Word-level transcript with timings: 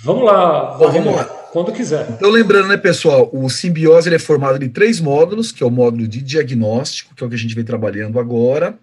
Vamos 0.00 0.24
lá, 0.24 0.76
Bom, 0.76 0.92
vamos 0.92 1.14
lá. 1.14 1.24
Quando 1.24 1.72
quiser. 1.72 2.08
Então, 2.10 2.30
lembrando, 2.30 2.68
né, 2.68 2.76
pessoal, 2.76 3.30
o 3.32 3.48
simbiose 3.48 4.08
ele 4.08 4.16
é 4.16 4.18
formado 4.18 4.58
de 4.58 4.68
três 4.68 5.00
módulos, 5.00 5.50
que 5.50 5.62
é 5.62 5.66
o 5.66 5.70
módulo 5.70 6.06
de 6.06 6.20
diagnóstico, 6.20 7.14
que 7.14 7.22
é 7.22 7.26
o 7.26 7.28
que 7.28 7.34
a 7.34 7.38
gente 7.38 7.54
vem 7.54 7.64
trabalhando 7.64 8.20
agora, 8.20 8.78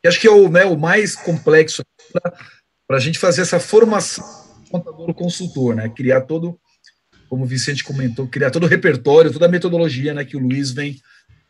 que 0.00 0.08
acho 0.08 0.20
que 0.20 0.26
é 0.26 0.30
o, 0.30 0.48
né, 0.48 0.64
o 0.64 0.78
mais 0.78 1.16
complexo 1.16 1.82
para 2.86 2.96
a 2.96 3.00
gente 3.00 3.18
fazer 3.18 3.42
essa 3.42 3.58
formação 3.58 4.24
contador 4.70 5.14
consultor, 5.14 5.74
né? 5.74 5.88
Criar 5.88 6.22
todo, 6.22 6.58
como 7.28 7.44
o 7.44 7.46
Vicente 7.46 7.84
comentou, 7.84 8.26
criar 8.26 8.50
todo 8.50 8.64
o 8.64 8.68
repertório, 8.68 9.32
toda 9.32 9.46
a 9.46 9.50
metodologia 9.50 10.12
né, 10.14 10.24
que 10.24 10.36
o 10.36 10.40
Luiz 10.40 10.70
vem 10.70 11.00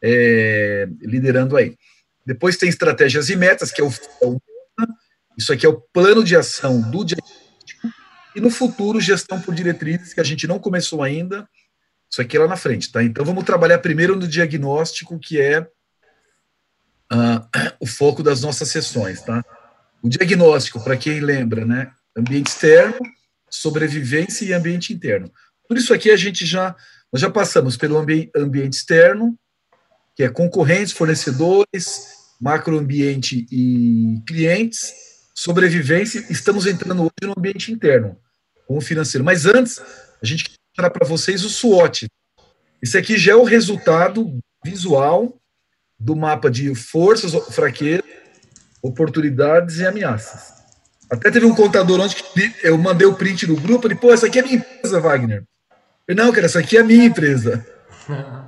é, 0.02 0.88
liderando 1.00 1.56
aí. 1.56 1.76
Depois 2.24 2.56
tem 2.56 2.68
estratégias 2.68 3.28
e 3.28 3.36
metas, 3.36 3.70
que 3.70 3.80
é 3.80 3.84
o, 3.84 3.90
é 4.22 4.26
o 4.26 4.40
isso 5.38 5.52
aqui 5.52 5.66
é 5.66 5.68
o 5.68 5.80
plano 5.92 6.24
de 6.24 6.34
ação 6.34 6.80
do 6.80 7.04
diagnóstico, 7.04 7.45
e 8.36 8.40
no 8.40 8.50
futuro, 8.50 9.00
gestão 9.00 9.40
por 9.40 9.54
diretrizes, 9.54 10.12
que 10.12 10.20
a 10.20 10.24
gente 10.24 10.46
não 10.46 10.58
começou 10.58 11.02
ainda, 11.02 11.48
isso 12.10 12.20
aqui 12.20 12.36
é 12.36 12.40
lá 12.40 12.46
na 12.46 12.56
frente, 12.56 12.92
tá? 12.92 13.02
Então 13.02 13.24
vamos 13.24 13.44
trabalhar 13.44 13.78
primeiro 13.78 14.14
no 14.14 14.28
diagnóstico, 14.28 15.18
que 15.18 15.40
é 15.40 15.60
uh, 17.12 17.40
o 17.80 17.86
foco 17.86 18.22
das 18.22 18.42
nossas 18.42 18.68
sessões, 18.68 19.22
tá? 19.22 19.42
O 20.02 20.08
diagnóstico, 20.08 20.84
para 20.84 20.96
quem 20.96 21.20
lembra, 21.20 21.64
né? 21.64 21.90
Ambiente 22.16 22.48
externo, 22.48 22.98
sobrevivência 23.50 24.44
e 24.44 24.52
ambiente 24.52 24.92
interno. 24.92 25.32
Por 25.66 25.76
isso 25.76 25.92
aqui 25.94 26.10
a 26.10 26.16
gente 26.16 26.44
já 26.44 26.76
nós 27.12 27.22
já 27.22 27.30
passamos 27.30 27.76
pelo 27.76 27.96
ambi 27.96 28.30
ambiente 28.36 28.74
externo, 28.74 29.38
que 30.14 30.22
é 30.22 30.28
concorrentes, 30.28 30.92
fornecedores, 30.92 32.08
macroambiente 32.38 33.46
e 33.50 34.20
clientes, 34.26 34.92
sobrevivência, 35.34 36.24
estamos 36.30 36.66
entrando 36.66 37.02
hoje 37.02 37.22
no 37.22 37.34
ambiente 37.36 37.72
interno, 37.72 38.18
com 38.66 38.76
o 38.76 38.80
financeiro. 38.80 39.24
Mas 39.24 39.46
antes, 39.46 39.80
a 40.22 40.26
gente 40.26 40.44
quer 40.44 40.56
mostrar 40.70 40.90
para 40.90 41.06
vocês 41.06 41.44
o 41.44 41.48
SWOT. 41.48 42.06
Esse 42.82 42.98
aqui 42.98 43.16
já 43.16 43.32
é 43.32 43.36
o 43.36 43.44
resultado 43.44 44.38
visual 44.64 45.36
do 45.98 46.14
mapa 46.14 46.50
de 46.50 46.74
forças, 46.74 47.32
fraquezas, 47.54 48.04
oportunidades 48.82 49.78
e 49.78 49.86
ameaças. 49.86 50.54
Até 51.10 51.30
teve 51.30 51.46
um 51.46 51.54
contador 51.54 52.00
ontem 52.00 52.16
que 52.16 52.54
eu 52.62 52.76
mandei 52.76 53.06
o 53.06 53.14
print 53.14 53.46
no 53.46 53.56
grupo, 53.56 53.86
ele, 53.86 53.94
pô, 53.94 54.12
essa 54.12 54.26
aqui 54.26 54.38
é 54.38 54.42
minha 54.42 54.56
empresa, 54.56 55.00
Wagner. 55.00 55.44
Eu, 56.06 56.16
não, 56.16 56.32
cara, 56.32 56.46
essa 56.46 56.58
aqui 56.58 56.76
é 56.76 56.80
a 56.80 56.84
minha 56.84 57.04
empresa. 57.04 57.64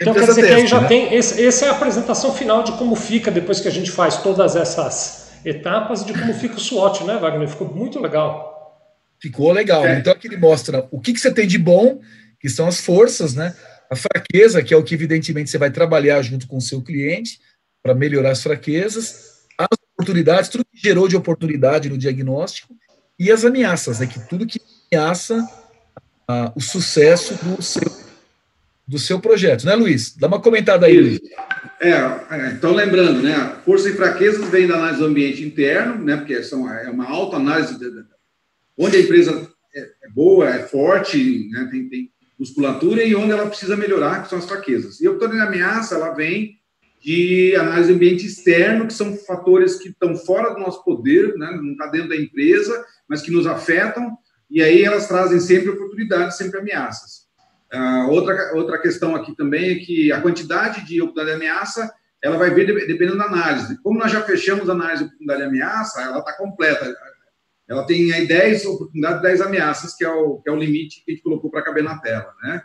Então 0.00 0.14
quer 0.14 0.24
dizer 0.24 0.46
que 0.46 0.52
aí 0.54 0.66
já 0.66 0.80
né? 0.80 0.88
tem. 0.88 1.14
Esse, 1.14 1.44
essa 1.44 1.66
é 1.66 1.68
a 1.68 1.72
apresentação 1.72 2.32
final 2.32 2.62
de 2.62 2.72
como 2.72 2.96
fica 2.96 3.30
depois 3.30 3.60
que 3.60 3.68
a 3.68 3.70
gente 3.70 3.90
faz 3.90 4.16
todas 4.16 4.56
essas 4.56 5.32
etapas 5.44 6.06
de 6.06 6.14
como 6.14 6.32
fica 6.32 6.56
o 6.56 6.58
SWOT, 6.58 7.04
né, 7.04 7.18
Wagner? 7.18 7.46
Ficou 7.46 7.68
muito 7.68 8.00
legal. 8.00 8.49
Ficou 9.20 9.52
legal. 9.52 9.86
É. 9.86 9.98
Então 9.98 10.12
aqui 10.12 10.28
ele 10.28 10.36
mostra 10.36 10.86
o 10.90 11.00
que, 11.00 11.12
que 11.12 11.20
você 11.20 11.32
tem 11.32 11.46
de 11.46 11.58
bom, 11.58 12.00
que 12.38 12.48
são 12.48 12.66
as 12.66 12.80
forças, 12.80 13.34
né? 13.34 13.54
A 13.90 13.96
fraqueza, 13.96 14.62
que 14.62 14.72
é 14.72 14.76
o 14.76 14.82
que 14.82 14.94
evidentemente 14.94 15.50
você 15.50 15.58
vai 15.58 15.70
trabalhar 15.70 16.22
junto 16.22 16.46
com 16.46 16.56
o 16.56 16.60
seu 16.60 16.80
cliente 16.80 17.40
para 17.82 17.94
melhorar 17.94 18.30
as 18.30 18.42
fraquezas, 18.42 19.40
as 19.58 19.68
oportunidades, 19.94 20.48
tudo 20.48 20.64
que 20.64 20.80
gerou 20.80 21.08
de 21.08 21.16
oportunidade 21.16 21.88
no 21.88 21.98
diagnóstico, 21.98 22.74
e 23.18 23.30
as 23.30 23.44
ameaças, 23.44 24.00
né? 24.00 24.06
Que 24.06 24.26
tudo 24.28 24.46
que 24.46 24.60
ameaça 24.90 25.46
ah, 26.26 26.52
o 26.56 26.60
sucesso 26.60 27.34
do 27.44 27.60
seu 27.60 28.10
do 28.90 28.98
seu 28.98 29.20
projeto, 29.20 29.64
né, 29.64 29.76
Luiz? 29.76 30.16
Dá 30.16 30.26
uma 30.26 30.40
comentada 30.40 30.86
aí, 30.86 31.00
Luiz. 31.00 31.20
É, 31.80 31.90
é, 31.90 32.50
então 32.52 32.72
lembrando, 32.72 33.22
né, 33.22 33.54
forças 33.64 33.94
e 33.94 33.96
fraquezas 33.96 34.48
vêm 34.50 34.66
da 34.66 34.74
análise 34.74 34.98
do 34.98 35.06
ambiente 35.06 35.44
interno, 35.44 36.04
né, 36.04 36.16
porque 36.16 36.42
são, 36.42 36.68
é 36.68 36.90
uma 36.90 37.08
alta 37.08 37.36
análise 37.36 37.78
onde 38.76 38.96
a 38.96 39.00
empresa 39.00 39.50
é, 39.74 39.80
é, 39.80 40.08
boa, 40.14 40.48
é 40.48 40.62
forte, 40.62 41.48
né, 41.50 41.68
tem, 41.70 41.88
tem, 41.88 42.12
musculatura 42.38 43.04
e 43.04 43.14
onde 43.14 43.32
ela 43.32 43.46
precisa 43.46 43.76
melhorar, 43.76 44.22
que 44.22 44.30
são 44.30 44.38
as 44.38 44.46
fraquezas. 44.46 44.98
E 44.98 45.06
a 45.06 45.10
oportunidade 45.10 45.52
de 45.52 45.62
ameaça, 45.62 45.96
ela 45.96 46.14
vem 46.14 46.58
de 47.02 47.54
análise 47.54 47.88
do 47.88 47.96
ambiente 47.96 48.26
externo, 48.26 48.86
que 48.86 48.94
são 48.94 49.14
fatores 49.14 49.76
que 49.76 49.90
estão 49.90 50.16
fora 50.16 50.54
do 50.54 50.60
nosso 50.60 50.82
poder, 50.82 51.34
né, 51.36 51.50
não 51.62 51.72
está 51.72 51.86
dentro 51.88 52.08
da 52.08 52.16
empresa, 52.16 52.84
mas 53.08 53.20
que 53.20 53.30
nos 53.30 53.46
afetam, 53.46 54.16
e 54.50 54.62
aí 54.62 54.82
elas 54.82 55.06
trazem 55.06 55.38
sempre 55.38 55.70
oportunidades, 55.70 56.36
sempre 56.36 56.60
ameaças. 56.60 57.28
Uh, 57.72 58.10
outra, 58.10 58.52
outra 58.54 58.78
questão 58.80 59.14
aqui 59.14 59.36
também 59.36 59.70
é 59.70 59.74
que 59.76 60.10
a 60.10 60.20
quantidade 60.20 60.84
de 60.86 61.00
oportunidade 61.00 61.38
de 61.38 61.44
ameaça 61.44 61.92
ela 62.22 62.36
vai 62.36 62.52
vir 62.52 62.66
dependendo 62.66 63.16
da 63.16 63.24
análise. 63.24 63.80
Como 63.82 63.98
nós 63.98 64.12
já 64.12 64.20
fechamos 64.22 64.68
a 64.68 64.72
análise 64.72 65.04
de 65.04 65.04
oportunidade 65.04 65.40
de 65.40 65.48
ameaça, 65.48 66.02
ela 66.02 66.18
está 66.18 66.32
completa. 66.36 66.94
Ela 67.70 67.86
tem 67.86 68.12
aí 68.12 68.26
10 68.26 68.66
oportunidades, 68.66 69.22
10 69.22 69.40
ameaças, 69.42 69.94
que 69.94 70.04
é 70.04 70.10
o, 70.10 70.38
que 70.40 70.50
é 70.50 70.52
o 70.52 70.58
limite 70.58 71.04
que 71.04 71.12
a 71.12 71.14
gente 71.14 71.22
colocou 71.22 71.48
para 71.48 71.62
caber 71.62 71.84
na 71.84 71.98
tela. 72.00 72.34
Né? 72.42 72.60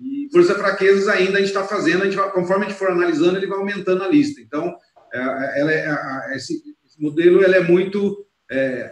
E 0.00 0.30
forças 0.32 0.56
e 0.56 0.58
fraquezas 0.58 1.08
ainda 1.08 1.36
a 1.36 1.40
gente 1.40 1.48
está 1.48 1.64
fazendo, 1.64 2.02
a 2.02 2.04
gente 2.06 2.16
vai, 2.16 2.32
conforme 2.32 2.64
a 2.64 2.68
gente 2.68 2.78
for 2.78 2.90
analisando, 2.90 3.36
ele 3.36 3.46
vai 3.46 3.58
aumentando 3.58 4.02
a 4.02 4.08
lista. 4.08 4.40
Então, 4.40 4.74
é, 5.12 5.60
ela 5.60 5.72
é, 5.72 6.36
esse, 6.36 6.54
esse, 6.86 6.98
modelo 6.98 7.44
ele 7.44 7.54
é 7.54 7.60
muito 7.60 8.26
é, 8.50 8.90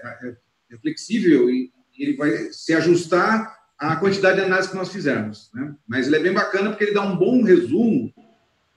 é 0.70 0.76
flexível 0.82 1.48
e 1.48 1.72
ele 1.98 2.14
vai 2.14 2.30
se 2.52 2.74
ajustar 2.74 3.56
a 3.78 3.96
quantidade 3.96 4.36
de 4.36 4.44
análise 4.44 4.68
que 4.68 4.76
nós 4.76 4.92
fizemos. 4.92 5.50
Né? 5.54 5.74
Mas 5.88 6.06
ele 6.06 6.16
é 6.16 6.20
bem 6.20 6.34
bacana 6.34 6.70
porque 6.70 6.84
ele 6.84 6.94
dá 6.94 7.02
um 7.02 7.16
bom 7.16 7.42
resumo 7.42 8.12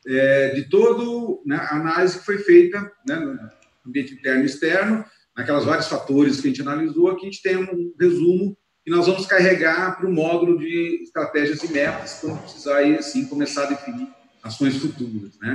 é, 0.07 0.51
de 0.51 0.69
toda 0.69 1.41
né, 1.45 1.57
a 1.57 1.75
análise 1.75 2.19
que 2.19 2.25
foi 2.25 2.37
feita 2.37 2.79
né, 3.05 3.15
no 3.17 3.37
ambiente 3.85 4.13
interno 4.13 4.43
e 4.43 4.45
externo, 4.45 5.05
naquelas 5.37 5.63
vários 5.63 5.87
fatores 5.87 6.41
que 6.41 6.47
a 6.47 6.49
gente 6.49 6.61
analisou, 6.61 7.09
aqui 7.09 7.27
a 7.27 7.29
gente 7.29 7.43
tem 7.43 7.57
um 7.57 7.93
resumo 7.99 8.57
que 8.83 8.89
nós 8.89 9.05
vamos 9.05 9.27
carregar 9.27 9.97
para 9.97 10.09
o 10.09 10.11
módulo 10.11 10.57
de 10.57 11.03
estratégias 11.03 11.61
e 11.61 11.71
metas, 11.71 12.19
quando 12.19 12.41
precisar 12.41 12.77
aí, 12.77 12.95
assim, 12.95 13.27
começar 13.27 13.63
a 13.63 13.67
definir 13.67 14.07
ações 14.41 14.77
futuras. 14.77 15.37
Né? 15.39 15.53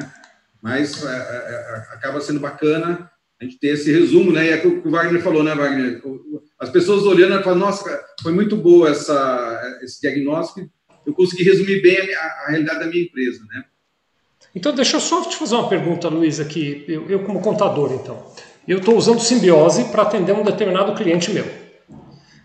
Mas 0.62 1.04
é, 1.04 1.08
é, 1.08 1.10
é 1.10 1.94
acaba 1.94 2.20
sendo 2.20 2.38
bacana 2.38 3.10
a 3.40 3.44
gente 3.44 3.58
ter 3.58 3.68
esse 3.68 3.90
resumo, 3.90 4.30
né? 4.30 4.46
E 4.46 4.50
é 4.50 4.56
o 4.64 4.82
que 4.82 4.86
o 4.86 4.90
Wagner 4.90 5.20
falou, 5.20 5.42
né, 5.42 5.52
Wagner? 5.52 6.00
As 6.60 6.70
pessoas 6.70 7.02
olhando 7.02 7.40
e 7.40 7.42
falam, 7.42 7.58
nossa, 7.58 8.04
foi 8.22 8.32
muito 8.32 8.56
boa 8.56 8.90
essa, 8.90 9.80
esse 9.82 10.00
diagnóstico, 10.00 10.70
eu 11.04 11.12
consegui 11.12 11.42
resumir 11.42 11.82
bem 11.82 12.14
a, 12.14 12.20
a, 12.20 12.46
realidade 12.50 12.78
da 12.78 12.86
minha 12.86 13.02
empresa, 13.02 13.44
né? 13.48 13.64
Então, 14.54 14.72
deixa 14.72 14.96
eu 14.96 15.00
só 15.00 15.22
te 15.22 15.36
fazer 15.36 15.56
uma 15.56 15.68
pergunta, 15.68 16.08
Luiz, 16.08 16.38
aqui, 16.38 16.84
eu, 16.86 17.08
eu 17.08 17.24
como 17.24 17.40
contador, 17.40 17.92
então. 17.94 18.32
Eu 18.66 18.78
estou 18.78 18.96
usando 18.96 19.20
simbiose 19.20 19.84
para 19.84 20.02
atender 20.02 20.32
um 20.32 20.44
determinado 20.44 20.94
cliente 20.94 21.32
meu. 21.32 21.62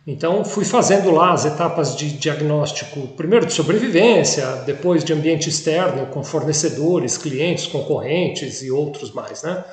Então, 0.06 0.46
fui 0.46 0.64
fazendo 0.64 1.12
lá 1.12 1.34
as 1.34 1.44
etapas 1.44 1.96
de 1.96 2.10
diagnóstico, 2.14 3.08
primeiro 3.10 3.46
de 3.46 3.52
sobrevivência, 3.52 4.64
depois 4.66 5.04
de 5.04 5.12
ambiente 5.12 5.50
externo, 5.50 6.08
com 6.08 6.24
fornecedores, 6.24 7.18
clientes, 7.18 7.68
concorrentes 7.68 8.64
e 8.64 8.72
outros 8.72 9.12
mais, 9.12 9.44
né? 9.44 9.66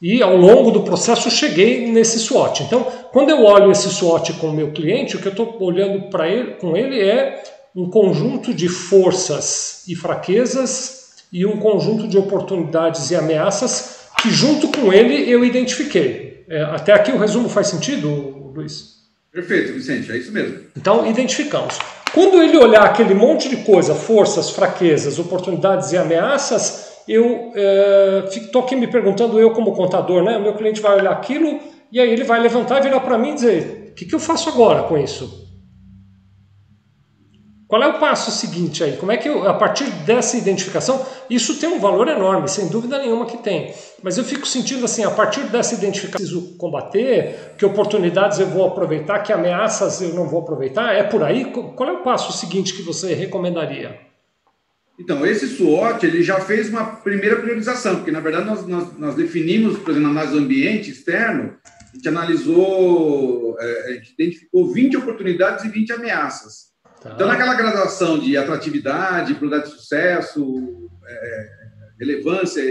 E 0.00 0.22
ao 0.22 0.36
longo 0.36 0.70
do 0.70 0.82
processo 0.82 1.30
cheguei 1.30 1.90
nesse 1.90 2.20
SWOT. 2.20 2.62
Então, 2.62 2.86
quando 3.12 3.30
eu 3.30 3.44
olho 3.44 3.70
esse 3.70 3.88
SWOT 3.88 4.34
com 4.34 4.48
o 4.48 4.52
meu 4.52 4.70
cliente, 4.72 5.16
o 5.16 5.20
que 5.20 5.26
eu 5.26 5.32
estou 5.32 5.56
olhando 5.60 6.10
para 6.10 6.28
ele, 6.28 6.54
com 6.54 6.76
ele 6.76 7.00
é 7.00 7.42
um 7.74 7.90
conjunto 7.90 8.54
de 8.54 8.68
forças 8.68 9.82
e 9.88 9.94
fraquezas 9.96 11.24
e 11.32 11.44
um 11.44 11.56
conjunto 11.58 12.06
de 12.06 12.18
oportunidades 12.18 13.10
e 13.10 13.16
ameaças 13.16 14.01
que 14.22 14.30
junto 14.30 14.68
com 14.68 14.92
ele 14.92 15.28
eu 15.28 15.44
identifiquei. 15.44 16.44
É, 16.48 16.62
até 16.62 16.92
aqui 16.92 17.10
o 17.10 17.18
resumo 17.18 17.48
faz 17.48 17.66
sentido, 17.66 18.08
Luiz? 18.54 18.92
Perfeito, 19.32 19.72
Vicente, 19.72 20.12
é 20.12 20.16
isso 20.16 20.30
mesmo. 20.30 20.60
Então, 20.76 21.06
identificamos. 21.06 21.78
Quando 22.12 22.42
ele 22.42 22.58
olhar 22.58 22.82
aquele 22.82 23.14
monte 23.14 23.48
de 23.48 23.56
coisa, 23.56 23.94
forças, 23.94 24.50
fraquezas, 24.50 25.18
oportunidades 25.18 25.90
e 25.92 25.96
ameaças, 25.96 26.92
eu 27.08 27.52
estou 28.28 28.62
é, 28.62 28.64
aqui 28.64 28.76
me 28.76 28.86
perguntando, 28.86 29.40
eu 29.40 29.50
como 29.50 29.72
contador, 29.72 30.22
né? 30.22 30.36
O 30.36 30.42
meu 30.42 30.54
cliente 30.54 30.80
vai 30.80 30.98
olhar 30.98 31.12
aquilo 31.12 31.58
e 31.90 31.98
aí 31.98 32.12
ele 32.12 32.24
vai 32.24 32.40
levantar 32.40 32.78
e 32.78 32.82
virar 32.82 33.00
para 33.00 33.16
mim 33.16 33.30
e 33.30 33.34
dizer: 33.34 33.88
o 33.90 33.94
que, 33.94 34.04
que 34.04 34.14
eu 34.14 34.20
faço 34.20 34.50
agora 34.50 34.82
com 34.82 34.98
isso? 34.98 35.50
Qual 37.72 37.82
é 37.82 37.86
o 37.86 37.98
passo 37.98 38.30
seguinte 38.30 38.84
aí? 38.84 38.98
Como 38.98 39.10
é 39.12 39.16
que 39.16 39.26
eu, 39.26 39.48
a 39.48 39.54
partir 39.54 39.90
dessa 40.04 40.36
identificação, 40.36 41.06
isso 41.30 41.58
tem 41.58 41.70
um 41.70 41.80
valor 41.80 42.06
enorme, 42.06 42.46
sem 42.46 42.68
dúvida 42.68 42.98
nenhuma 42.98 43.24
que 43.24 43.38
tem. 43.38 43.72
Mas 44.02 44.18
eu 44.18 44.24
fico 44.24 44.46
sentindo 44.46 44.84
assim, 44.84 45.02
a 45.04 45.10
partir 45.10 45.44
dessa 45.44 45.74
identificação, 45.74 46.20
preciso 46.20 46.58
combater, 46.58 47.54
que 47.56 47.64
oportunidades 47.64 48.38
eu 48.38 48.46
vou 48.46 48.66
aproveitar, 48.66 49.20
que 49.20 49.32
ameaças 49.32 50.02
eu 50.02 50.12
não 50.12 50.28
vou 50.28 50.42
aproveitar. 50.42 50.92
É 50.92 51.02
por 51.02 51.22
aí? 51.22 51.46
Qual 51.46 51.88
é 51.88 51.92
o 51.92 52.02
passo 52.02 52.38
seguinte 52.38 52.74
que 52.74 52.82
você 52.82 53.14
recomendaria? 53.14 53.98
Então, 55.00 55.24
esse 55.24 55.46
SWOT 55.46 56.04
ele 56.04 56.22
já 56.22 56.40
fez 56.40 56.68
uma 56.68 56.84
primeira 56.84 57.36
priorização, 57.36 57.96
porque 57.96 58.10
na 58.10 58.20
verdade 58.20 58.44
nós, 58.44 58.66
nós, 58.66 58.98
nós 58.98 59.14
definimos, 59.14 59.78
por 59.78 59.92
exemplo, 59.92 60.12
na 60.12 60.24
ambiente 60.24 60.90
externo, 60.90 61.56
a 61.64 61.96
gente 61.96 62.06
analisou, 62.06 63.56
é, 63.58 63.84
a 63.86 63.92
gente 63.94 64.12
identificou 64.12 64.70
20 64.70 64.98
oportunidades 64.98 65.64
e 65.64 65.70
20 65.70 65.90
ameaças. 65.94 66.71
Tá. 67.02 67.12
Então, 67.14 67.26
naquela 67.26 67.54
graduação 67.54 68.18
de 68.18 68.36
atratividade, 68.36 69.34
probabilidade 69.34 69.72
de 69.72 69.80
sucesso, 69.80 70.90
é, 71.06 71.50
relevância, 71.98 72.62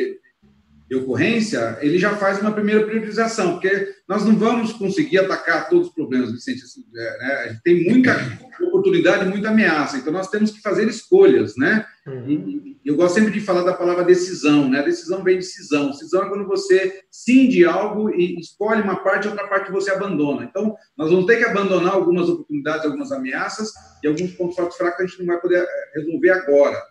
de 0.91 0.97
ocorrência, 0.97 1.77
ele 1.79 1.97
já 1.97 2.17
faz 2.17 2.41
uma 2.41 2.51
primeira 2.51 2.85
priorização, 2.85 3.53
porque 3.53 3.95
nós 4.09 4.25
não 4.25 4.35
vamos 4.35 4.73
conseguir 4.73 5.19
atacar 5.19 5.69
todos 5.69 5.87
os 5.87 5.93
problemas, 5.93 6.33
Vicente. 6.33 6.63
Assim, 6.63 6.83
é, 6.93 7.17
né? 7.17 7.59
Tem 7.63 7.89
muita 7.89 8.13
oportunidade, 8.61 9.29
muita 9.29 9.49
ameaça, 9.49 9.95
então 9.95 10.11
nós 10.11 10.29
temos 10.29 10.51
que 10.51 10.61
fazer 10.61 10.89
escolhas, 10.89 11.55
né? 11.55 11.85
Uhum. 12.07 12.77
Eu 12.83 12.95
gosto 12.95 13.15
sempre 13.15 13.31
de 13.31 13.39
falar 13.39 13.61
da 13.61 13.73
palavra 13.73 14.03
decisão, 14.03 14.67
né? 14.67 14.81
decisão 14.81 15.23
vem 15.23 15.37
de 15.37 15.45
decisão. 15.45 15.91
Decisão 15.91 16.23
é 16.23 16.29
quando 16.29 16.47
você 16.47 17.03
cinde 17.11 17.63
algo 17.63 18.09
e 18.09 18.39
escolhe 18.39 18.81
uma 18.81 19.03
parte 19.03 19.25
e 19.25 19.29
outra 19.29 19.47
parte 19.47 19.71
você 19.71 19.91
abandona. 19.91 20.43
Então, 20.43 20.75
nós 20.97 21.11
vamos 21.11 21.27
ter 21.27 21.37
que 21.37 21.43
abandonar 21.43 21.93
algumas 21.93 22.27
oportunidades, 22.27 22.85
algumas 22.85 23.11
ameaças 23.11 23.71
e 24.03 24.07
alguns 24.07 24.31
pontos 24.33 24.55
fracos 24.75 24.97
que 24.97 25.03
a 25.03 25.05
gente 25.05 25.19
não 25.19 25.27
vai 25.27 25.39
poder 25.39 25.61
eh, 25.61 25.91
resolver 25.95 26.29
agora. 26.31 26.81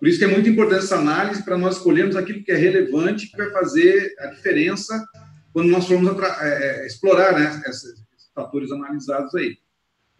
Por 0.00 0.08
isso 0.08 0.18
que 0.18 0.24
é 0.24 0.28
muito 0.28 0.48
importante 0.48 0.84
essa 0.84 0.96
análise 0.96 1.44
para 1.44 1.56
nós 1.56 1.76
escolhermos 1.76 2.16
aquilo 2.16 2.42
que 2.42 2.52
é 2.52 2.56
relevante, 2.56 3.30
que 3.30 3.36
vai 3.36 3.50
fazer 3.50 4.14
a 4.18 4.26
diferença 4.26 5.06
quando 5.52 5.68
nós 5.68 5.86
formos 5.86 6.12
é, 6.42 6.86
explorar 6.86 7.32
né, 7.32 7.62
esses 7.66 7.94
fatores 8.34 8.70
analisados 8.72 9.34
aí. 9.34 9.56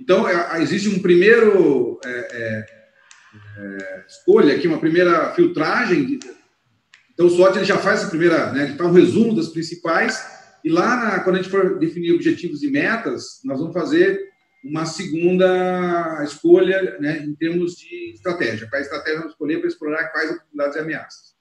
Então, 0.01 0.27
é, 0.27 0.63
existe 0.63 0.89
um 0.89 1.03
primeiro 1.03 2.01
é, 2.05 2.76
é, 3.57 4.05
escolha 4.07 4.55
aqui, 4.55 4.69
uma 4.69 4.79
primeira 4.79 5.33
filtragem. 5.33 6.19
Então, 7.13 7.27
o 7.27 7.31
SWOT 7.31 7.57
ele 7.57 7.65
já 7.65 7.79
faz 7.79 8.05
a 8.05 8.09
primeira, 8.09 8.53
né, 8.53 8.65
ele 8.65 8.77
faz 8.77 8.91
um 8.91 8.93
resumo 8.93 9.35
das 9.35 9.49
principais, 9.49 10.37
e 10.65 10.71
lá, 10.71 10.97
na, 10.97 11.21
quando 11.21 11.37
a 11.37 11.39
gente 11.39 11.51
for 11.51 11.79
definir 11.79 12.13
objetivos 12.13 12.63
e 12.63 12.71
metas, 12.71 13.41
nós 13.45 13.59
vamos 13.59 13.73
fazer 13.73 14.21
uma 14.65 14.85
segunda 14.85 16.23
escolha 16.25 16.99
né, 16.99 17.19
em 17.25 17.35
termos 17.35 17.77
de 17.77 18.13
estratégia. 18.15 18.67
Para 18.69 18.81
a 18.81 18.83
estratégia, 18.83 19.19
vamos 19.19 19.33
escolher 19.33 19.59
para 19.59 19.69
explorar 19.69 20.09
quais 20.09 20.31
oportunidades 20.31 20.77
e 20.77 20.81
ameaças. 20.81 21.37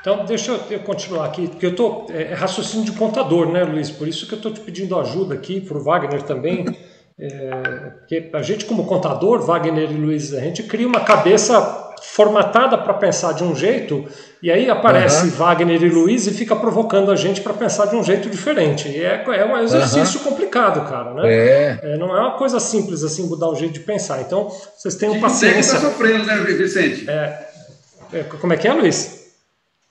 Então, 0.00 0.24
deixa 0.24 0.52
eu 0.70 0.80
continuar 0.80 1.26
aqui, 1.26 1.46
porque 1.46 1.66
eu 1.66 1.70
estou. 1.70 2.06
É, 2.10 2.22
é, 2.22 2.34
raciocínio 2.34 2.84
de 2.84 2.92
contador, 2.92 3.52
né, 3.52 3.62
Luiz? 3.62 3.90
Por 3.90 4.08
isso 4.08 4.26
que 4.26 4.32
eu 4.32 4.36
estou 4.36 4.52
te 4.52 4.60
pedindo 4.60 4.98
ajuda 4.98 5.34
aqui, 5.34 5.60
para 5.60 5.78
o 5.78 5.82
Wagner 5.82 6.22
também. 6.22 6.64
É, 7.24 7.90
porque 8.00 8.30
a 8.32 8.42
gente, 8.42 8.64
como 8.64 8.84
contador, 8.84 9.42
Wagner 9.42 9.92
e 9.92 9.94
Luiz, 9.94 10.34
a 10.34 10.40
gente 10.40 10.64
cria 10.64 10.88
uma 10.88 11.00
cabeça 11.00 11.92
formatada 12.02 12.76
para 12.76 12.94
pensar 12.94 13.32
de 13.32 13.44
um 13.44 13.54
jeito, 13.54 14.04
e 14.42 14.50
aí 14.50 14.68
aparece 14.68 15.26
uhum. 15.26 15.30
Wagner 15.30 15.80
e 15.84 15.88
Luiz 15.88 16.26
e 16.26 16.32
fica 16.32 16.56
provocando 16.56 17.12
a 17.12 17.16
gente 17.16 17.40
para 17.40 17.54
pensar 17.54 17.86
de 17.86 17.94
um 17.94 18.02
jeito 18.02 18.28
diferente. 18.28 18.88
E 18.88 19.00
é, 19.00 19.22
é 19.24 19.44
um 19.44 19.56
exercício 19.58 20.18
uhum. 20.18 20.30
complicado, 20.30 20.84
cara, 20.90 21.14
né? 21.14 21.32
É. 21.32 21.78
é. 21.80 21.96
Não 21.96 22.08
é 22.08 22.20
uma 22.20 22.36
coisa 22.36 22.58
simples 22.58 23.04
assim 23.04 23.28
mudar 23.28 23.48
o 23.50 23.54
jeito 23.54 23.74
de 23.74 23.80
pensar. 23.80 24.20
Então, 24.20 24.48
vocês 24.76 24.96
tenham 24.96 25.14
Tico 25.14 25.24
paciência. 25.24 25.78
O 25.78 25.80
Teco 25.80 25.86
está 25.86 25.90
sofrendo, 25.90 26.26
né, 26.26 26.36
Vicente? 26.38 27.08
É, 27.08 27.48
é, 28.14 28.22
como 28.24 28.52
é 28.52 28.56
que 28.56 28.66
é, 28.66 28.72
Luiz? 28.72 29.30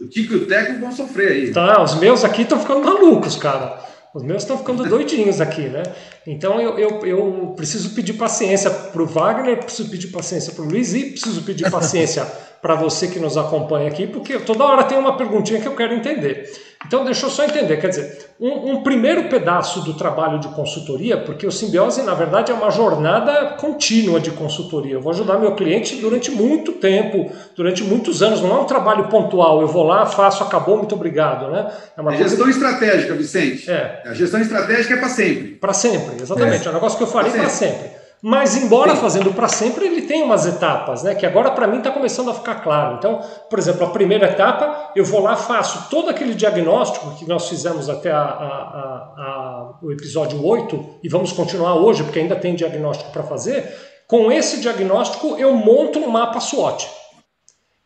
O 0.02 0.06
Tico 0.06 0.34
e 0.34 0.38
o 0.38 0.48
Teco 0.48 0.82
vão 0.82 0.92
sofrer 0.92 1.32
aí. 1.32 1.54
Tá, 1.54 1.82
os 1.82 1.96
meus 1.96 2.26
aqui 2.26 2.42
estão 2.42 2.60
ficando 2.60 2.84
malucos, 2.84 3.38
cara. 3.38 3.80
Os 4.14 4.24
meus 4.24 4.44
estão 4.44 4.58
ficando 4.58 4.84
doidinhos 4.84 5.40
aqui, 5.40 5.62
né? 5.62 5.84
Então 6.28 6.60
eu, 6.60 6.78
eu, 6.78 7.06
eu 7.06 7.54
preciso 7.56 7.92
pedir 7.96 8.14
paciência 8.14 8.70
para 8.70 9.02
o 9.02 9.06
Wagner, 9.06 9.64
preciso 9.64 9.90
pedir 9.90 10.08
paciência 10.08 10.52
para 10.54 10.64
o 10.64 10.68
Luiz 10.68 10.94
e 10.94 11.12
preciso 11.12 11.44
pedir 11.44 11.70
paciência 11.72 12.26
para 12.62 12.76
você 12.76 13.08
que 13.08 13.20
nos 13.20 13.38
acompanha 13.38 13.88
aqui, 13.88 14.06
porque 14.06 14.38
toda 14.40 14.66
hora 14.66 14.84
tem 14.84 14.98
uma 14.98 15.18
perguntinha 15.18 15.62
que 15.62 15.68
eu 15.68 15.76
quero 15.76 15.94
entender. 15.94 16.52
Então, 16.86 17.06
deixa 17.06 17.26
eu 17.26 17.30
só 17.30 17.44
entender, 17.44 17.78
quer 17.78 17.90
dizer, 17.90 18.32
um, 18.40 18.72
um, 18.72 18.84
primeiro 18.84 19.30
pedaço 19.30 19.82
do 19.82 19.94
trabalho 19.94 20.40
de 20.40 20.48
consultoria, 20.50 21.16
porque 21.18 21.46
o 21.46 21.52
Simbiose, 21.52 22.02
na 22.02 22.16
verdade, 22.16 22.52
é 22.52 22.56
uma 22.56 22.72
jornada 22.72 23.52
contínua 23.58 24.20
de 24.20 24.32
consultoria. 24.32 24.96
Eu 24.96 25.02
vou 25.02 25.12
ajudar 25.14 25.38
meu 25.38 25.56
cliente 25.56 25.98
durante 25.98 26.32
muito 26.32 26.74
tempo, 26.74 27.32
durante 27.56 27.84
muitos 27.84 28.24
anos, 28.24 28.42
não 28.42 28.58
é 28.58 28.60
um 28.62 28.66
trabalho 28.66 29.08
pontual, 29.10 29.62
eu 29.62 29.68
vou 29.68 29.84
lá, 29.84 30.06
faço, 30.08 30.44
acabou, 30.44 30.78
muito 30.78 30.96
obrigado. 30.96 31.52
Né? 31.52 31.72
É 31.96 32.02
uma 32.02 32.16
é 32.16 32.18
gestão 32.18 32.50
estratégica, 32.50 33.14
Vicente. 33.14 33.70
É. 33.70 34.02
A 34.06 34.14
gestão 34.14 34.42
estratégica 34.42 34.96
é 34.96 34.98
para 34.98 35.10
sempre. 35.10 35.48
Para 35.50 35.74
sempre, 35.74 36.22
exatamente. 36.22 36.64
É, 36.64 36.68
é 36.68 36.72
um 36.72 36.74
negócio 36.74 36.98
que 36.98 37.04
eu 37.04 37.08
farei 37.08 37.32
para 37.32 37.48
sempre. 37.48 37.78
sempre. 37.78 38.01
Mas, 38.22 38.56
embora 38.56 38.96
fazendo 38.96 39.34
para 39.34 39.48
sempre, 39.48 39.86
ele 39.88 40.04
tem 40.04 40.22
umas 40.22 40.46
etapas, 40.46 41.02
né? 41.02 41.16
Que 41.16 41.26
agora 41.26 41.50
para 41.52 41.66
mim 41.66 41.80
está 41.80 41.90
começando 41.90 42.30
a 42.30 42.34
ficar 42.36 42.56
claro. 42.56 42.98
Então, 42.98 43.20
por 43.50 43.58
exemplo, 43.58 43.84
a 43.84 43.90
primeira 43.90 44.28
etapa, 44.28 44.92
eu 44.96 45.04
vou 45.04 45.22
lá, 45.22 45.36
faço 45.36 45.90
todo 45.90 46.08
aquele 46.08 46.36
diagnóstico 46.36 47.16
que 47.16 47.28
nós 47.28 47.50
fizemos 47.50 47.90
até 47.90 48.12
a, 48.12 48.22
a, 48.22 48.24
a, 48.24 49.74
o 49.82 49.92
episódio 49.92 50.46
8, 50.46 51.00
e 51.04 51.10
vamos 51.10 51.32
continuar 51.32 51.76
hoje, 51.76 52.04
porque 52.04 52.20
ainda 52.20 52.36
tem 52.36 52.54
diagnóstico 52.54 53.12
para 53.12 53.24
fazer. 53.24 53.66
Com 54.08 54.32
esse 54.32 54.60
diagnóstico, 54.60 55.38
eu 55.40 55.56
monto 55.56 55.98
um 55.98 56.08
mapa 56.08 56.40
SWOT. 56.40 56.88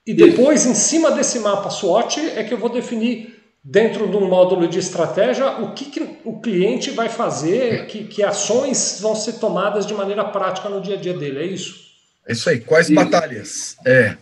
E 0.05 0.13
depois, 0.13 0.65
em 0.65 0.73
cima 0.73 1.11
desse 1.11 1.39
mapa 1.39 1.69
SWOT, 1.69 2.19
é 2.35 2.43
que 2.43 2.53
eu 2.53 2.57
vou 2.57 2.69
definir 2.69 3.34
dentro 3.67 4.07
de 4.07 4.15
um 4.15 4.29
módulo 4.29 4.67
de 4.67 4.77
estratégia, 4.77 5.59
o 5.59 5.73
que, 5.73 5.85
que 5.85 6.19
o 6.23 6.39
cliente 6.39 6.91
vai 6.91 7.09
fazer, 7.09 7.87
que, 7.87 8.03
que, 8.03 8.23
ações 8.23 8.99
vão 9.01 9.15
ser 9.15 9.33
tomadas 9.33 9.87
de 9.87 9.93
maneira 9.95 10.23
prática 10.23 10.69
no 10.69 10.79
dia 10.79 10.95
a 10.95 10.99
dia 10.99 11.15
dele, 11.15 11.39
é 11.39 11.45
isso? 11.45 11.83
É 12.27 12.33
isso 12.33 12.47
aí, 12.47 12.59
quais 12.59 12.91
e... 12.91 12.93
batalhas? 12.93 13.75
É. 13.83 14.15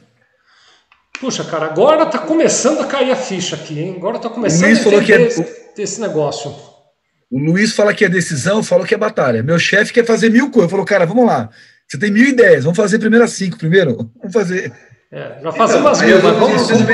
Puxa, 1.19 1.43
cara, 1.43 1.65
agora 1.65 2.05
tá 2.05 2.19
começando 2.19 2.79
a 2.79 2.87
cair 2.87 3.11
a 3.11 3.17
ficha 3.17 3.57
aqui, 3.57 3.79
hein? 3.79 3.95
Agora 3.97 4.17
tá 4.17 4.29
começando 4.29 4.63
a 4.63 4.71
entender 4.71 5.03
que 5.03 5.13
é... 5.13 5.21
esse, 5.23 5.45
esse 5.77 5.99
negócio. 5.99 6.55
O 7.29 7.37
Luiz 7.37 7.75
fala 7.75 7.93
que 7.93 8.05
é 8.05 8.09
decisão, 8.09 8.63
falou 8.63 8.85
que 8.85 8.95
é 8.95 8.97
batalha. 8.97 9.43
Meu 9.43 9.59
chefe 9.59 9.91
quer 9.91 10.05
fazer 10.05 10.29
mil 10.29 10.51
coisas. 10.51 10.71
Falou, 10.71 10.85
cara, 10.85 11.05
vamos 11.05 11.25
lá. 11.25 11.49
Você 11.87 11.97
tem 11.97 12.11
mil 12.11 12.27
ideias, 12.27 12.63
vamos 12.63 12.77
fazer 12.77 12.97
primeiro 12.97 13.25
as 13.25 13.31
cinco 13.31 13.57
primeiro. 13.57 14.09
Vamos 14.17 14.33
fazer. 14.33 14.71
É, 15.11 15.39
já 15.43 15.51
fazemos 15.51 15.81
então, 15.81 15.91
as 15.91 16.01
mil, 16.01 16.15
mas 16.15 16.37
vamos, 16.37 16.67
vamos, 16.67 16.85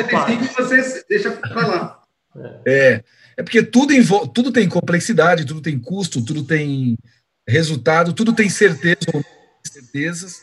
vamos 0.57 0.81
você 0.81 1.03
deixa 1.07 1.31
para 1.31 1.67
lá. 1.67 1.98
É, 2.65 3.03
é 3.37 3.43
porque 3.43 3.63
tudo, 3.63 3.93
tudo 4.27 4.51
tem 4.51 4.67
complexidade, 4.69 5.45
tudo 5.45 5.61
tem 5.61 5.79
custo, 5.79 6.23
tudo 6.23 6.43
tem 6.43 6.97
resultado, 7.47 8.13
tudo 8.13 8.33
tem 8.33 8.49
certeza 8.49 9.09
ou 9.13 9.23
certezas. 9.65 10.41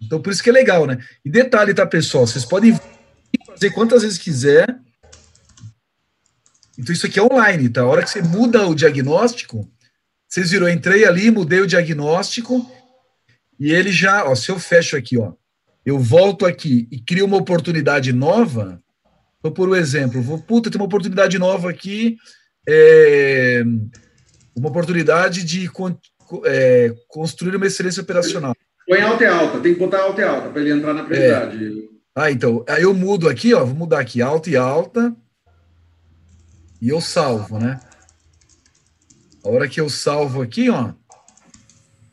Então, 0.00 0.20
por 0.20 0.32
isso 0.32 0.42
que 0.42 0.50
é 0.50 0.52
legal, 0.52 0.86
né? 0.86 0.98
E 1.24 1.30
detalhe, 1.30 1.72
tá, 1.72 1.86
pessoal? 1.86 2.26
Vocês 2.26 2.44
podem 2.44 2.78
fazer 3.46 3.70
quantas 3.70 4.02
vezes 4.02 4.18
quiser. 4.18 4.78
Então, 6.76 6.92
isso 6.92 7.06
aqui 7.06 7.18
é 7.18 7.22
online, 7.22 7.68
tá? 7.68 7.82
A 7.82 7.86
hora 7.86 8.02
que 8.02 8.10
você 8.10 8.20
muda 8.20 8.66
o 8.66 8.74
diagnóstico, 8.74 9.70
vocês 10.28 10.50
viram, 10.50 10.68
eu 10.68 10.74
entrei 10.74 11.04
ali, 11.04 11.30
mudei 11.30 11.60
o 11.60 11.66
diagnóstico, 11.66 12.68
e 13.58 13.70
ele 13.70 13.92
já, 13.92 14.24
ó, 14.24 14.34
se 14.34 14.50
eu 14.50 14.58
fecho 14.58 14.96
aqui, 14.96 15.16
ó, 15.16 15.32
eu 15.86 15.98
volto 15.98 16.44
aqui 16.44 16.88
e 16.90 16.98
crio 16.98 17.26
uma 17.26 17.36
oportunidade 17.36 18.12
nova, 18.12 18.82
então, 19.44 19.52
por 19.52 19.68
um 19.68 19.76
exemplo, 19.76 20.22
vou, 20.22 20.38
puta, 20.38 20.70
tem 20.70 20.80
uma 20.80 20.86
oportunidade 20.86 21.38
nova 21.38 21.68
aqui, 21.68 22.16
é, 22.66 23.62
uma 24.56 24.70
oportunidade 24.70 25.44
de 25.44 25.70
é, 26.46 26.94
construir 27.08 27.54
uma 27.54 27.66
excelência 27.66 28.02
operacional. 28.02 28.54
Põe 28.88 29.02
alta 29.02 29.22
e 29.22 29.26
alta, 29.26 29.60
tem 29.60 29.74
que 29.74 29.80
botar 29.80 30.00
alta 30.00 30.22
e 30.22 30.24
alta 30.24 30.48
para 30.48 30.62
ele 30.62 30.72
entrar 30.72 30.94
na 30.94 31.04
prioridade. 31.04 31.62
É. 31.62 31.70
Ah, 32.16 32.30
então, 32.30 32.64
aí 32.66 32.84
eu 32.84 32.94
mudo 32.94 33.28
aqui, 33.28 33.52
ó, 33.52 33.62
vou 33.66 33.74
mudar 33.74 34.00
aqui, 34.00 34.22
alta 34.22 34.48
e 34.48 34.56
alta, 34.56 35.14
e 36.80 36.88
eu 36.88 37.02
salvo, 37.02 37.58
né? 37.58 37.78
A 39.44 39.50
hora 39.50 39.68
que 39.68 39.78
eu 39.78 39.90
salvo 39.90 40.40
aqui, 40.40 40.70
ó, 40.70 40.92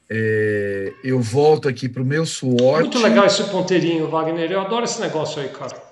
é, 0.09 0.91
eu 1.01 1.21
volto 1.21 1.69
aqui 1.69 1.87
para 1.87 2.01
o 2.01 2.05
meu 2.05 2.25
SWOT. 2.25 2.81
Muito 2.81 2.99
legal 2.99 3.25
esse 3.25 3.41
ponteirinho, 3.45 4.09
Wagner. 4.09 4.51
Eu 4.51 4.59
adoro 4.59 4.83
esse 4.83 4.99
negócio 4.99 5.41
aí, 5.41 5.47
cara. 5.47 5.90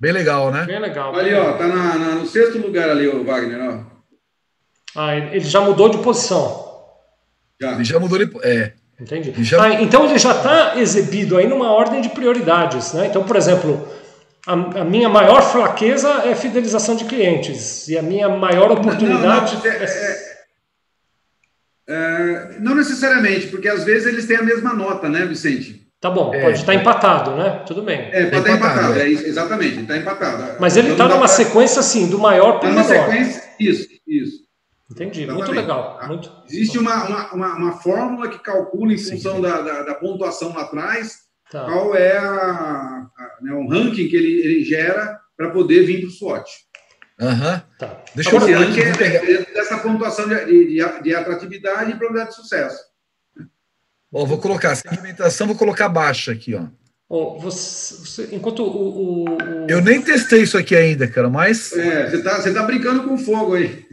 Bem 0.00 0.12
legal, 0.12 0.50
né? 0.50 0.64
Bem 0.64 0.78
legal. 0.78 1.14
Ali, 1.14 1.34
ó, 1.34 1.54
tá 1.54 1.66
na, 1.66 1.98
na, 1.98 2.14
no 2.14 2.26
sexto 2.26 2.58
lugar 2.58 2.88
ali, 2.88 3.08
o 3.08 3.24
Wagner, 3.24 3.60
ó. 3.60 3.98
Ah, 4.96 5.16
ele 5.16 5.40
já 5.40 5.60
mudou 5.60 5.88
de 5.88 5.98
posição. 5.98 6.66
Já. 7.60 7.72
Ele 7.72 7.84
já 7.84 7.98
mudou 7.98 8.18
de. 8.18 8.30
É. 8.42 8.72
Entendi. 9.00 9.30
Ele 9.30 9.44
já... 9.44 9.62
Ah, 9.62 9.82
então 9.82 10.04
ele 10.04 10.18
já 10.18 10.32
está 10.32 10.78
exibido 10.78 11.36
aí 11.36 11.46
numa 11.46 11.72
ordem 11.72 12.00
de 12.00 12.08
prioridades, 12.08 12.92
né? 12.92 13.06
Então, 13.06 13.24
por 13.24 13.36
exemplo, 13.36 13.88
a, 14.46 14.52
a, 14.52 14.84
minha 14.84 15.08
maior 15.08 15.42
fraqueza 15.42 16.08
é 16.24 16.34
fidelização 16.34 16.96
de 16.96 17.04
clientes 17.04 17.86
e 17.88 17.98
a 17.98 18.02
minha 18.02 18.28
maior 18.28 18.70
oportunidade 18.72 19.56
não, 19.56 19.62
não, 19.62 19.70
é, 19.70 19.84
é, 19.84 20.38
é, 21.88 22.56
não 22.60 22.74
necessariamente, 22.74 23.48
porque 23.48 23.68
às 23.68 23.84
vezes 23.84 24.06
eles 24.06 24.26
têm 24.26 24.36
a 24.36 24.42
mesma 24.42 24.72
nota, 24.74 25.08
né, 25.08 25.24
Vicente? 25.26 25.87
Tá 26.00 26.10
bom, 26.10 26.32
é, 26.32 26.42
pode 26.42 26.60
estar 26.60 26.72
tá 26.72 26.74
empatado, 26.74 27.34
né? 27.34 27.64
Tudo 27.66 27.82
bem. 27.82 28.08
É, 28.12 28.26
pode 28.26 28.38
estar 28.38 28.56
empatado, 28.56 28.80
empatado 28.80 29.00
é, 29.00 29.08
exatamente, 29.08 29.80
está 29.80 29.96
empatado. 29.96 30.56
Mas 30.60 30.76
ele 30.76 30.92
está 30.92 31.04
então 31.04 31.16
numa 31.16 31.26
pra... 31.26 31.36
sequência 31.36 31.80
assim, 31.80 32.08
do 32.08 32.18
maior 32.18 32.60
para 32.60 32.70
o 32.70 32.72
menor. 32.72 32.84
sequência, 32.84 33.42
isso, 33.58 33.88
isso. 34.06 34.48
Entendi, 34.90 35.24
exatamente. 35.24 35.46
muito 35.46 35.60
legal. 35.60 35.98
Tá? 35.98 36.06
Muito... 36.06 36.32
Existe 36.48 36.78
uma, 36.78 37.04
uma, 37.04 37.32
uma, 37.32 37.56
uma, 37.56 37.72
fórmula 37.78 38.28
que 38.28 38.38
calcula 38.38 38.92
em 38.92 38.98
função 38.98 39.40
da, 39.40 39.60
da, 39.60 39.82
da, 39.82 39.94
pontuação 39.94 40.54
lá 40.54 40.62
atrás 40.62 41.16
tá. 41.50 41.64
qual 41.64 41.94
é 41.94 42.16
a, 42.16 42.24
a, 42.24 43.10
né, 43.42 43.52
um 43.52 43.68
ranking 43.68 44.08
que 44.08 44.16
ele, 44.16 44.40
ele 44.40 44.64
gera 44.64 45.18
para 45.36 45.50
poder 45.50 45.84
vir 45.84 46.00
para 46.00 46.08
o 46.08 46.12
SWOT. 46.12 46.50
Aham. 47.20 47.54
Uhum. 47.54 47.60
Tá. 47.76 48.02
Deixa 48.14 48.30
Agora, 48.30 48.50
eu 48.50 48.58
ver. 48.60 48.68
Aqui, 48.70 49.02
é, 49.02 49.52
dessa 49.52 49.78
pontuação 49.78 50.28
de, 50.28 50.44
de, 50.46 51.02
de 51.02 51.14
atratividade 51.14 51.90
e 51.90 51.96
probabilidade 51.96 52.30
de 52.30 52.36
sucesso. 52.36 52.87
Bom, 54.10 54.24
vou 54.26 54.38
colocar 54.38 54.74
segmentação, 54.74 55.46
vou 55.46 55.56
colocar 55.56 55.88
baixa 55.88 56.32
aqui, 56.32 56.54
ó. 56.54 56.64
Oh, 57.10 57.38
você, 57.38 57.94
você, 57.96 58.28
enquanto 58.32 58.62
o, 58.62 58.66
o, 58.66 59.24
o, 59.24 59.38
Eu 59.66 59.80
nem 59.80 60.02
testei 60.02 60.42
isso 60.42 60.58
aqui 60.58 60.76
ainda, 60.76 61.06
cara, 61.06 61.30
mas. 61.30 61.72
É, 61.72 62.10
você 62.10 62.22
tá, 62.22 62.40
você 62.40 62.52
tá 62.52 62.62
brincando 62.62 63.04
com 63.04 63.16
fogo 63.16 63.54
aí. 63.54 63.86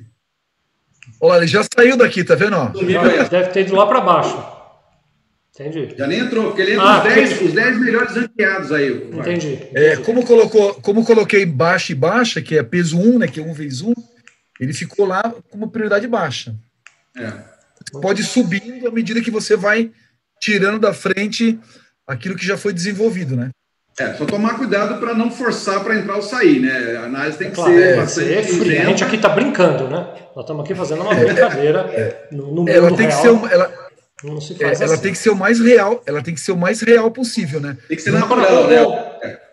Olha, 1.22 1.40
ele 1.40 1.48
já 1.48 1.64
saiu 1.64 1.96
daqui, 1.96 2.24
tá 2.24 2.36
vendo? 2.36 2.58
Ó? 2.58 2.68
Deve 3.30 3.50
ter 3.50 3.62
ido 3.62 3.76
lá 3.76 3.88
para 3.88 4.02
baixo. 4.02 4.56
Entendi. 5.54 5.96
Já 5.98 6.06
nem 6.06 6.20
entrou, 6.20 6.48
porque 6.48 6.62
ele 6.62 6.74
entra 6.74 6.86
ah, 6.86 6.98
os, 6.98 7.04
10, 7.04 7.42
os 7.44 7.54
10 7.54 7.80
melhores 7.80 8.16
ranqueados 8.16 8.72
aí. 8.74 8.90
Entendi. 8.92 9.54
entendi. 9.54 9.70
É, 9.74 9.96
como, 9.98 10.26
colocou, 10.26 10.74
como 10.76 11.06
coloquei 11.06 11.46
baixa 11.46 11.94
e 11.94 11.96
baixa, 11.96 12.42
que 12.42 12.58
é 12.58 12.64
peso 12.64 13.00
1, 13.00 13.20
né, 13.20 13.28
que 13.28 13.40
é 13.40 13.44
1 13.44 13.54
vezes 13.54 13.82
1, 13.82 13.94
ele 14.60 14.74
ficou 14.74 15.06
lá 15.06 15.34
como 15.50 15.72
prioridade 15.72 16.06
baixa. 16.08 16.54
É. 17.18 17.32
Pode 18.02 18.22
ir 18.22 18.26
subindo 18.26 18.86
à 18.86 18.92
medida 18.92 19.22
que 19.22 19.32
você 19.32 19.56
vai 19.56 19.92
tirando 20.46 20.80
da 20.80 20.94
frente 20.94 21.60
aquilo 22.08 22.36
que 22.36 22.46
já 22.46 22.56
foi 22.56 22.72
desenvolvido, 22.72 23.36
né? 23.36 23.50
É, 23.98 24.14
só 24.14 24.26
tomar 24.26 24.58
cuidado 24.58 25.00
para 25.00 25.14
não 25.14 25.32
forçar 25.32 25.84
para 25.84 25.96
entrar 25.96 26.18
ou 26.18 26.22
sair, 26.22 26.60
né? 26.60 26.98
A 26.98 27.06
análise 27.06 27.38
tem 27.38 27.50
que 27.50 27.56
claro, 27.56 27.74
ser 27.74 27.82
é, 27.82 27.96
bastante. 27.96 28.34
É 28.34 28.44
frio. 28.44 28.82
A 28.82 28.86
gente 28.86 29.04
aqui 29.04 29.16
está 29.16 29.30
brincando, 29.30 29.88
né? 29.88 30.06
Nós 30.36 30.44
estamos 30.44 30.64
aqui 30.64 30.76
fazendo 30.76 31.02
uma 31.02 31.16
brincadeira 31.16 31.80
é, 31.94 32.28
no, 32.32 32.54
no 32.54 32.70
ela 32.70 32.90
tem 32.90 33.08
real. 33.08 33.10
Que 33.10 33.22
ser 33.22 33.30
uma, 33.30 33.50
ela, 33.50 33.74
não 34.24 34.42
se 34.42 34.54
faz 34.54 34.82
é, 34.82 34.84
ela 34.84 34.94
assim. 34.94 35.04
tem 35.04 35.12
que 35.14 35.18
ser 35.18 35.30
o 35.30 35.36
mais 35.36 35.60
real, 35.60 36.04
ela 36.06 36.22
tem 36.22 36.34
que 36.34 36.42
ser 36.42 36.52
o 36.52 36.58
mais 36.58 36.82
real 36.82 37.10
possível, 37.10 37.60
né? 37.60 37.78
Tem 37.88 37.98
que 37.98 38.04
ser 38.04 38.12
natural, 38.12 38.68
né? 38.68 38.84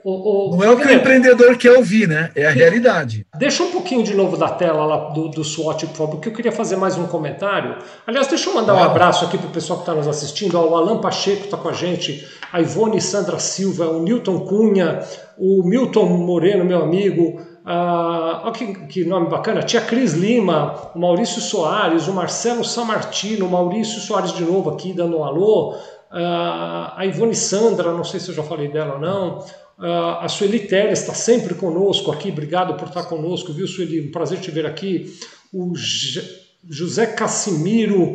O, 0.04 0.50
o, 0.54 0.56
não 0.56 0.64
é 0.64 0.70
o 0.70 0.76
que 0.76 0.86
o 0.86 0.92
empreendedor 0.92 1.56
quer 1.56 1.72
ouvir, 1.72 2.08
né? 2.08 2.30
É 2.34 2.46
a 2.46 2.50
realidade. 2.50 3.24
Deixa 3.36 3.62
um 3.62 3.70
pouquinho 3.70 4.02
de 4.02 4.14
novo 4.14 4.36
da 4.36 4.48
tela 4.48 4.84
lá 4.84 5.10
do, 5.10 5.28
do 5.28 5.44
SWOT, 5.44 5.86
por 5.86 5.96
favor, 5.96 6.10
porque 6.12 6.28
eu 6.28 6.32
queria 6.32 6.50
fazer 6.50 6.76
mais 6.76 6.98
um 6.98 7.06
comentário. 7.06 7.76
Aliás, 8.06 8.26
deixa 8.26 8.50
eu 8.50 8.54
mandar 8.54 8.74
um 8.74 8.82
abraço 8.82 9.24
aqui 9.24 9.38
para 9.38 9.46
o 9.46 9.52
pessoal 9.52 9.78
que 9.78 9.82
está 9.84 9.94
nos 9.94 10.08
assistindo. 10.08 10.56
Ó, 10.58 10.70
o 10.70 10.76
Alan 10.76 11.00
Pacheco 11.00 11.44
está 11.44 11.56
com 11.56 11.68
a 11.68 11.72
gente, 11.72 12.26
a 12.52 12.60
Ivone 12.60 13.00
Sandra 13.00 13.38
Silva, 13.38 13.86
o 13.86 14.02
Newton 14.02 14.40
Cunha, 14.40 15.00
o 15.38 15.62
Milton 15.62 16.06
Moreno, 16.06 16.64
meu 16.64 16.82
amigo. 16.82 17.40
Ah, 17.64 18.42
olha 18.42 18.52
que, 18.52 18.74
que, 18.86 19.04
nome 19.04 19.28
bacana, 19.28 19.62
tia 19.62 19.80
Cris 19.80 20.14
Lima, 20.14 20.90
o 20.96 20.98
Maurício 20.98 21.40
Soares, 21.40 22.08
o 22.08 22.12
Marcelo 22.12 22.64
Samartino, 22.64 23.46
o 23.46 23.50
Maurício 23.50 24.00
Soares 24.00 24.32
de 24.32 24.42
novo 24.42 24.70
aqui 24.70 24.92
dando 24.92 25.18
um 25.18 25.24
alô, 25.24 25.76
ah, 26.10 26.94
a 26.96 27.06
Ivone 27.06 27.36
Sandra, 27.36 27.92
não 27.92 28.02
sei 28.02 28.18
se 28.18 28.30
eu 28.30 28.34
já 28.34 28.42
falei 28.42 28.66
dela 28.66 28.94
ou 28.94 29.00
não, 29.00 29.38
ah, 29.38 29.44
a 29.82 30.28
Sueli 30.28 30.60
Teles 30.60 31.00
está 31.00 31.12
sempre 31.12 31.54
conosco 31.54 32.12
aqui, 32.12 32.30
obrigado 32.30 32.74
por 32.76 32.88
estar 32.88 33.04
conosco, 33.04 33.52
viu 33.52 33.66
Sueli, 33.66 34.08
um 34.08 34.12
prazer 34.12 34.40
te 34.40 34.50
ver 34.50 34.64
aqui, 34.64 35.12
o 35.52 35.72
José 36.68 37.06
Cassimiro, 37.06 38.14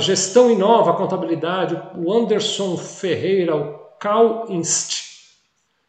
Gestão 0.00 0.50
Inova, 0.50 0.94
Contabilidade, 0.94 1.80
o 1.96 2.12
Anderson 2.12 2.76
Ferreira, 2.76 3.54
o 3.54 3.74
Cal 4.00 4.46
Inst, 4.50 5.04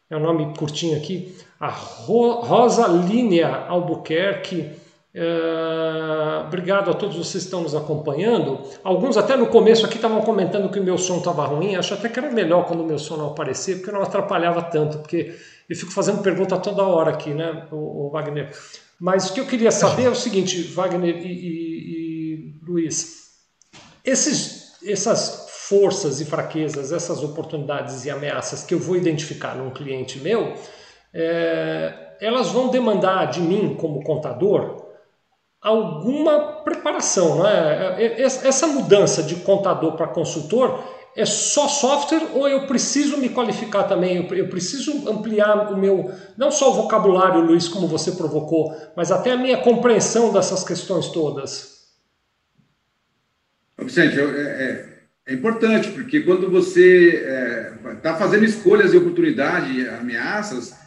é 0.10 0.16
o 0.16 0.20
nome 0.20 0.54
curtinho 0.56 0.96
aqui, 0.96 1.36
a 1.60 1.70
Rosa 1.70 2.86
Línia 2.88 3.48
Albuquerque. 3.68 4.85
Uh, 5.16 6.46
obrigado 6.46 6.92
a 6.92 6.94
todos 6.94 7.16
vocês 7.16 7.44
que 7.44 7.48
estão 7.48 7.62
nos 7.62 7.74
acompanhando. 7.74 8.60
Alguns 8.84 9.16
até 9.16 9.38
no 9.38 9.48
começo 9.48 9.86
aqui 9.86 9.96
estavam 9.96 10.22
comentando 10.22 10.70
que 10.70 10.78
o 10.78 10.84
meu 10.84 10.98
som 10.98 11.20
estava 11.20 11.46
ruim. 11.46 11.76
Acho 11.78 11.94
até 11.94 12.10
que 12.10 12.20
era 12.20 12.30
melhor 12.30 12.66
quando 12.66 12.82
o 12.82 12.86
meu 12.86 13.00
som 13.00 13.16
não 13.16 13.28
aparecia, 13.28 13.78
porque 13.78 13.92
não 13.92 14.02
atrapalhava 14.02 14.62
tanto. 14.64 14.98
Porque 14.98 15.34
eu 15.70 15.76
fico 15.76 15.92
fazendo 15.92 16.22
pergunta 16.22 16.58
toda 16.58 16.84
hora 16.84 17.12
aqui, 17.12 17.34
né, 17.34 17.66
o, 17.72 18.08
o 18.08 18.10
Wagner. 18.10 18.52
Mas 19.00 19.30
o 19.30 19.34
que 19.34 19.40
eu 19.40 19.46
queria 19.46 19.72
saber 19.72 20.04
é 20.04 20.10
o 20.10 20.16
seguinte, 20.16 20.62
Wagner 20.64 21.16
e, 21.16 21.28
e, 21.28 22.34
e 22.34 22.60
Luiz. 22.62 23.26
Esses, 24.04 24.74
essas 24.86 25.48
forças 25.70 26.20
e 26.20 26.26
fraquezas, 26.26 26.92
essas 26.92 27.24
oportunidades 27.24 28.04
e 28.04 28.10
ameaças 28.10 28.64
que 28.64 28.74
eu 28.74 28.80
vou 28.80 28.98
identificar 28.98 29.56
num 29.56 29.70
cliente 29.70 30.20
meu, 30.20 30.56
é, 31.14 32.18
elas 32.20 32.52
vão 32.52 32.68
demandar 32.68 33.28
de 33.32 33.40
mim, 33.40 33.76
como 33.76 34.04
contador, 34.04 34.85
alguma 35.66 36.62
preparação. 36.64 37.42
Né? 37.42 38.22
Essa 38.22 38.68
mudança 38.68 39.24
de 39.24 39.38
contador 39.38 39.94
para 39.94 40.06
consultor 40.06 40.94
é 41.16 41.26
só 41.26 41.68
software 41.68 42.28
ou 42.34 42.48
eu 42.48 42.68
preciso 42.68 43.18
me 43.18 43.30
qualificar 43.30 43.84
também? 43.84 44.28
Eu 44.32 44.48
preciso 44.48 45.10
ampliar 45.10 45.72
o 45.72 45.78
meu, 45.78 46.12
não 46.38 46.52
só 46.52 46.70
o 46.70 46.76
vocabulário, 46.76 47.42
Luiz, 47.42 47.68
como 47.68 47.88
você 47.88 48.12
provocou, 48.12 48.76
mas 48.96 49.12
até 49.12 49.32
a 49.32 49.38
minha 49.38 49.58
compreensão 49.58 50.32
dessas 50.32 50.64
questões 50.64 51.08
todas? 51.08 51.74
Vicente, 53.80 54.20
é, 54.20 54.24
é, 54.24 55.00
é 55.28 55.34
importante, 55.34 55.90
porque 55.92 56.22
quando 56.22 56.50
você 56.50 57.26
está 57.96 58.12
é, 58.12 58.18
fazendo 58.18 58.46
escolhas 58.46 58.94
e 58.94 58.98
oportunidade, 58.98 59.88
ameaças, 59.88 60.85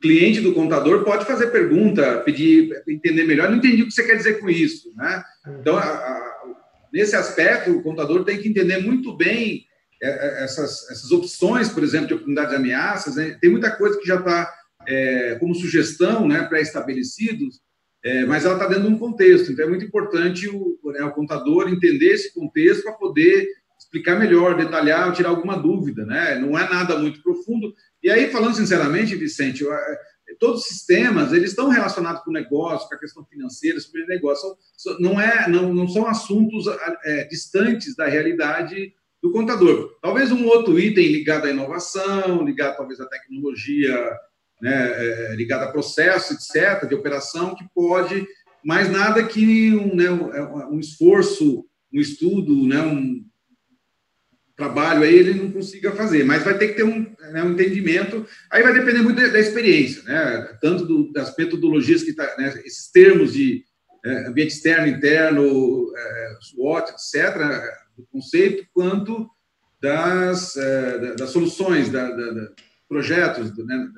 cliente 0.00 0.40
do 0.40 0.54
contador 0.54 1.04
pode 1.04 1.26
fazer 1.26 1.48
pergunta, 1.48 2.20
pedir, 2.20 2.70
entender 2.88 3.24
melhor. 3.24 3.50
Não 3.50 3.58
entendi 3.58 3.82
o 3.82 3.86
que 3.86 3.92
você 3.92 4.04
quer 4.04 4.16
dizer 4.16 4.40
com 4.40 4.48
isso, 4.48 4.92
né? 4.96 5.22
Então, 5.60 5.76
a, 5.76 5.82
a, 5.82 6.44
nesse 6.92 7.14
aspecto, 7.14 7.70
o 7.70 7.82
contador 7.82 8.24
tem 8.24 8.38
que 8.38 8.48
entender 8.48 8.78
muito 8.78 9.16
bem 9.16 9.66
é, 10.02 10.08
é, 10.08 10.44
essas, 10.44 10.90
essas 10.90 11.10
opções, 11.10 11.68
por 11.68 11.82
exemplo, 11.82 12.08
de 12.08 12.14
oportunidades 12.14 12.50
de 12.50 12.56
ameaças. 12.56 13.16
Né? 13.16 13.36
Tem 13.40 13.50
muita 13.50 13.70
coisa 13.70 13.98
que 13.98 14.06
já 14.06 14.16
está 14.16 14.50
é, 14.88 15.36
como 15.38 15.54
sugestão, 15.54 16.26
né, 16.26 16.42
pré-estabelecidos, 16.44 17.60
é, 18.02 18.24
mas 18.24 18.46
ela 18.46 18.54
está 18.54 18.66
dentro 18.66 18.84
de 18.84 18.94
um 18.94 18.98
contexto. 18.98 19.52
Então, 19.52 19.66
é 19.66 19.68
muito 19.68 19.84
importante 19.84 20.48
o, 20.48 20.78
né, 20.92 21.04
o 21.04 21.12
contador 21.12 21.68
entender 21.68 22.12
esse 22.12 22.32
contexto 22.32 22.84
para 22.84 22.92
poder 22.92 23.46
explicar 23.78 24.18
melhor, 24.18 24.56
detalhar, 24.56 25.12
tirar 25.12 25.30
alguma 25.30 25.56
dúvida, 25.56 26.04
né? 26.06 26.38
Não 26.38 26.58
é 26.58 26.68
nada 26.68 26.98
muito 26.98 27.22
profundo. 27.22 27.74
E 28.02 28.10
aí, 28.10 28.30
falando 28.30 28.54
sinceramente, 28.54 29.14
Vicente, 29.16 29.66
eh, 29.66 29.98
todos 30.38 30.62
os 30.62 30.68
sistemas 30.68 31.32
eles 31.32 31.50
estão 31.50 31.68
relacionados 31.68 32.22
com 32.22 32.30
o 32.30 32.34
negócio, 32.34 32.88
com 32.88 32.94
a 32.94 32.98
questão 32.98 33.24
financeira, 33.24 33.78
sobre 33.80 34.02
o 34.02 34.06
negócio. 34.06 34.56
Não, 34.98 35.20
é, 35.20 35.48
não, 35.48 35.74
não 35.74 35.88
são 35.88 36.06
assuntos 36.06 36.66
é, 37.04 37.24
distantes 37.24 37.94
da 37.94 38.06
realidade 38.06 38.94
do 39.22 39.32
contador. 39.32 39.98
Talvez 40.00 40.32
um 40.32 40.46
outro 40.46 40.78
item 40.78 41.08
ligado 41.08 41.46
à 41.46 41.50
inovação, 41.50 42.42
ligado 42.42 42.76
talvez 42.76 43.00
à 43.00 43.06
tecnologia, 43.06 43.94
né, 44.62 44.72
é, 44.72 45.34
ligado 45.36 45.64
a 45.64 45.72
processo, 45.72 46.34
etc., 46.34 46.88
de 46.88 46.94
operação, 46.94 47.54
que 47.54 47.64
pode, 47.74 48.26
mais 48.64 48.90
nada 48.90 49.22
que 49.22 49.74
um, 49.74 49.94
né, 49.94 50.10
um 50.10 50.78
esforço, 50.78 51.64
um 51.92 52.00
estudo, 52.00 52.66
né, 52.66 52.80
um, 52.80 53.24
trabalho 54.60 55.02
aí 55.02 55.14
ele 55.14 55.32
não 55.32 55.50
consiga 55.50 55.90
fazer, 55.92 56.22
mas 56.22 56.44
vai 56.44 56.56
ter 56.58 56.68
que 56.68 56.74
ter 56.74 56.82
um, 56.82 57.00
né, 57.32 57.42
um 57.42 57.52
entendimento, 57.52 58.26
aí 58.50 58.62
vai 58.62 58.74
depender 58.74 59.00
muito 59.00 59.18
da, 59.18 59.28
da 59.28 59.40
experiência, 59.40 60.02
né, 60.02 60.58
tanto 60.60 60.84
do, 60.84 61.10
das 61.12 61.34
metodologias 61.34 62.02
que 62.02 62.12
tá, 62.12 62.34
né, 62.36 62.60
esses 62.66 62.90
termos 62.90 63.32
de 63.32 63.64
é, 64.04 64.28
ambiente 64.28 64.52
externo, 64.52 64.86
interno, 64.86 65.90
é, 65.96 66.36
SWOT, 66.42 66.90
etc., 66.90 67.36
do 67.96 68.06
conceito, 68.12 68.66
quanto 68.74 69.30
das, 69.80 70.54
é, 70.58 71.14
das 71.14 71.30
soluções, 71.30 71.88
da, 71.88 72.10
da, 72.10 72.30
da 72.30 72.48
projetos, 72.86 73.56
né, 73.64 73.88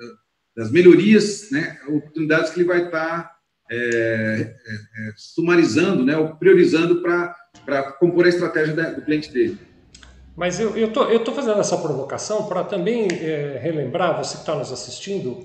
das 0.57 0.71
melhorias, 0.71 1.51
né, 1.51 1.81
oportunidades 1.89 2.53
que 2.53 2.61
ele 2.61 2.69
vai 2.69 2.85
estar 2.85 3.23
tá, 3.23 3.37
é, 3.69 3.77
é, 3.77 5.09
é, 5.09 5.13
sumarizando, 5.17 6.05
né, 6.05 6.17
ou 6.17 6.37
priorizando 6.37 7.03
para 7.03 7.93
compor 7.99 8.27
a 8.27 8.29
estratégia 8.29 8.75
do 8.93 9.03
cliente 9.03 9.33
dele. 9.33 9.72
Mas 10.37 10.59
eu 10.59 10.77
estou 10.77 11.11
eu 11.11 11.23
tô 11.23 11.33
fazendo 11.33 11.61
essa 11.61 11.77
provocação 11.77 12.45
para 12.45 12.65
também 12.65 13.07
é, 13.11 13.59
relembrar, 13.63 14.17
você 14.17 14.35
que 14.35 14.41
está 14.41 14.55
nos 14.55 14.73
assistindo, 14.73 15.45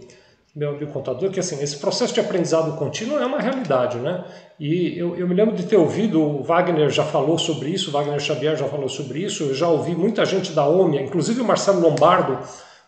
meu 0.56 0.70
amigo 0.70 0.92
contador, 0.92 1.30
que 1.30 1.40
assim, 1.40 1.62
esse 1.62 1.78
processo 1.78 2.14
de 2.14 2.20
aprendizado 2.20 2.76
contínuo 2.78 3.20
é 3.20 3.26
uma 3.26 3.40
realidade, 3.40 3.98
né? 3.98 4.26
E 4.60 4.98
eu, 4.98 5.16
eu 5.16 5.28
me 5.28 5.36
lembro 5.36 5.56
de 5.56 5.64
ter 5.64 5.78
ouvido, 5.78 6.20
o 6.20 6.42
Wagner 6.42 6.90
já 6.90 7.04
falou 7.04 7.38
sobre 7.38 7.70
isso, 7.70 7.92
Wagner 7.92 8.20
Xavier 8.20 8.56
já 8.56 8.68
falou 8.68 8.90
sobre 8.90 9.20
isso, 9.20 9.44
eu 9.44 9.54
já 9.54 9.68
ouvi 9.68 9.94
muita 9.94 10.26
gente 10.26 10.54
da 10.54 10.66
OMIA, 10.66 11.02
inclusive 11.02 11.42
o 11.42 11.46
Marcelo 11.46 11.80
Lombardo 11.80 12.40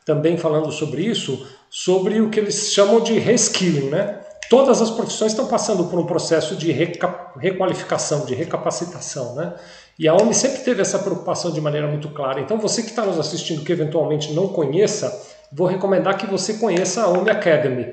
também 0.04 0.36
falando 0.38 0.72
sobre 0.72 1.04
isso, 1.04 1.46
sobre 1.70 2.20
o 2.20 2.32
que 2.32 2.40
eles 2.40 2.74
chamam 2.74 3.02
de 3.02 3.20
reskilling, 3.20 3.90
né? 3.90 4.20
Todas 4.50 4.82
as 4.82 4.90
profissões 4.90 5.34
estão 5.34 5.46
passando 5.46 5.84
por 5.84 6.00
um 6.00 6.08
processo 6.08 6.56
de 6.56 6.72
requalificação, 6.72 8.26
de 8.26 8.34
recapacitação, 8.34 9.36
né? 9.36 9.54
E 10.00 10.08
a 10.08 10.16
OMI 10.16 10.34
sempre 10.34 10.62
teve 10.62 10.82
essa 10.82 10.98
preocupação 10.98 11.52
de 11.52 11.60
maneira 11.60 11.86
muito 11.86 12.08
clara. 12.10 12.40
Então, 12.40 12.58
você 12.58 12.82
que 12.82 12.90
está 12.90 13.06
nos 13.06 13.20
assistindo 13.20 13.66
que 13.66 13.72
eventualmente 13.74 14.32
não 14.32 14.48
conheça, 14.48 15.12
vou 15.52 15.68
recomendar 15.68 16.18
que 16.18 16.26
você 16.26 16.54
conheça 16.54 17.04
a 17.04 17.10
OMI 17.10 17.30
Academy. 17.30 17.86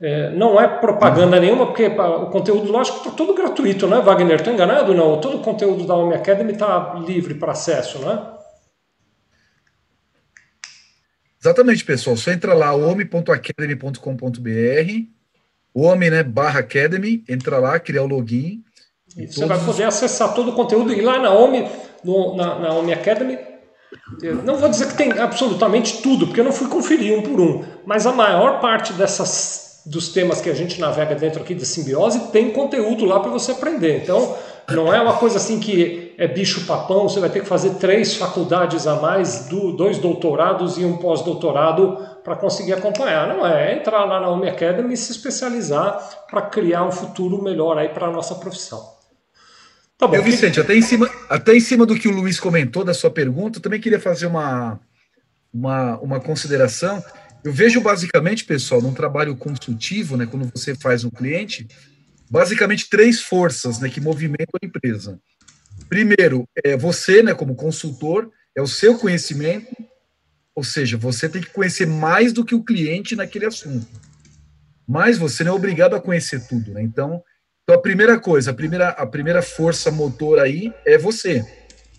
É, 0.00 0.30
não 0.30 0.60
é 0.60 0.68
propaganda 0.68 1.36
uhum. 1.36 1.42
nenhuma, 1.42 1.66
porque 1.66 1.86
o 1.86 2.26
conteúdo, 2.26 2.70
lógico, 2.70 2.98
está 2.98 3.10
todo 3.10 3.34
gratuito, 3.34 3.88
né, 3.88 4.00
Wagner? 4.00 4.36
Estou 4.36 4.52
enganado? 4.52 4.94
Não, 4.94 5.20
todo 5.20 5.38
o 5.38 5.42
conteúdo 5.42 5.84
da 5.84 5.96
OMI 5.96 6.14
Academy 6.14 6.52
está 6.52 6.94
livre 7.04 7.34
para 7.34 7.50
acesso, 7.50 7.98
né? 7.98 8.24
Exatamente, 11.40 11.84
pessoal. 11.84 12.16
Você 12.16 12.30
entra 12.30 12.54
lá, 12.54 12.72
omi.academy.com.br, 12.72 14.92
omi, 15.74 16.10
né, 16.10 16.22
barra 16.22 16.60
academy, 16.60 17.24
entra 17.28 17.58
lá, 17.58 17.80
criar 17.80 18.04
o 18.04 18.06
login, 18.06 18.62
você 19.16 19.46
vai 19.46 19.58
poder 19.64 19.84
acessar 19.84 20.34
todo 20.34 20.50
o 20.50 20.54
conteúdo 20.54 20.92
e 20.92 21.00
lá 21.00 21.18
na 21.18 21.32
OMI, 21.32 21.68
no, 22.04 22.36
na, 22.36 22.58
na 22.58 22.74
OMI 22.74 22.92
Academy, 22.92 23.38
não 24.44 24.56
vou 24.56 24.68
dizer 24.68 24.88
que 24.88 24.96
tem 24.96 25.12
absolutamente 25.12 26.02
tudo, 26.02 26.26
porque 26.26 26.40
eu 26.40 26.44
não 26.44 26.52
fui 26.52 26.68
conferir 26.68 27.18
um 27.18 27.22
por 27.22 27.40
um, 27.40 27.64
mas 27.86 28.06
a 28.06 28.12
maior 28.12 28.60
parte 28.60 28.92
dessas 28.92 29.68
dos 29.86 30.08
temas 30.08 30.40
que 30.40 30.50
a 30.50 30.54
gente 30.54 30.80
navega 30.80 31.14
dentro 31.14 31.40
aqui 31.40 31.54
de 31.54 31.64
simbiose 31.64 32.30
tem 32.30 32.50
conteúdo 32.50 33.06
lá 33.06 33.20
para 33.20 33.30
você 33.30 33.52
aprender. 33.52 34.02
Então, 34.02 34.36
não 34.68 34.92
é 34.92 35.00
uma 35.00 35.14
coisa 35.14 35.38
assim 35.38 35.58
que 35.58 36.14
é 36.18 36.28
bicho 36.28 36.66
papão, 36.66 37.08
você 37.08 37.20
vai 37.20 37.30
ter 37.30 37.40
que 37.40 37.48
fazer 37.48 37.76
três 37.76 38.14
faculdades 38.14 38.86
a 38.86 38.96
mais, 38.96 39.48
dois 39.48 39.98
doutorados 39.98 40.76
e 40.76 40.84
um 40.84 40.98
pós-doutorado 40.98 42.06
para 42.22 42.36
conseguir 42.36 42.74
acompanhar. 42.74 43.28
Não 43.28 43.46
é, 43.46 43.72
é 43.72 43.76
entrar 43.76 44.04
lá 44.04 44.20
na 44.20 44.28
Home 44.28 44.48
Academy 44.48 44.92
e 44.92 44.96
se 44.96 45.10
especializar 45.10 46.26
para 46.28 46.42
criar 46.42 46.84
um 46.84 46.92
futuro 46.92 47.42
melhor 47.42 47.78
aí 47.78 47.88
para 47.88 48.08
a 48.08 48.10
nossa 48.10 48.34
profissão. 48.34 48.97
Tá 49.98 50.06
bom. 50.06 50.14
Eu, 50.14 50.22
Vicente, 50.22 50.60
até 50.60 50.76
em, 50.76 50.82
cima, 50.82 51.10
até 51.28 51.56
em 51.56 51.60
cima 51.60 51.84
do 51.84 51.98
que 51.98 52.06
o 52.06 52.12
Luiz 52.12 52.38
comentou 52.38 52.84
da 52.84 52.94
sua 52.94 53.10
pergunta, 53.10 53.58
também 53.58 53.80
queria 53.80 53.98
fazer 53.98 54.26
uma, 54.26 54.78
uma, 55.52 55.98
uma 55.98 56.20
consideração. 56.20 57.02
Eu 57.42 57.52
vejo 57.52 57.80
basicamente, 57.80 58.44
pessoal, 58.44 58.80
num 58.80 58.94
trabalho 58.94 59.36
consultivo, 59.36 60.16
né, 60.16 60.24
quando 60.24 60.48
você 60.54 60.72
faz 60.76 61.02
um 61.02 61.10
cliente, 61.10 61.66
basicamente 62.30 62.88
três 62.88 63.20
forças 63.22 63.80
né, 63.80 63.88
que 63.88 64.00
movimentam 64.00 64.60
a 64.62 64.66
empresa. 64.66 65.18
Primeiro, 65.88 66.48
é 66.64 66.76
você, 66.76 67.20
né, 67.20 67.34
como 67.34 67.56
consultor, 67.56 68.30
é 68.56 68.62
o 68.62 68.68
seu 68.68 68.96
conhecimento, 68.96 69.74
ou 70.54 70.62
seja, 70.62 70.96
você 70.96 71.28
tem 71.28 71.42
que 71.42 71.50
conhecer 71.50 71.86
mais 71.86 72.32
do 72.32 72.44
que 72.44 72.54
o 72.54 72.62
cliente 72.62 73.16
naquele 73.16 73.46
assunto. 73.46 73.86
Mas 74.86 75.18
você 75.18 75.42
não 75.42 75.52
é 75.52 75.54
obrigado 75.56 75.94
a 75.94 76.00
conhecer 76.00 76.46
tudo, 76.46 76.72
né? 76.72 76.82
Então, 76.82 77.22
então 77.68 77.76
a 77.76 77.82
primeira 77.82 78.18
coisa, 78.18 78.50
a 78.50 78.54
primeira, 78.54 78.88
a 78.88 79.06
primeira 79.06 79.42
força 79.42 79.90
motor 79.90 80.38
aí 80.38 80.72
é 80.86 80.96
você, 80.96 81.44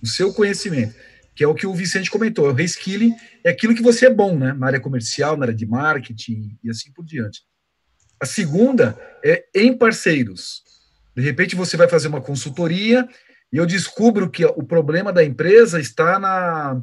o 0.02 0.08
seu 0.08 0.34
conhecimento 0.34 0.96
que 1.40 1.44
é 1.46 1.48
o 1.48 1.56
que 1.56 1.66
o 1.66 1.74
Vicente 1.74 2.12
comentou, 2.12 2.50
o 2.50 2.52
reskilling 2.52 3.16
é 3.46 3.52
aquilo 3.52 3.74
que 3.74 3.82
você 3.82 4.08
é 4.08 4.10
bom, 4.14 4.38
né, 4.38 4.52
na 4.52 4.68
área 4.68 4.80
comercial, 4.82 5.38
na 5.38 5.46
área 5.46 5.56
de 5.56 5.66
marketing 5.66 6.60
e 6.62 6.70
assim 6.70 6.92
por 6.92 7.06
diante. 7.06 7.44
A 8.20 8.26
segunda 8.26 9.00
é 9.24 9.46
em 9.56 9.74
parceiros. 9.74 10.62
De 11.16 11.22
repente 11.22 11.56
você 11.56 11.78
vai 11.78 11.88
fazer 11.88 12.10
uma 12.10 12.20
consultoria 12.20 13.08
e 13.54 13.56
eu 13.56 13.66
descubro 13.66 14.30
que 14.30 14.44
o 14.44 14.64
problema 14.64 15.14
da 15.14 15.24
empresa 15.24 15.80
está 15.80 16.20
na 16.20 16.82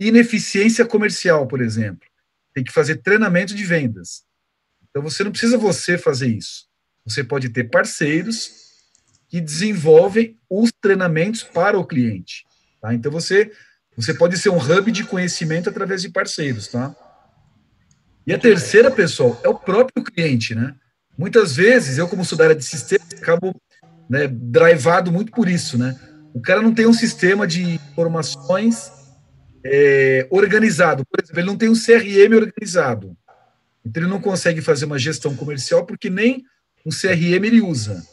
ineficiência 0.00 0.84
comercial, 0.84 1.46
por 1.46 1.60
exemplo. 1.60 2.08
Tem 2.52 2.64
que 2.64 2.72
fazer 2.72 2.96
treinamento 2.96 3.54
de 3.54 3.64
vendas. 3.64 4.24
Então 4.90 5.02
você 5.02 5.22
não 5.22 5.30
precisa 5.30 5.56
você 5.56 5.96
fazer 5.96 6.26
isso. 6.26 6.64
Você 7.06 7.22
pode 7.22 7.48
ter 7.48 7.64
parceiros 7.64 8.50
que 9.28 9.40
desenvolvem 9.40 10.38
os 10.48 10.72
treinamentos 10.80 11.42
para 11.42 11.78
o 11.78 11.86
cliente. 11.86 12.44
Tá? 12.80 12.94
Então 12.94 13.10
você 13.10 13.50
você 13.96 14.12
pode 14.12 14.36
ser 14.38 14.48
um 14.48 14.58
hub 14.58 14.90
de 14.90 15.04
conhecimento 15.04 15.70
através 15.70 16.02
de 16.02 16.08
parceiros, 16.08 16.68
tá? 16.68 16.94
E 18.26 18.32
a 18.32 18.38
terceira, 18.38 18.90
pessoal, 18.90 19.40
é 19.44 19.48
o 19.48 19.54
próprio 19.54 20.02
cliente, 20.02 20.54
né? 20.54 20.74
Muitas 21.16 21.54
vezes, 21.54 21.98
eu, 21.98 22.08
como 22.08 22.24
sou 22.24 22.36
da 22.36 22.44
área 22.44 22.56
de 22.56 22.64
sistemas, 22.64 23.06
acabo 23.12 23.54
né, 24.08 24.26
drivado 24.26 25.12
muito 25.12 25.30
por 25.30 25.48
isso, 25.48 25.78
né? 25.78 25.98
O 26.32 26.40
cara 26.40 26.60
não 26.60 26.74
tem 26.74 26.86
um 26.86 26.92
sistema 26.92 27.46
de 27.46 27.62
informações 27.62 28.90
é, 29.64 30.26
organizado. 30.30 31.04
Por 31.06 31.22
exemplo, 31.22 31.40
ele 31.40 31.46
não 31.46 31.56
tem 31.56 31.68
um 31.68 31.74
CRM 31.74 32.34
organizado. 32.34 33.16
Então, 33.86 34.02
ele 34.02 34.10
não 34.10 34.20
consegue 34.20 34.60
fazer 34.60 34.86
uma 34.86 34.98
gestão 34.98 35.36
comercial 35.36 35.86
porque 35.86 36.10
nem 36.10 36.44
um 36.84 36.90
CRM 36.90 37.44
ele 37.44 37.60
usa, 37.60 38.06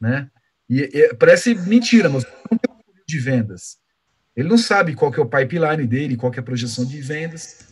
né? 0.00 0.30
E, 0.68 0.80
e 0.82 1.14
parece 1.14 1.54
mentira, 1.54 2.08
mas 2.08 2.24
não 2.24 2.58
tem 2.58 2.74
um 2.74 3.04
de 3.06 3.18
vendas. 3.18 3.78
Ele 4.34 4.48
não 4.48 4.58
sabe 4.58 4.94
qual 4.94 5.10
que 5.10 5.20
é 5.20 5.22
o 5.22 5.28
pipeline 5.28 5.86
dele, 5.86 6.16
qual 6.16 6.30
que 6.30 6.38
é 6.38 6.42
a 6.42 6.44
projeção 6.44 6.84
de 6.84 7.00
vendas. 7.00 7.66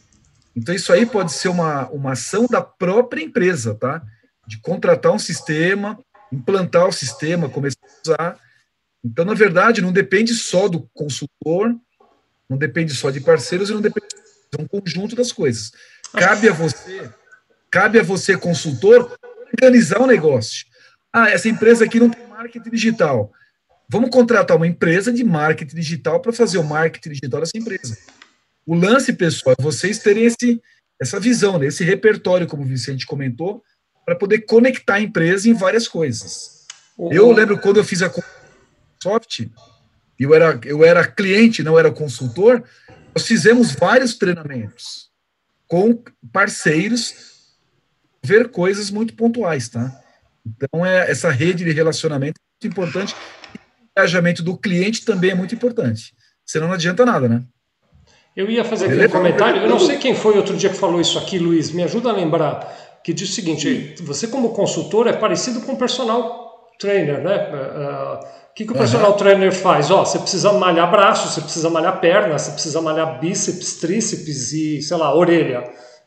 Então, 0.57 0.75
isso 0.75 0.93
aí 0.93 1.05
pode 1.05 1.33
ser 1.33 1.49
uma, 1.49 1.89
uma 1.89 2.13
ação 2.13 2.47
da 2.47 2.63
própria 2.63 3.23
empresa, 3.23 3.75
tá? 3.75 4.03
De 4.47 4.59
contratar 4.61 5.13
um 5.13 5.19
sistema, 5.19 5.99
implantar 6.33 6.87
o 6.87 6.93
sistema, 6.93 7.49
começar 7.49 7.79
a 7.83 8.01
usar. 8.03 8.41
Então, 9.05 9.25
na 9.25 9.35
verdade, 9.35 9.83
não 9.83 9.93
depende 9.93 10.33
só 10.33 10.69
do 10.69 10.89
consultor, 10.95 11.75
não 12.49 12.57
depende 12.57 12.95
só 12.95 13.11
de 13.11 13.21
parceiros, 13.21 13.69
e 13.69 13.73
não 13.73 13.81
depende 13.81 14.07
é 14.59 14.63
um 14.63 14.67
conjunto 14.67 15.17
das 15.17 15.33
coisas. 15.33 15.73
Cabe 16.13 16.49
a 16.49 16.53
você, 16.53 17.11
cabe 17.71 17.99
a 17.99 18.02
você, 18.02 18.37
consultor, 18.37 19.19
organizar 19.54 20.00
o 20.00 20.06
negócio. 20.06 20.67
Ah, 21.12 21.30
essa 21.30 21.49
empresa 21.49 21.84
aqui 21.84 22.00
não 22.00 22.10
tem 22.10 22.26
marketing 22.26 22.71
digital. 22.71 23.32
Vamos 23.88 24.10
contratar 24.10 24.56
uma 24.56 24.67
empresa 24.67 25.12
de 25.12 25.23
marketing 25.23 25.76
digital 25.76 26.21
para 26.21 26.32
fazer 26.32 26.58
o 26.58 26.64
marketing 26.64 27.10
digital 27.10 27.40
dessa 27.40 27.56
empresa. 27.56 27.97
O 28.67 28.75
lance, 28.75 29.12
pessoal, 29.12 29.54
é 29.58 29.62
vocês 29.62 29.99
terem 29.99 30.25
esse, 30.25 30.60
essa 31.00 31.21
visão, 31.21 31.58
né, 31.58 31.67
esse 31.67 31.84
repertório, 31.84 32.47
como 32.47 32.62
o 32.62 32.67
Vicente 32.67 33.06
comentou, 33.06 33.62
para 34.04 34.17
poder 34.17 34.40
conectar 34.40 34.95
a 34.95 35.00
empresa 35.00 35.49
em 35.49 35.52
várias 35.52 35.86
coisas. 35.86 36.67
Uhum. 36.99 37.12
Eu 37.12 37.32
lembro 37.32 37.60
quando 37.60 37.76
eu 37.76 37.84
fiz 37.84 38.02
a 38.02 38.10
Soft, 39.02 39.47
eu 40.19 40.34
era, 40.34 40.58
eu 40.64 40.84
era 40.84 41.06
cliente, 41.06 41.62
não 41.62 41.78
era 41.78 41.90
consultor, 41.90 42.64
nós 43.14 43.26
fizemos 43.26 43.73
vários 43.73 44.17
treinamentos 44.17 45.10
com 45.67 46.02
parceiros 46.32 47.33
ver 48.25 48.49
coisas 48.49 48.91
muito 48.91 49.15
pontuais, 49.15 49.69
tá? 49.69 49.93
Então, 50.47 50.84
é, 50.84 51.10
essa 51.10 51.30
rede 51.30 51.65
de 51.65 51.73
relacionamento 51.73 52.39
é 52.39 52.67
muito 52.67 52.73
importante 52.73 53.15
engajamento 53.97 54.43
do 54.43 54.56
cliente 54.56 55.04
também 55.04 55.30
é 55.30 55.34
muito 55.34 55.54
importante. 55.54 56.13
Senão 56.45 56.67
não 56.67 56.75
adianta 56.75 57.06
nada, 57.06 57.28
né? 57.28 57.43
Eu 58.37 58.50
ia 58.50 58.65
fazer 58.65 58.87
um 58.87 59.08
comentário, 59.08 59.63
eu 59.63 59.69
não 59.69 59.78
sei 59.78 59.97
quem 59.97 60.15
foi 60.15 60.37
outro 60.37 60.56
dia 60.56 60.69
que 60.69 60.76
falou 60.76 61.00
isso 61.00 61.17
aqui, 61.17 61.39
Luiz, 61.39 61.71
me 61.71 61.84
ajuda 61.84 62.10
a 62.10 62.13
lembrar, 62.13 63.00
que 63.04 63.13
diz 63.13 63.30
o 63.30 63.32
seguinte, 63.32 63.95
você 64.02 64.26
como 64.26 64.52
consultor 64.52 65.06
é 65.06 65.13
parecido 65.13 65.60
com 65.60 65.73
o 65.73 65.76
personal 65.76 66.75
trainer, 66.80 67.23
né? 67.23 67.37
Uh, 67.37 68.45
o 68.50 68.54
que, 68.54 68.65
que 68.65 68.73
o 68.73 68.76
personal 68.76 69.13
uhum. 69.13 69.17
trainer 69.17 69.52
faz? 69.52 69.91
Ó, 69.91 70.04
você 70.04 70.19
precisa 70.19 70.52
malhar 70.52 70.91
braço, 70.91 71.28
você 71.28 71.41
precisa 71.41 71.71
malhar 71.71 72.00
perna, 72.00 72.37
você 72.37 72.50
precisa 72.50 72.80
malhar 72.80 73.21
bíceps, 73.21 73.75
tríceps 73.75 74.52
e, 74.52 74.82
sei 74.82 74.97
lá, 74.97 75.15
orelha. 75.15 75.65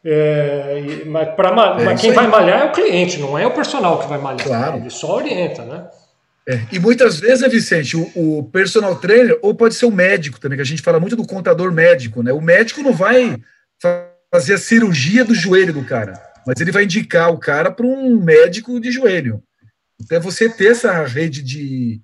É, 0.09 1.03
mas 1.05 1.35
para 1.35 1.91
é 1.91 1.95
quem 1.95 2.13
vai 2.13 2.27
malhar 2.27 2.61
é 2.61 2.65
o 2.67 2.71
cliente, 2.71 3.19
não 3.19 3.37
é 3.37 3.45
o 3.45 3.51
personal 3.51 3.99
que 3.99 4.07
vai 4.07 4.17
malhar. 4.17 4.47
Claro. 4.47 4.77
Ele 4.77 4.89
só 4.89 5.17
orienta, 5.17 5.65
né? 5.65 5.85
É, 6.47 6.61
e 6.71 6.79
muitas 6.79 7.19
vezes, 7.19 7.41
né, 7.41 7.49
Vicente, 7.49 7.97
o, 7.97 8.09
o, 8.15 8.43
personal 8.45 8.95
trainer, 8.95 9.37
ou 9.41 9.53
pode 9.53 9.75
ser 9.75 9.85
o 9.85 9.91
médico 9.91 10.39
também, 10.39 10.55
que 10.55 10.61
a 10.61 10.65
gente 10.65 10.81
fala 10.81 10.97
muito 10.97 11.17
do 11.17 11.27
contador 11.27 11.73
médico, 11.73 12.23
né? 12.23 12.31
O 12.31 12.39
médico 12.39 12.81
não 12.81 12.93
vai 12.93 13.35
fazer 14.31 14.53
a 14.53 14.57
cirurgia 14.57 15.25
do 15.25 15.35
joelho 15.35 15.73
do 15.73 15.83
cara, 15.83 16.13
mas 16.45 16.61
ele 16.61 16.71
vai 16.71 16.85
indicar 16.85 17.29
o 17.29 17.37
cara 17.37 17.69
para 17.69 17.85
um 17.85 18.17
médico 18.17 18.79
de 18.79 18.91
joelho. 18.91 19.43
Então 20.01 20.17
é 20.17 20.21
você 20.21 20.47
ter 20.47 20.71
essa 20.71 21.03
rede 21.03 21.43
de. 21.43 22.01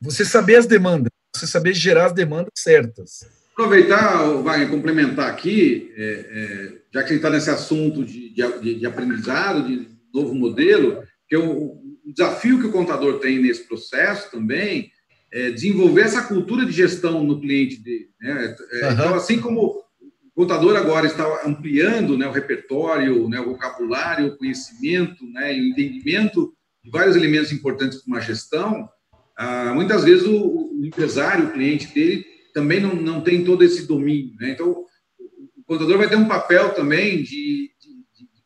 Você 0.00 0.24
saber 0.24 0.56
as 0.56 0.66
demandas, 0.66 1.12
você 1.32 1.46
saber 1.46 1.72
gerar 1.72 2.06
as 2.06 2.12
demandas 2.12 2.50
certas. 2.56 3.24
Aproveitar, 3.52 4.24
vai 4.42 4.66
complementar 4.68 5.28
aqui, 5.28 5.92
é, 5.96 6.02
é, 6.02 6.72
já 6.92 7.02
que 7.02 7.06
a 7.06 7.08
gente 7.08 7.16
está 7.16 7.30
nesse 7.30 7.50
assunto 7.50 8.04
de, 8.04 8.30
de, 8.30 8.74
de 8.76 8.86
aprendizado, 8.86 9.66
de 9.66 9.88
novo 10.12 10.34
modelo, 10.34 11.02
que 11.28 11.36
eu, 11.36 11.50
o 12.04 12.12
desafio 12.12 12.58
que 12.60 12.66
o 12.66 12.72
contador 12.72 13.18
tem 13.18 13.38
nesse 13.38 13.66
processo 13.66 14.30
também 14.30 14.90
é 15.32 15.50
desenvolver 15.50 16.02
essa 16.02 16.22
cultura 16.22 16.66
de 16.66 16.72
gestão 16.72 17.24
no 17.24 17.40
cliente 17.40 17.82
dele. 17.82 18.08
Né? 18.20 18.54
Uhum. 18.82 18.92
Então, 18.92 19.14
assim 19.14 19.38
como 19.40 19.82
o 20.34 20.40
contador 20.42 20.76
agora 20.76 21.06
está 21.06 21.42
ampliando 21.46 22.18
né, 22.18 22.26
o 22.26 22.32
repertório, 22.32 23.28
né, 23.28 23.40
o 23.40 23.46
vocabulário, 23.52 24.28
o 24.28 24.36
conhecimento, 24.36 25.24
né, 25.26 25.52
o 25.52 25.68
entendimento 25.68 26.52
de 26.84 26.90
vários 26.90 27.16
elementos 27.16 27.52
importantes 27.52 27.98
para 27.98 28.12
uma 28.12 28.20
gestão, 28.20 28.88
ah, 29.36 29.72
muitas 29.74 30.04
vezes 30.04 30.26
o, 30.26 30.80
o, 30.80 30.84
empresário, 30.84 31.46
o 31.46 31.52
cliente 31.52 31.86
dele, 31.94 32.24
também 32.52 32.80
não, 32.80 32.94
não 32.94 33.20
tem 33.20 33.44
todo 33.44 33.64
esse 33.64 33.86
domínio. 33.86 34.34
Né? 34.40 34.50
Então, 34.50 34.70
o 34.70 35.64
contador 35.64 35.98
vai 35.98 36.08
ter 36.08 36.16
um 36.16 36.28
papel 36.28 36.74
também 36.74 37.22
de, 37.22 37.70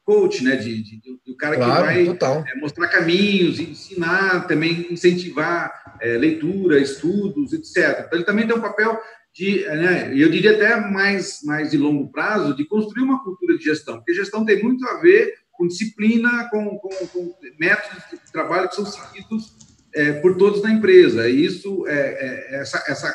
coach, 0.07 0.45
né? 0.45 0.55
De, 0.55 0.83
de, 0.83 1.01
de, 1.01 1.37
cara 1.37 1.57
claro, 1.57 1.89
que 1.89 2.05
vai 2.15 2.49
é, 2.49 2.55
mostrar 2.61 2.87
caminhos, 2.89 3.59
ensinar, 3.59 4.47
também 4.47 4.87
incentivar 4.91 5.99
é, 6.01 6.17
leitura, 6.17 6.79
estudos, 6.79 7.53
etc. 7.53 8.05
Então, 8.07 8.19
ele 8.19 8.25
também 8.25 8.47
tem 8.47 8.57
um 8.57 8.61
papel 8.61 8.99
de, 9.35 9.67
né, 9.67 10.13
eu 10.17 10.31
diria 10.31 10.53
até 10.53 10.81
mais, 10.81 11.41
mais 11.43 11.71
de 11.71 11.77
longo 11.77 12.11
prazo, 12.11 12.57
de 12.57 12.65
construir 12.65 13.03
uma 13.03 13.23
cultura 13.23 13.59
de 13.59 13.65
gestão, 13.65 13.97
porque 13.97 14.15
gestão 14.15 14.47
tem 14.47 14.63
muito 14.63 14.87
a 14.89 14.99
ver 14.99 15.35
com 15.53 15.67
disciplina, 15.67 16.49
com, 16.51 16.79
com, 16.79 17.07
com 17.09 17.35
métodos 17.59 18.03
de 18.11 18.33
trabalho 18.33 18.69
que 18.69 18.77
são 18.77 18.87
seguidos 18.87 19.55
é, 19.95 20.13
por 20.13 20.37
todos 20.37 20.63
na 20.63 20.71
empresa. 20.71 21.29
E 21.29 21.45
isso, 21.45 21.87
é, 21.87 21.99
é 21.99 22.61
essa, 22.61 22.83
essa, 22.87 23.15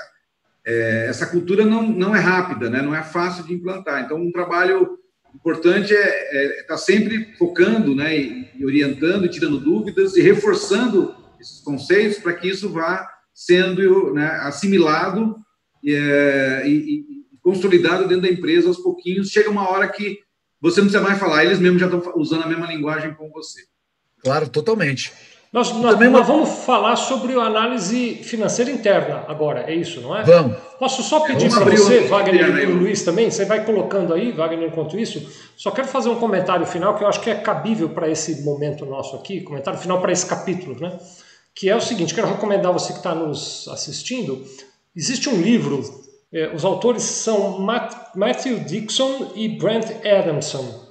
é, 0.71 1.07
essa 1.09 1.25
cultura 1.25 1.65
não, 1.65 1.83
não 1.83 2.15
é 2.15 2.19
rápida, 2.19 2.69
né? 2.69 2.81
não 2.81 2.95
é 2.95 3.03
fácil 3.03 3.43
de 3.43 3.53
implantar. 3.53 4.03
Então, 4.03 4.17
um 4.17 4.31
trabalho 4.31 4.97
importante 5.35 5.93
é 5.93 5.99
estar 5.99 6.37
é, 6.37 6.59
é 6.59 6.63
tá 6.63 6.77
sempre 6.77 7.33
focando, 7.37 7.95
né, 7.95 8.17
e 8.17 8.65
orientando, 8.65 9.25
e 9.25 9.29
tirando 9.29 9.59
dúvidas 9.59 10.15
e 10.15 10.21
reforçando 10.21 11.15
esses 11.39 11.61
conceitos 11.61 12.19
para 12.19 12.33
que 12.33 12.49
isso 12.49 12.69
vá 12.69 13.07
sendo 13.33 14.13
né, 14.13 14.27
assimilado 14.41 15.35
e, 15.83 15.93
é, 15.93 16.67
e, 16.67 16.71
e, 16.71 17.05
consolidado 17.41 18.07
dentro 18.07 18.23
da 18.23 18.29
empresa 18.29 18.67
aos 18.67 18.77
pouquinhos. 18.77 19.29
Chega 19.29 19.49
uma 19.49 19.69
hora 19.69 19.87
que 19.87 20.19
você 20.59 20.79
não 20.79 20.87
precisa 20.87 21.03
mais 21.03 21.19
falar, 21.19 21.43
eles 21.43 21.59
mesmos 21.59 21.81
já 21.81 21.87
estão 21.87 22.13
usando 22.15 22.43
a 22.43 22.47
mesma 22.47 22.67
linguagem 22.67 23.13
com 23.15 23.29
você. 23.31 23.61
Claro, 24.23 24.47
totalmente. 24.47 25.11
Nós, 25.51 25.69
nós, 25.73 25.95
Também 25.95 26.09
nós 26.09 26.25
vamos 26.25 26.49
falar 26.63 26.95
sobre 26.95 27.37
a 27.37 27.43
análise 27.43 28.15
financeira 28.23 28.71
interna 28.71 29.25
agora, 29.27 29.69
é 29.69 29.75
isso, 29.75 29.99
não 29.99 30.15
é? 30.15 30.23
Vamos. 30.23 30.57
Posso 30.79 31.03
só 31.03 31.19
pedir 31.19 31.49
para 31.49 31.65
você, 31.65 32.07
Wagner 32.07 32.57
e 32.59 32.65
o 32.67 32.77
Luiz 32.77 33.03
também, 33.03 33.29
você 33.29 33.43
vai 33.43 33.65
colocando 33.65 34.13
aí, 34.13 34.31
Wagner, 34.31 34.69
enquanto 34.69 34.97
isso, 34.97 35.29
só 35.57 35.69
quero 35.69 35.89
fazer 35.89 36.07
um 36.07 36.15
comentário 36.15 36.65
final 36.65 36.95
que 36.95 37.03
eu 37.03 37.07
acho 37.07 37.19
que 37.19 37.29
é 37.29 37.35
cabível 37.35 37.89
para 37.89 38.09
esse 38.09 38.43
momento 38.43 38.85
nosso 38.85 39.17
aqui, 39.17 39.41
comentário 39.41 39.77
final 39.77 39.99
para 39.99 40.13
esse 40.13 40.25
capítulo, 40.25 40.79
né? 40.79 40.97
Que 41.53 41.69
é 41.69 41.75
o 41.75 41.81
seguinte, 41.81 42.15
quero 42.15 42.27
recomendar 42.27 42.71
você 42.71 42.93
que 42.93 42.99
está 42.99 43.13
nos 43.13 43.67
assistindo, 43.67 44.41
existe 44.95 45.27
um 45.27 45.41
livro, 45.41 45.83
é, 46.31 46.55
os 46.55 46.63
autores 46.63 47.03
são 47.03 47.59
Matt, 47.59 47.93
Matthew 48.15 48.59
Dixon 48.59 49.33
e 49.35 49.49
Brent 49.49 49.87
Adamson. 50.05 50.89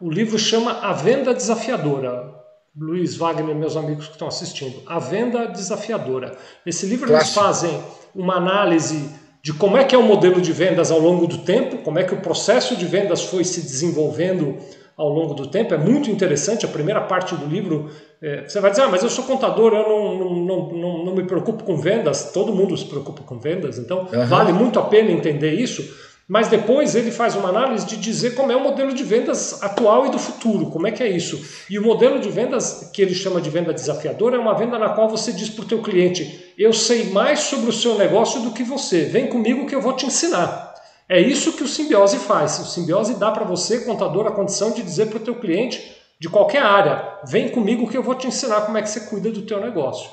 O 0.00 0.10
livro 0.10 0.38
chama 0.38 0.80
A 0.80 0.94
Venda 0.94 1.34
Desafiadora 1.34 2.37
Luiz 2.80 3.16
Wagner, 3.16 3.54
meus 3.56 3.76
amigos 3.76 4.06
que 4.06 4.12
estão 4.12 4.28
assistindo, 4.28 4.82
A 4.86 5.00
Venda 5.00 5.46
Desafiadora. 5.46 6.36
Esse 6.64 6.86
livro 6.86 7.12
eles 7.12 7.34
fazem 7.34 7.76
uma 8.14 8.36
análise 8.36 9.10
de 9.42 9.52
como 9.52 9.76
é 9.76 9.84
que 9.84 9.94
é 9.94 9.98
o 9.98 10.02
modelo 10.02 10.40
de 10.40 10.52
vendas 10.52 10.92
ao 10.92 11.00
longo 11.00 11.26
do 11.26 11.38
tempo, 11.38 11.78
como 11.78 11.98
é 11.98 12.04
que 12.04 12.14
o 12.14 12.20
processo 12.20 12.76
de 12.76 12.84
vendas 12.84 13.24
foi 13.24 13.42
se 13.42 13.62
desenvolvendo 13.62 14.58
ao 14.96 15.08
longo 15.08 15.34
do 15.34 15.48
tempo. 15.48 15.74
É 15.74 15.78
muito 15.78 16.10
interessante. 16.10 16.66
A 16.66 16.68
primeira 16.68 17.00
parte 17.00 17.34
do 17.34 17.46
livro, 17.46 17.90
é, 18.22 18.48
você 18.48 18.60
vai 18.60 18.70
dizer, 18.70 18.82
ah, 18.82 18.88
mas 18.88 19.02
eu 19.02 19.10
sou 19.10 19.24
contador, 19.24 19.72
eu 19.72 19.88
não, 19.88 20.18
não, 20.18 20.34
não, 20.34 20.68
não, 20.72 21.04
não 21.04 21.14
me 21.14 21.24
preocupo 21.24 21.64
com 21.64 21.76
vendas. 21.76 22.30
Todo 22.32 22.52
mundo 22.52 22.76
se 22.76 22.84
preocupa 22.84 23.22
com 23.22 23.38
vendas, 23.38 23.78
então 23.78 24.08
uhum. 24.12 24.26
vale 24.26 24.52
muito 24.52 24.78
a 24.78 24.82
pena 24.82 25.10
entender 25.10 25.52
isso 25.52 26.07
mas 26.28 26.48
depois 26.48 26.94
ele 26.94 27.10
faz 27.10 27.34
uma 27.34 27.48
análise 27.48 27.86
de 27.86 27.96
dizer 27.96 28.34
como 28.34 28.52
é 28.52 28.56
o 28.56 28.62
modelo 28.62 28.92
de 28.92 29.02
vendas 29.02 29.62
atual 29.62 30.06
e 30.06 30.10
do 30.10 30.18
futuro, 30.18 30.66
como 30.66 30.86
é 30.86 30.92
que 30.92 31.02
é 31.02 31.08
isso. 31.08 31.42
E 31.70 31.78
o 31.78 31.82
modelo 31.82 32.20
de 32.20 32.28
vendas 32.28 32.90
que 32.92 33.00
ele 33.00 33.14
chama 33.14 33.40
de 33.40 33.48
venda 33.48 33.72
desafiadora 33.72 34.36
é 34.36 34.38
uma 34.38 34.52
venda 34.52 34.78
na 34.78 34.90
qual 34.90 35.08
você 35.08 35.32
diz 35.32 35.48
para 35.48 35.64
o 35.64 35.68
teu 35.68 35.80
cliente, 35.80 36.52
eu 36.58 36.74
sei 36.74 37.04
mais 37.04 37.40
sobre 37.40 37.70
o 37.70 37.72
seu 37.72 37.96
negócio 37.96 38.42
do 38.42 38.52
que 38.52 38.62
você, 38.62 39.04
vem 39.04 39.28
comigo 39.28 39.66
que 39.66 39.74
eu 39.74 39.80
vou 39.80 39.94
te 39.94 40.04
ensinar. 40.04 40.74
É 41.08 41.18
isso 41.18 41.54
que 41.54 41.62
o 41.62 41.68
Simbiose 41.68 42.18
faz. 42.18 42.58
O 42.58 42.66
Simbiose 42.66 43.18
dá 43.18 43.30
para 43.30 43.44
você, 43.44 43.80
contador, 43.80 44.26
a 44.26 44.32
condição 44.32 44.72
de 44.72 44.82
dizer 44.82 45.06
para 45.06 45.16
o 45.16 45.22
teu 45.22 45.36
cliente 45.36 45.96
de 46.20 46.28
qualquer 46.28 46.62
área, 46.62 47.20
vem 47.24 47.48
comigo 47.48 47.88
que 47.88 47.96
eu 47.96 48.02
vou 48.02 48.14
te 48.14 48.26
ensinar 48.26 48.62
como 48.62 48.76
é 48.76 48.82
que 48.82 48.90
você 48.90 49.00
cuida 49.00 49.30
do 49.30 49.42
teu 49.42 49.60
negócio. 49.60 50.10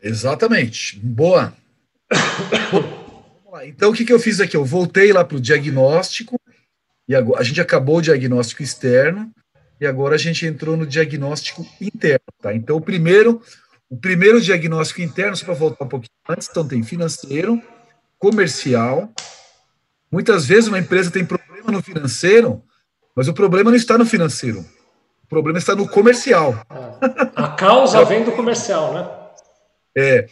Exatamente. 0.00 1.00
Boa. 1.00 1.52
Então, 3.66 3.90
o 3.90 3.94
que, 3.94 4.04
que 4.04 4.12
eu 4.12 4.18
fiz 4.18 4.40
aqui? 4.40 4.56
Eu 4.56 4.64
voltei 4.64 5.12
lá 5.12 5.24
para 5.24 5.36
o 5.36 5.40
diagnóstico, 5.40 6.38
e 7.08 7.14
agora, 7.14 7.40
a 7.40 7.44
gente 7.44 7.60
acabou 7.60 7.98
o 7.98 8.02
diagnóstico 8.02 8.62
externo, 8.62 9.30
e 9.80 9.86
agora 9.86 10.14
a 10.14 10.18
gente 10.18 10.46
entrou 10.46 10.76
no 10.76 10.86
diagnóstico 10.86 11.66
interno. 11.80 12.24
Tá? 12.40 12.54
Então, 12.54 12.76
o 12.76 12.80
primeiro, 12.80 13.42
o 13.90 13.96
primeiro 13.96 14.40
diagnóstico 14.40 15.02
interno, 15.02 15.36
só 15.36 15.44
para 15.44 15.54
voltar 15.54 15.84
um 15.84 15.88
pouquinho 15.88 16.10
antes, 16.28 16.48
então 16.50 16.66
tem 16.66 16.82
financeiro, 16.82 17.60
comercial. 18.18 19.12
Muitas 20.10 20.46
vezes 20.46 20.68
uma 20.68 20.78
empresa 20.78 21.10
tem 21.10 21.24
problema 21.24 21.70
no 21.70 21.82
financeiro, 21.82 22.62
mas 23.14 23.28
o 23.28 23.34
problema 23.34 23.70
não 23.70 23.76
está 23.76 23.98
no 23.98 24.06
financeiro. 24.06 24.64
O 25.24 25.26
problema 25.26 25.58
está 25.58 25.74
no 25.74 25.88
comercial. 25.88 26.54
A 27.34 27.48
causa 27.48 28.04
vem 28.04 28.24
do 28.24 28.32
comercial, 28.32 28.94
né? 28.94 29.10
É. 29.96 30.26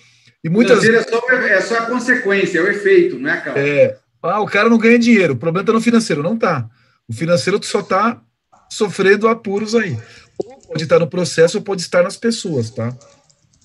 E 0.45 0.49
muitas 0.49 0.83
vezes. 0.83 1.07
É 1.07 1.11
só, 1.11 1.31
é 1.31 1.61
só 1.61 1.79
a 1.79 1.87
consequência, 1.87 2.59
é 2.59 2.63
o 2.63 2.69
efeito, 2.69 3.19
não 3.19 3.31
é 3.31 3.33
a 3.33 3.41
causa. 3.41 3.61
É. 3.61 3.99
Ah, 4.23 4.41
o 4.41 4.47
cara 4.47 4.69
não 4.69 4.79
ganha 4.79 4.99
dinheiro, 4.99 5.35
o 5.35 5.37
problema 5.37 5.63
está 5.63 5.73
no 5.73 5.81
financeiro. 5.81 6.23
Não 6.23 6.35
está. 6.35 6.69
O 7.09 7.13
financeiro 7.13 7.63
só 7.65 7.81
está 7.81 8.23
sofrendo 8.71 9.29
apuros 9.29 9.75
aí. 9.75 9.99
Ou 10.39 10.61
pode 10.61 10.85
estar 10.85 10.99
no 10.99 11.09
processo 11.09 11.59
ou 11.59 11.65
pode 11.65 11.83
estar 11.83 12.03
nas 12.03 12.17
pessoas, 12.17 12.71
tá? 12.71 12.97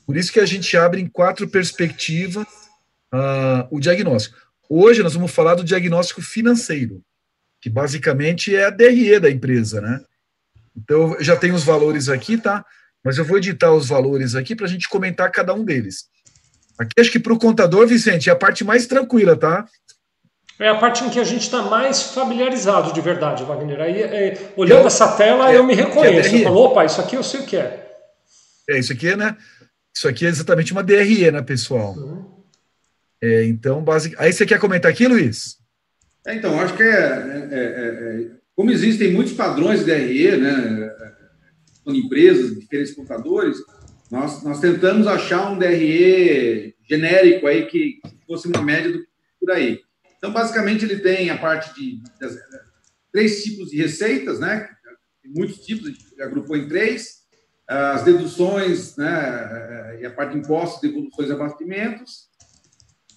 Por 0.06 0.18
isso 0.18 0.32
que 0.32 0.40
a 0.40 0.46
gente 0.46 0.76
abre 0.76 1.02
em 1.02 1.08
quatro 1.08 1.48
perspectivas 1.48 2.48
uh, 3.14 3.68
o 3.70 3.80
diagnóstico. 3.80 4.38
Hoje 4.70 5.04
nós 5.04 5.14
vamos 5.14 5.32
falar 5.32 5.56
do 5.56 5.64
diagnóstico 5.64 6.22
financeiro, 6.22 7.02
que 7.62 7.70
basicamente 7.70 8.56
é 8.56 8.66
a 8.66 8.70
DRE 8.70 9.20
da 9.20 9.30
empresa, 9.30 9.80
né? 9.80 10.02
Então, 10.76 11.16
eu 11.16 11.24
já 11.24 11.36
tenho 11.36 11.56
os 11.56 11.64
valores 11.64 12.10
aqui, 12.10 12.38
tá? 12.38 12.66
Mas 13.04 13.18
eu 13.18 13.26
vou 13.26 13.38
editar 13.38 13.72
os 13.72 13.88
valores 13.88 14.36
aqui 14.36 14.56
para 14.56 14.66
a 14.66 14.70
gente 14.70 14.90
comentar 14.90 15.32
cada 15.32 15.54
um 15.54 15.64
deles. 15.64 16.06
Aqui 16.78 17.00
acho 17.00 17.12
que 17.12 17.20
para 17.20 17.34
o 17.34 17.40
contador, 17.40 17.88
Vicente, 17.88 18.30
é 18.30 18.34
a 18.34 18.36
parte 18.36 18.64
mais 18.64 18.86
tranquila, 18.86 19.36
tá? 19.36 19.66
É 20.60 20.70
a 20.70 20.76
parte 20.76 21.04
em 21.04 21.10
que 21.10 21.20
a 21.20 21.24
gente 21.24 21.44
está 21.44 21.62
mais 21.62 22.02
familiarizado 22.02 22.92
de 22.92 23.00
verdade, 23.00 23.44
Wagner. 23.44 23.80
Aí, 23.80 24.02
é, 24.02 24.52
olhando 24.56 24.82
eu, 24.82 24.88
essa 24.88 25.08
tela, 25.16 25.52
é, 25.52 25.58
eu 25.58 25.64
me 25.64 25.76
reconheço. 25.76 26.36
É 26.36 26.40
eu 26.40 26.44
falo, 26.44 26.58
opa, 26.62 26.86
isso 26.86 27.00
aqui 27.00 27.16
eu 27.16 27.24
sei 27.24 27.42
o 27.42 27.46
que 27.46 27.58
é. 27.58 27.88
É, 28.70 28.80
isso 28.80 28.92
aqui 28.92 29.10
é, 29.10 29.16
né? 29.16 29.38
Isso 29.96 30.08
aqui 30.08 30.26
é 30.26 30.30
exatamente 30.30 30.72
uma 30.72 30.84
DRE, 30.84 31.32
né, 31.32 31.42
pessoal? 31.42 31.94
Uhum. 31.94 32.26
É, 33.22 33.46
então, 33.46 33.84
basic... 33.84 34.16
aí 34.20 34.34
você 34.34 34.46
quer 34.46 34.60
comentar 34.60 34.92
aqui, 34.92 35.08
Luiz? 35.08 35.58
É, 36.26 36.36
então, 36.36 36.60
acho 36.60 36.76
que 36.76 36.84
é, 36.84 36.88
é, 36.88 37.54
é, 37.54 38.28
como 38.56 38.72
existem 38.72 39.14
muitos 39.14 39.34
padrões 39.34 39.80
de 39.80 39.86
DRE, 39.86 40.38
né, 40.38 40.92
com 41.84 41.94
empresas, 41.94 42.60
diferentes 42.60 42.94
contadores, 42.94 43.58
nós, 44.10 44.44
nós 44.44 44.60
tentamos 44.60 45.08
achar 45.08 45.52
um 45.52 45.58
DRE 45.58 46.76
genérico 46.90 47.48
aí 47.48 47.66
que 47.66 48.00
fosse 48.26 48.48
uma 48.48 48.62
média 48.62 48.92
do 48.92 49.06
por 49.40 49.52
aí. 49.52 49.82
Então, 50.18 50.32
basicamente, 50.32 50.84
ele 50.84 51.00
tem 51.00 51.30
a 51.30 51.38
parte 51.38 51.74
de 51.76 52.02
três 53.12 53.44
tipos 53.44 53.70
de 53.70 53.78
receitas, 53.78 54.40
né? 54.40 54.68
Tem 55.22 55.32
muitos 55.32 55.60
tipos, 55.66 55.88
a 55.88 55.92
gente 55.92 56.22
agrupou 56.22 56.58
em 56.58 56.68
três. 56.68 57.18
As 57.68 58.04
deduções, 58.04 58.96
né? 58.96 60.00
E 60.02 60.06
a 60.06 60.12
parte 60.12 60.34
de 60.34 60.40
impostos, 60.40 60.82
devoluções 60.82 61.30
e 61.30 61.34
abatimentos, 61.34 62.30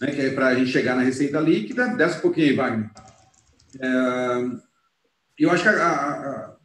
né? 0.00 0.10
Que 0.10 0.20
é 0.22 0.30
para 0.30 0.48
a 0.48 0.54
gente 0.54 0.70
chegar 0.70 0.94
na 0.94 1.02
receita 1.02 1.40
líquida. 1.40 1.88
Desce 1.96 2.18
um 2.18 2.22
pouquinho 2.22 2.48
aí, 2.48 2.56
Wagner. 2.56 2.90
É, 3.80 3.88
eu 5.38 5.50
acho 5.50 5.62
que 5.62 5.68
a, 5.68 5.72
a, 5.72 6.56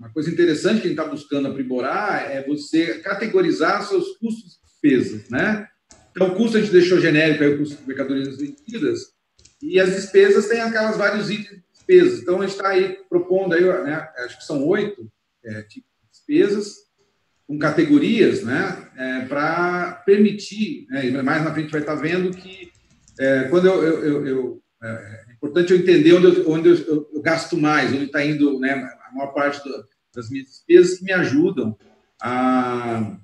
uma, 0.00 0.08
coisa 0.08 0.30
interessante 0.30 0.80
que 0.80 0.86
a 0.86 0.90
gente 0.90 0.98
está 0.98 1.04
buscando 1.04 1.48
aprimorar 1.48 2.30
é 2.30 2.42
você 2.42 2.98
categorizar 3.00 3.86
seus 3.86 4.16
custos 4.16 4.54
e 4.54 4.66
despesas, 4.66 5.28
né? 5.28 5.68
Então, 6.10 6.28
o 6.28 6.34
custo 6.34 6.56
a 6.56 6.60
gente 6.60 6.72
deixou 6.72 6.98
genérico, 6.98 7.44
aí 7.44 7.54
o 7.54 7.58
custo 7.58 7.76
de 7.76 7.86
mercadorias 7.86 8.38
vendidas, 8.38 9.12
e 9.62 9.78
as 9.78 9.90
despesas 9.90 10.48
têm 10.48 10.60
aquelas 10.60 10.96
vários 10.96 11.30
itens 11.30 11.50
de 11.50 11.64
despesas. 11.72 12.20
Então, 12.20 12.38
a 12.38 12.46
gente 12.46 12.56
está 12.56 12.68
aí 12.68 12.98
propondo, 13.08 13.54
aí, 13.54 13.62
né, 13.62 14.08
acho 14.24 14.38
que 14.38 14.44
são 14.44 14.66
oito 14.66 15.06
é, 15.44 15.62
tipos 15.62 15.90
de 16.02 16.10
despesas, 16.10 16.76
com 17.46 17.58
categorias, 17.58 18.42
né, 18.42 18.90
é, 18.96 19.20
para 19.26 20.02
permitir, 20.06 20.86
né, 20.88 21.22
mais 21.22 21.44
na 21.44 21.52
frente 21.52 21.70
vai 21.70 21.80
estar 21.80 21.96
tá 21.96 22.00
vendo 22.00 22.30
que 22.30 22.70
é, 23.18 23.44
quando 23.44 23.66
eu, 23.66 23.82
eu, 23.82 24.02
eu, 24.02 24.26
eu 24.26 24.62
é, 24.82 25.24
é 25.28 25.32
importante 25.32 25.72
eu 25.72 25.78
entender 25.78 26.14
onde 26.14 26.26
eu, 26.26 26.50
onde 26.50 26.68
eu, 26.68 27.10
eu 27.12 27.22
gasto 27.22 27.56
mais, 27.56 27.92
onde 27.92 28.04
está 28.04 28.24
indo 28.24 28.58
né, 28.58 28.72
a 28.72 29.14
maior 29.14 29.32
parte 29.32 29.62
do, 29.62 29.84
das 30.14 30.30
minhas 30.30 30.46
despesas 30.46 30.98
que 30.98 31.04
me 31.04 31.12
ajudam 31.12 31.76
a 32.20 33.16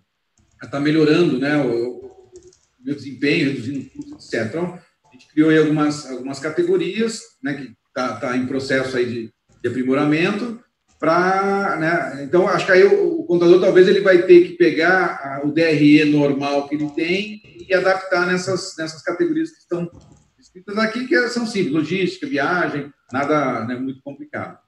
estar 0.54 0.68
tá 0.68 0.80
melhorando 0.80 1.38
né, 1.38 1.56
o, 1.58 1.96
o, 1.96 2.32
meu 2.80 2.94
desempenho, 2.94 3.50
reduzindo 3.50 3.90
custos, 3.90 4.32
etc. 4.32 4.46
Então, 4.46 4.78
a 5.04 5.12
gente 5.12 5.28
criou 5.28 5.50
aí 5.50 5.58
algumas, 5.58 6.10
algumas 6.10 6.38
categorias, 6.38 7.20
né, 7.42 7.54
que 7.54 7.76
está 7.88 8.16
tá 8.16 8.36
em 8.36 8.46
processo 8.46 8.96
aí 8.96 9.06
de, 9.06 9.34
de 9.62 9.68
aprimoramento, 9.68 10.62
para, 10.98 11.76
né, 11.76 12.24
então 12.24 12.48
acho 12.48 12.64
que 12.64 12.72
aí 12.72 12.84
o, 12.84 13.20
o, 13.20 13.24
contador 13.24 13.60
talvez 13.60 13.86
ele 13.86 14.00
vai 14.00 14.22
ter 14.22 14.48
que 14.48 14.54
pegar 14.54 15.20
a, 15.22 15.46
o 15.46 15.52
DRE 15.52 16.04
normal 16.06 16.68
que 16.68 16.74
ele 16.74 16.88
tem 16.90 17.42
e 17.68 17.74
adaptar 17.74 18.26
nessas, 18.26 18.74
nessas 18.78 19.02
categorias 19.02 19.50
que 19.50 19.58
estão 19.58 19.90
escritas 20.38 20.78
aqui, 20.78 21.06
que 21.06 21.28
são 21.28 21.46
simples, 21.46 21.74
logística, 21.74 22.26
viagem, 22.26 22.90
nada 23.12 23.64
né, 23.66 23.74
muito 23.74 24.00
complicado. 24.02 24.58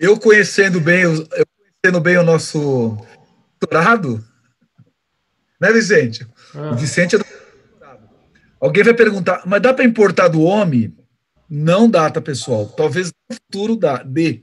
Eu 0.00 0.18
conhecendo 0.18 0.80
bem, 0.80 1.02
eu 1.02 1.26
conhecendo 1.84 2.00
bem 2.00 2.16
o 2.16 2.22
nosso 2.22 2.96
doutorado, 3.60 4.24
né, 5.60 5.70
Vicente? 5.70 6.26
Ah. 6.54 6.70
O 6.70 6.74
Vicente 6.74 7.16
é 7.16 7.18
do 7.18 7.24
doutorado. 7.24 8.08
Alguém 8.58 8.82
vai 8.82 8.94
perguntar, 8.94 9.42
mas 9.44 9.60
dá 9.60 9.74
para 9.74 9.84
importar 9.84 10.28
do 10.28 10.40
homem? 10.40 10.96
Não 11.50 11.86
dá, 11.90 12.08
tá, 12.08 12.18
pessoal? 12.18 12.64
Talvez 12.64 13.12
no 13.28 13.36
futuro 13.36 13.76
dá, 13.76 14.02
dê. 14.02 14.40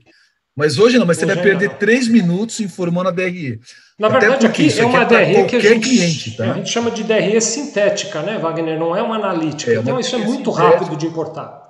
Mas 0.54 0.78
hoje 0.78 0.96
não, 0.96 1.06
mas 1.06 1.18
hoje 1.18 1.26
você 1.26 1.34
vai 1.34 1.42
perder 1.42 1.70
não. 1.70 1.74
três 1.76 2.06
minutos 2.06 2.60
informando 2.60 3.08
a 3.08 3.12
DRE. 3.12 3.60
Na 3.98 4.08
verdade, 4.08 4.46
aqui 4.46 4.68
é 4.78 4.84
uma 4.84 5.02
aqui 5.02 5.14
é 5.14 5.24
DRE 5.24 5.44
que 5.46 5.56
a 5.56 5.60
gente, 5.60 5.88
cliente, 5.88 6.36
tá? 6.36 6.52
a 6.52 6.54
gente 6.54 6.70
chama 6.70 6.92
de 6.92 7.02
DRE 7.02 7.40
sintética, 7.40 8.22
né, 8.22 8.38
Wagner? 8.38 8.78
Não 8.78 8.94
é 8.94 9.02
uma 9.02 9.16
analítica. 9.16 9.72
É, 9.72 9.76
então, 9.76 9.98
isso 9.98 10.14
é 10.14 10.18
muito 10.18 10.52
rápido 10.52 10.96
de 10.96 11.06
importar. 11.06 11.67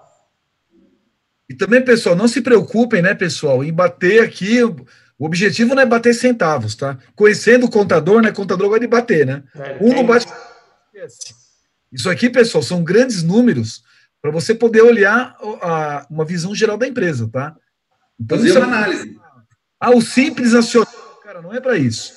E 1.48 1.54
também, 1.54 1.82
pessoal, 1.82 2.14
não 2.14 2.28
se 2.28 2.42
preocupem, 2.42 3.00
né, 3.00 3.14
pessoal, 3.14 3.64
em 3.64 3.72
bater 3.72 4.22
aqui. 4.22 4.62
O 4.62 4.76
objetivo 5.18 5.74
não 5.74 5.82
é 5.82 5.86
bater 5.86 6.14
centavos, 6.14 6.74
tá? 6.76 6.98
Conhecendo 7.16 7.66
o 7.66 7.70
contador, 7.70 8.20
né? 8.20 8.30
O 8.30 8.34
contador 8.34 8.68
gosta 8.68 8.80
de 8.80 8.86
bater, 8.86 9.26
né? 9.26 9.42
É, 9.54 9.78
um 9.80 9.94
não 9.94 10.06
bate. 10.06 10.26
Isso 11.90 12.10
aqui, 12.10 12.28
pessoal, 12.28 12.62
são 12.62 12.84
grandes 12.84 13.22
números 13.22 13.82
para 14.20 14.30
você 14.30 14.54
poder 14.54 14.82
olhar 14.82 15.36
a, 15.62 16.06
uma 16.10 16.24
visão 16.24 16.54
geral 16.54 16.76
da 16.76 16.86
empresa, 16.86 17.28
tá? 17.28 17.56
Então, 18.20 18.38
Fazer 18.38 18.58
uma 18.58 18.60
é... 18.60 18.64
análise. 18.64 19.18
Ah, 19.80 19.90
o 19.90 20.02
simples 20.02 20.54
acionário, 20.54 20.98
cara, 21.22 21.40
não 21.40 21.54
é 21.54 21.60
para 21.60 21.76
isso. 21.76 22.12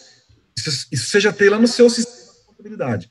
isso. 0.58 0.88
Isso 0.92 1.10
você 1.10 1.20
já 1.20 1.32
tem 1.32 1.50
lá 1.50 1.60
no 1.60 1.68
seu 1.68 1.90
sistema 1.90 2.34
de 2.34 2.46
contabilidade. 2.48 3.10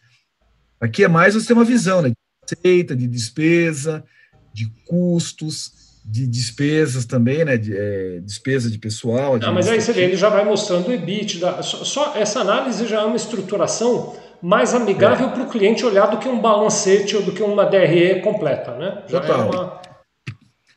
Aqui 0.81 1.05
é 1.05 1.09
mais 1.09 1.35
você 1.35 1.47
ter 1.47 1.53
uma 1.53 1.65
visão, 1.65 2.03
né? 2.03 2.11
De 2.11 2.17
receita, 2.55 2.97
de 2.97 3.07
despesa, 3.07 4.05
de 4.53 4.67
custos, 4.87 5.80
de 6.11 6.27
despesas 6.27 7.05
também, 7.05 7.45
né? 7.45 7.57
De, 7.57 7.77
é, 7.77 8.21
despesa 8.21 8.69
de 8.69 8.79
pessoal. 8.79 9.39
De 9.39 9.49
mas 9.51 9.69
aí 9.69 9.81
você 9.81 9.93
vê, 9.93 10.03
ele 10.03 10.17
já 10.17 10.29
vai 10.29 10.45
mostrando 10.45 10.89
o 10.89 10.93
EBITDA. 10.93 11.63
Só, 11.63 11.85
só, 11.85 12.15
essa 12.17 12.41
análise 12.41 12.87
já 12.87 13.03
é 13.03 13.05
uma 13.05 13.17
estruturação 13.17 14.17
mais 14.43 14.75
amigável 14.75 15.29
é. 15.29 15.31
para 15.31 15.43
o 15.43 15.49
cliente 15.49 15.85
olhar 15.85 16.07
do 16.07 16.19
que 16.19 16.29
um 16.29 16.41
balancete 16.41 17.15
ou 17.15 17.23
do 17.23 17.33
que 17.33 17.43
uma 17.43 17.65
DRE 17.65 18.21
completa, 18.23 18.77
né? 18.77 19.05
Já 19.07 19.21
Total. 19.21 19.41
É 19.41 19.57
uma... 19.57 19.81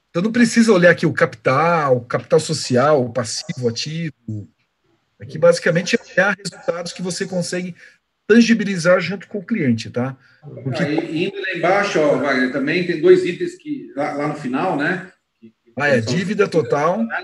Então 0.10 0.22
não 0.22 0.32
precisa 0.32 0.72
olhar 0.72 0.92
aqui 0.92 1.08
o 1.08 1.14
capital, 1.14 2.02
capital 2.02 2.40
social, 2.40 3.10
passivo, 3.10 3.68
ativo. 3.68 4.48
Aqui 5.20 5.40
basicamente 5.40 5.96
é 5.96 6.14
olhar 6.14 6.38
resultados 6.38 6.94
que 6.94 7.02
você 7.02 7.26
consegue 7.26 7.76
tangibilizar 8.28 9.00
junto 9.00 9.28
com 9.28 9.40
o 9.40 9.46
cliente, 9.46 9.90
tá? 9.90 10.16
Porque... 10.64 10.84
Aí, 10.84 11.26
indo 11.26 11.36
lá 11.42 11.54
embaixo, 11.56 12.00
ó, 12.00 12.18
Wagner, 12.18 12.52
também 12.52 12.86
tem 12.86 13.02
dois 13.02 13.26
itens 13.26 13.56
que 13.56 13.92
lá, 13.96 14.14
lá 14.14 14.28
no 14.28 14.36
final, 14.36 14.78
né? 14.78 15.12
Ah, 15.78 15.90
é 15.90 16.02
dívida 16.02 16.48
total. 16.48 17.02
É 17.02 17.24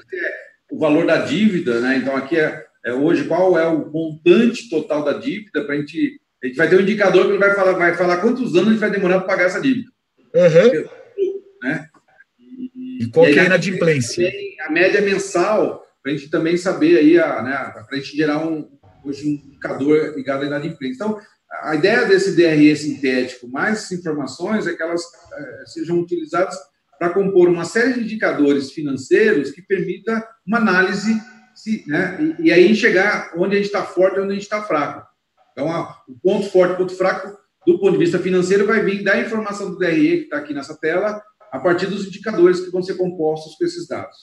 o 0.71 0.79
valor 0.79 1.05
da 1.05 1.17
dívida, 1.17 1.79
né? 1.81 1.97
Então 1.97 2.15
aqui 2.15 2.38
é, 2.38 2.65
é 2.85 2.93
hoje 2.93 3.25
qual 3.25 3.57
é 3.57 3.67
o 3.67 3.91
montante 3.91 4.69
total 4.69 5.03
da 5.03 5.13
dívida 5.13 5.63
para 5.65 5.75
a 5.75 5.77
gente 5.77 6.19
a 6.41 6.47
gente 6.47 6.55
vai 6.55 6.69
ter 6.69 6.77
um 6.77 6.81
indicador 6.81 7.29
que 7.29 7.38
vai 7.38 7.53
falar 7.53 7.73
vai 7.73 7.95
falar 7.95 8.17
quantos 8.17 8.55
anos 8.55 8.69
a 8.69 8.71
gente 8.71 8.79
vai 8.79 8.91
demorar 8.91 9.19
para 9.19 9.27
pagar 9.27 9.45
essa 9.45 9.59
dívida. 9.59 9.91
Uhum. 10.33 10.89
Né? 11.63 11.89
E, 12.39 13.03
e 13.03 13.09
qual 13.12 13.27
e 13.27 13.33
que 13.33 13.39
é 13.39 13.41
a 13.41 13.45
inadimplência? 13.45 14.31
A 14.62 14.71
média 14.71 15.01
mensal 15.01 15.85
para 16.01 16.12
a 16.12 16.15
gente 16.15 16.29
também 16.29 16.55
saber 16.55 16.97
aí 16.97 17.19
a, 17.19 17.41
né, 17.41 17.71
para 17.73 17.85
a 17.91 17.95
gente 17.95 18.15
gerar 18.15 18.45
um 18.45 18.69
hoje 19.03 19.27
um 19.27 19.31
indicador 19.31 20.13
ligado 20.15 20.43
à 20.43 20.45
inadimplência. 20.45 20.95
Então 20.95 21.19
a 21.63 21.75
ideia 21.75 22.05
desse 22.05 22.35
DRE 22.35 22.75
sintético, 22.75 23.47
mais 23.47 23.91
informações, 23.91 24.67
é 24.67 24.73
que 24.73 24.83
elas 24.83 25.01
é, 25.33 25.65
sejam 25.65 25.99
utilizadas 25.99 26.55
para 26.99 27.13
compor 27.13 27.47
uma 27.47 27.63
série 27.63 27.93
de 27.93 28.01
indicadores 28.01 28.71
financeiros 28.71 29.51
que 29.51 29.62
permita 29.62 30.27
uma 30.45 30.57
análise 30.57 31.19
se, 31.55 31.83
né, 31.88 32.35
e, 32.38 32.47
e, 32.47 32.51
aí 32.51 32.69
enxergar 32.69 33.31
onde 33.38 33.55
a 33.55 33.57
gente 33.57 33.67
está 33.67 33.83
forte 33.83 34.17
e 34.17 34.19
onde 34.19 34.31
a 34.31 34.33
gente 34.33 34.43
está 34.43 34.62
fraco. 34.62 35.07
Então, 35.51 35.71
a, 35.71 35.97
o 36.07 36.19
ponto 36.21 36.49
forte, 36.49 36.73
o 36.73 36.77
ponto 36.77 36.95
fraco, 36.95 37.38
do 37.65 37.79
ponto 37.79 37.93
de 37.93 37.97
vista 37.97 38.19
financeiro, 38.19 38.65
vai 38.65 38.81
vir 38.83 39.03
da 39.03 39.19
informação 39.19 39.71
do 39.71 39.77
DRE, 39.77 40.17
que 40.17 40.23
está 40.23 40.38
aqui 40.38 40.53
nessa 40.53 40.77
tela, 40.77 41.21
a 41.51 41.59
partir 41.59 41.88
dos 41.88 42.05
indicadores 42.05 42.59
que 42.59 42.71
vão 42.71 42.81
ser 42.81 42.95
compostos 42.95 43.55
com 43.55 43.65
esses 43.65 43.88
dados. 43.88 44.15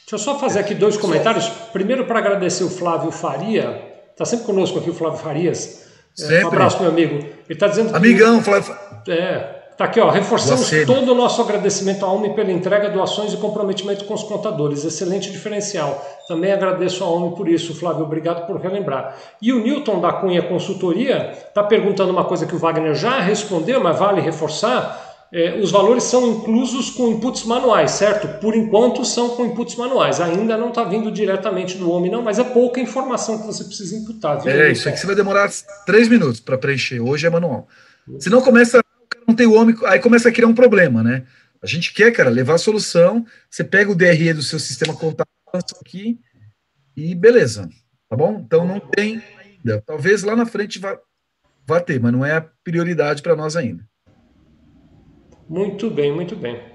Deixa 0.00 0.14
eu 0.14 0.18
só 0.18 0.38
fazer 0.38 0.58
aqui 0.58 0.74
dois 0.74 0.96
comentários. 0.96 1.48
Primeiro, 1.72 2.06
para 2.06 2.18
agradecer 2.18 2.64
o 2.64 2.68
Flávio 2.68 3.10
Faria, 3.10 4.02
está 4.10 4.24
sempre 4.24 4.44
conosco 4.44 4.78
aqui 4.78 4.90
o 4.90 4.94
Flávio 4.94 5.18
Farias. 5.18 5.90
Sempre. 6.14 6.44
Um 6.44 6.48
abraço, 6.48 6.80
meu 6.82 6.90
amigo. 6.90 7.14
Ele 7.14 7.42
está 7.48 7.68
dizendo 7.68 7.90
que. 7.90 7.96
Amigão, 7.96 8.42
Flávio. 8.42 8.76
É, 9.08 9.61
Tá 9.82 9.86
aqui, 9.86 9.98
ó, 9.98 10.10
reforçamos 10.10 10.70
todo 10.86 11.10
o 11.10 11.14
nosso 11.16 11.42
agradecimento 11.42 12.06
à 12.06 12.12
OMI 12.12 12.36
pela 12.36 12.52
entrega, 12.52 12.88
doações 12.88 13.32
e 13.32 13.36
comprometimento 13.36 14.04
com 14.04 14.14
os 14.14 14.22
contadores. 14.22 14.84
Excelente 14.84 15.28
diferencial. 15.32 16.00
Também 16.28 16.52
agradeço 16.52 17.02
à 17.02 17.08
OMI 17.08 17.34
por 17.34 17.48
isso, 17.48 17.74
Flávio. 17.74 18.04
Obrigado 18.04 18.46
por 18.46 18.60
relembrar. 18.60 19.16
E 19.42 19.52
o 19.52 19.60
Newton 19.60 20.00
da 20.00 20.12
Cunha 20.12 20.40
Consultoria 20.40 21.32
está 21.32 21.64
perguntando 21.64 22.12
uma 22.12 22.24
coisa 22.24 22.46
que 22.46 22.54
o 22.54 22.58
Wagner 22.60 22.94
já 22.94 23.18
respondeu, 23.18 23.82
mas 23.82 23.98
vale 23.98 24.20
reforçar. 24.20 25.26
É, 25.32 25.58
os 25.60 25.72
valores 25.72 26.04
são 26.04 26.28
inclusos 26.28 26.90
com 26.90 27.08
inputs 27.08 27.42
manuais, 27.44 27.90
certo? 27.90 28.38
Por 28.38 28.54
enquanto 28.54 29.04
são 29.04 29.30
com 29.30 29.46
inputs 29.46 29.74
manuais. 29.74 30.20
Ainda 30.20 30.56
não 30.56 30.68
está 30.68 30.84
vindo 30.84 31.10
diretamente 31.10 31.76
do 31.76 31.90
OMI, 31.90 32.08
não, 32.08 32.22
mas 32.22 32.38
é 32.38 32.44
pouca 32.44 32.80
informação 32.80 33.36
que 33.36 33.46
você 33.48 33.64
precisa 33.64 33.96
imputar. 33.96 34.40
Viu, 34.40 34.52
é, 34.52 34.70
isso 34.70 34.88
aqui 34.88 35.00
você 35.00 35.06
vai 35.08 35.16
demorar 35.16 35.50
três 35.84 36.08
minutos 36.08 36.38
para 36.38 36.56
preencher. 36.56 37.00
Hoje 37.00 37.26
é 37.26 37.30
manual. 37.30 37.66
Se 38.20 38.30
não 38.30 38.40
começa 38.40 38.80
não 39.26 39.34
tem 39.34 39.46
o 39.46 39.54
homem, 39.54 39.76
aí 39.84 39.98
começa 39.98 40.28
a 40.28 40.32
criar 40.32 40.48
um 40.48 40.54
problema, 40.54 41.02
né? 41.02 41.24
A 41.62 41.66
gente 41.66 41.94
quer, 41.94 42.10
cara, 42.10 42.28
levar 42.28 42.54
a 42.54 42.58
solução, 42.58 43.24
você 43.48 43.62
pega 43.62 43.90
o 43.90 43.94
DRE 43.94 44.32
do 44.32 44.42
seu 44.42 44.58
sistema 44.58 44.94
contábil 44.94 45.26
aqui 45.80 46.18
e 46.96 47.14
beleza, 47.14 47.68
tá 48.08 48.16
bom? 48.16 48.42
Então 48.44 48.66
não 48.66 48.80
tem 48.80 49.22
ainda. 49.38 49.80
Talvez 49.86 50.22
lá 50.22 50.34
na 50.34 50.46
frente 50.46 50.78
vá, 50.78 50.98
vá 51.66 51.80
ter, 51.80 52.00
mas 52.00 52.12
não 52.12 52.24
é 52.24 52.36
a 52.36 52.46
prioridade 52.64 53.22
para 53.22 53.36
nós 53.36 53.56
ainda. 53.56 53.84
Muito 55.48 55.90
bem, 55.90 56.12
muito 56.12 56.34
bem. 56.34 56.72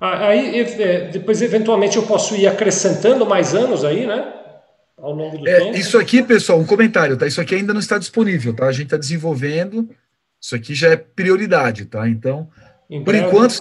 Ah, 0.00 0.28
aí, 0.28 0.60
é, 0.60 1.08
depois, 1.08 1.42
eventualmente, 1.42 1.96
eu 1.96 2.04
posso 2.04 2.36
ir 2.36 2.46
acrescentando 2.46 3.26
mais 3.26 3.54
anos 3.54 3.84
aí, 3.84 4.06
né? 4.06 4.32
Ao 4.96 5.12
longo 5.12 5.38
do 5.38 5.48
é, 5.48 5.58
tempo. 5.58 5.76
Isso 5.76 5.98
aqui, 5.98 6.22
pessoal, 6.22 6.60
um 6.60 6.66
comentário, 6.66 7.16
tá? 7.16 7.26
Isso 7.26 7.40
aqui 7.40 7.56
ainda 7.56 7.72
não 7.72 7.80
está 7.80 7.98
disponível, 7.98 8.54
tá? 8.54 8.66
A 8.66 8.72
gente 8.72 8.84
está 8.84 8.96
desenvolvendo. 8.96 9.88
Isso 10.40 10.54
aqui 10.54 10.74
já 10.74 10.90
é 10.90 10.96
prioridade, 10.96 11.84
tá? 11.86 12.08
Então, 12.08 12.48
em 12.88 13.02
por 13.02 13.12
breve... 13.12 13.26
enquanto, 13.26 13.60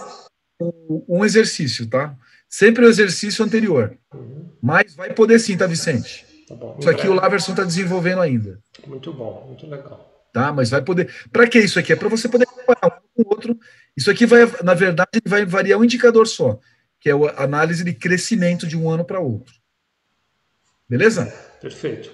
um 1.07 1.25
exercício, 1.25 1.87
tá? 1.87 2.15
Sempre 2.49 2.85
o 2.85 2.89
exercício 2.89 3.43
anterior. 3.43 3.97
Uhum. 4.13 4.49
Mas 4.61 4.95
vai 4.95 5.13
poder 5.13 5.39
sim, 5.39 5.57
tá, 5.57 5.67
Vicente? 5.67 6.25
Tá 6.47 6.55
bom, 6.55 6.77
isso 6.79 6.89
aqui 6.89 7.01
breve. 7.01 7.17
o 7.17 7.21
Laverson 7.21 7.51
está 7.51 7.63
desenvolvendo 7.63 8.21
ainda. 8.21 8.59
Muito 8.85 9.11
bom, 9.11 9.45
muito 9.47 9.67
legal. 9.67 10.07
Tá, 10.31 10.53
mas 10.53 10.69
vai 10.69 10.81
poder. 10.81 11.11
Para 11.31 11.47
que 11.47 11.59
isso 11.59 11.79
aqui? 11.79 11.91
É 11.91 11.95
para 11.95 12.09
você 12.09 12.29
poder 12.29 12.45
comparar 12.45 13.01
um 13.17 13.23
com 13.23 13.29
o 13.29 13.33
outro. 13.33 13.59
Isso 13.95 14.09
aqui 14.11 14.25
vai, 14.25 14.41
na 14.63 14.73
verdade, 14.73 15.21
vai 15.25 15.45
variar 15.45 15.79
um 15.79 15.83
indicador 15.83 16.27
só, 16.27 16.59
que 16.99 17.09
é 17.09 17.13
a 17.13 17.43
análise 17.43 17.83
de 17.83 17.93
crescimento 17.93 18.67
de 18.67 18.77
um 18.77 18.89
ano 18.89 19.03
para 19.03 19.19
outro. 19.19 19.53
Beleza? 20.87 21.25
Perfeito. 21.59 22.11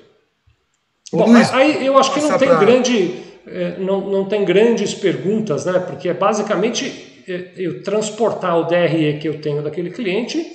Ô, 1.11 1.17
Bom, 1.17 1.31
Luiz, 1.31 1.51
aí 1.51 1.85
eu 1.85 1.97
acho 1.97 2.13
que 2.13 2.21
não 2.21 2.37
tem 2.37 2.47
pra... 2.47 2.59
grande 2.59 3.32
não, 3.79 4.09
não 4.09 4.25
tem 4.25 4.45
grandes 4.45 4.93
perguntas, 4.93 5.65
né? 5.65 5.79
Porque 5.79 6.09
é 6.09 6.13
basicamente 6.13 7.23
é, 7.27 7.51
eu 7.57 7.83
transportar 7.83 8.57
o 8.57 8.63
DRE 8.63 9.19
que 9.19 9.27
eu 9.27 9.39
tenho 9.39 9.61
daquele 9.61 9.91
cliente 9.91 10.45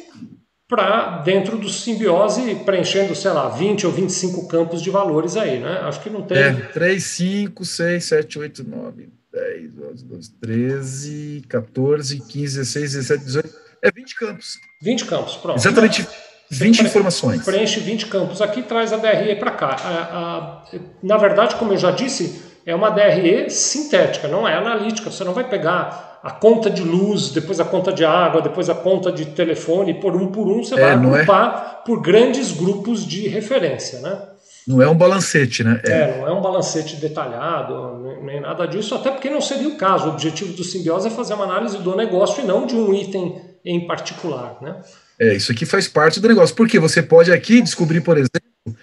para 0.68 1.22
dentro 1.22 1.56
do 1.56 1.68
simbiose, 1.68 2.56
preenchendo, 2.56 3.14
sei 3.14 3.30
lá, 3.30 3.48
20 3.48 3.86
ou 3.86 3.92
25 3.92 4.46
campos 4.48 4.82
de 4.82 4.90
valores 4.90 5.36
aí, 5.36 5.58
né? 5.58 5.78
Acho 5.82 6.02
que 6.02 6.10
não 6.10 6.22
tem. 6.22 6.36
É, 6.36 6.52
3, 6.52 7.02
5, 7.02 7.64
6, 7.64 8.04
7, 8.04 8.38
8, 8.38 8.68
9, 8.68 9.08
10, 9.32 9.78
11, 9.92 10.04
12, 10.04 10.30
13, 10.40 11.42
14, 11.48 12.20
15, 12.20 12.58
16, 12.58 12.92
17, 12.92 13.24
18. 13.24 13.54
É 13.82 13.90
20 13.90 14.16
campos. 14.16 14.58
20 14.82 15.04
campos, 15.06 15.36
pronto. 15.36 15.58
Exatamente. 15.58 16.06
20 16.50 16.82
informações. 16.82 17.44
Preenche 17.44 17.80
20 17.80 18.06
campos 18.06 18.40
aqui 18.40 18.62
traz 18.62 18.92
a 18.92 18.96
DRE 18.96 19.36
para 19.36 19.50
cá. 19.50 19.76
A, 19.78 20.02
a, 20.16 20.64
na 21.02 21.16
verdade, 21.18 21.56
como 21.56 21.72
eu 21.72 21.76
já 21.76 21.90
disse, 21.90 22.47
é 22.68 22.74
uma 22.74 22.90
DRE 22.90 23.48
sintética, 23.48 24.28
não 24.28 24.46
é 24.46 24.54
analítica. 24.54 25.10
Você 25.10 25.24
não 25.24 25.32
vai 25.32 25.48
pegar 25.48 26.20
a 26.22 26.30
conta 26.30 26.68
de 26.68 26.82
luz, 26.82 27.30
depois 27.30 27.58
a 27.58 27.64
conta 27.64 27.90
de 27.90 28.04
água, 28.04 28.42
depois 28.42 28.68
a 28.68 28.74
conta 28.74 29.10
de 29.10 29.24
telefone, 29.24 29.94
por 29.94 30.14
um 30.14 30.26
por 30.30 30.46
um, 30.46 30.62
você 30.62 30.74
é, 30.74 30.80
vai 30.80 30.90
é? 30.90 30.92
agrupar 30.92 31.78
é... 31.80 31.86
por 31.86 32.02
grandes 32.02 32.52
grupos 32.52 33.06
de 33.06 33.26
referência, 33.26 34.00
né? 34.00 34.20
Não 34.66 34.82
é 34.82 34.88
um 34.88 34.94
balancete, 34.94 35.64
né? 35.64 35.80
É. 35.82 35.92
é, 35.92 36.18
não 36.18 36.28
é 36.28 36.32
um 36.32 36.42
balancete 36.42 36.96
detalhado, 36.96 38.02
nem 38.22 38.38
nada 38.42 38.66
disso, 38.66 38.94
até 38.94 39.10
porque 39.10 39.30
não 39.30 39.40
seria 39.40 39.68
o 39.68 39.78
caso. 39.78 40.08
O 40.08 40.10
objetivo 40.10 40.52
do 40.52 40.62
simbiose 40.62 41.08
é 41.08 41.10
fazer 41.10 41.32
uma 41.32 41.44
análise 41.44 41.78
do 41.78 41.96
negócio 41.96 42.44
e 42.44 42.46
não 42.46 42.66
de 42.66 42.76
um 42.76 42.92
item 42.92 43.40
em 43.64 43.86
particular, 43.86 44.58
né? 44.60 44.76
É, 45.18 45.34
isso 45.34 45.50
aqui 45.50 45.64
faz 45.64 45.88
parte 45.88 46.20
do 46.20 46.28
negócio, 46.28 46.54
porque 46.54 46.78
você 46.78 47.02
pode 47.02 47.32
aqui 47.32 47.62
descobrir, 47.62 48.02
por 48.02 48.18
exemplo, 48.18 48.78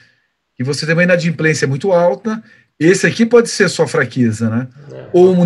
que 0.56 0.64
você 0.64 0.88
tem 0.88 0.96
uma 0.96 1.04
inadimplência 1.04 1.68
muito 1.68 1.92
alta 1.92 2.42
esse 2.80 3.08
aqui 3.08 3.26
pode 3.26 3.50
ser 3.50 3.70
sua 3.70 3.88
fraqueza, 3.88 4.50
né? 4.50 4.68
É. 4.92 5.06
Ou 5.14 5.34
um 5.34 5.46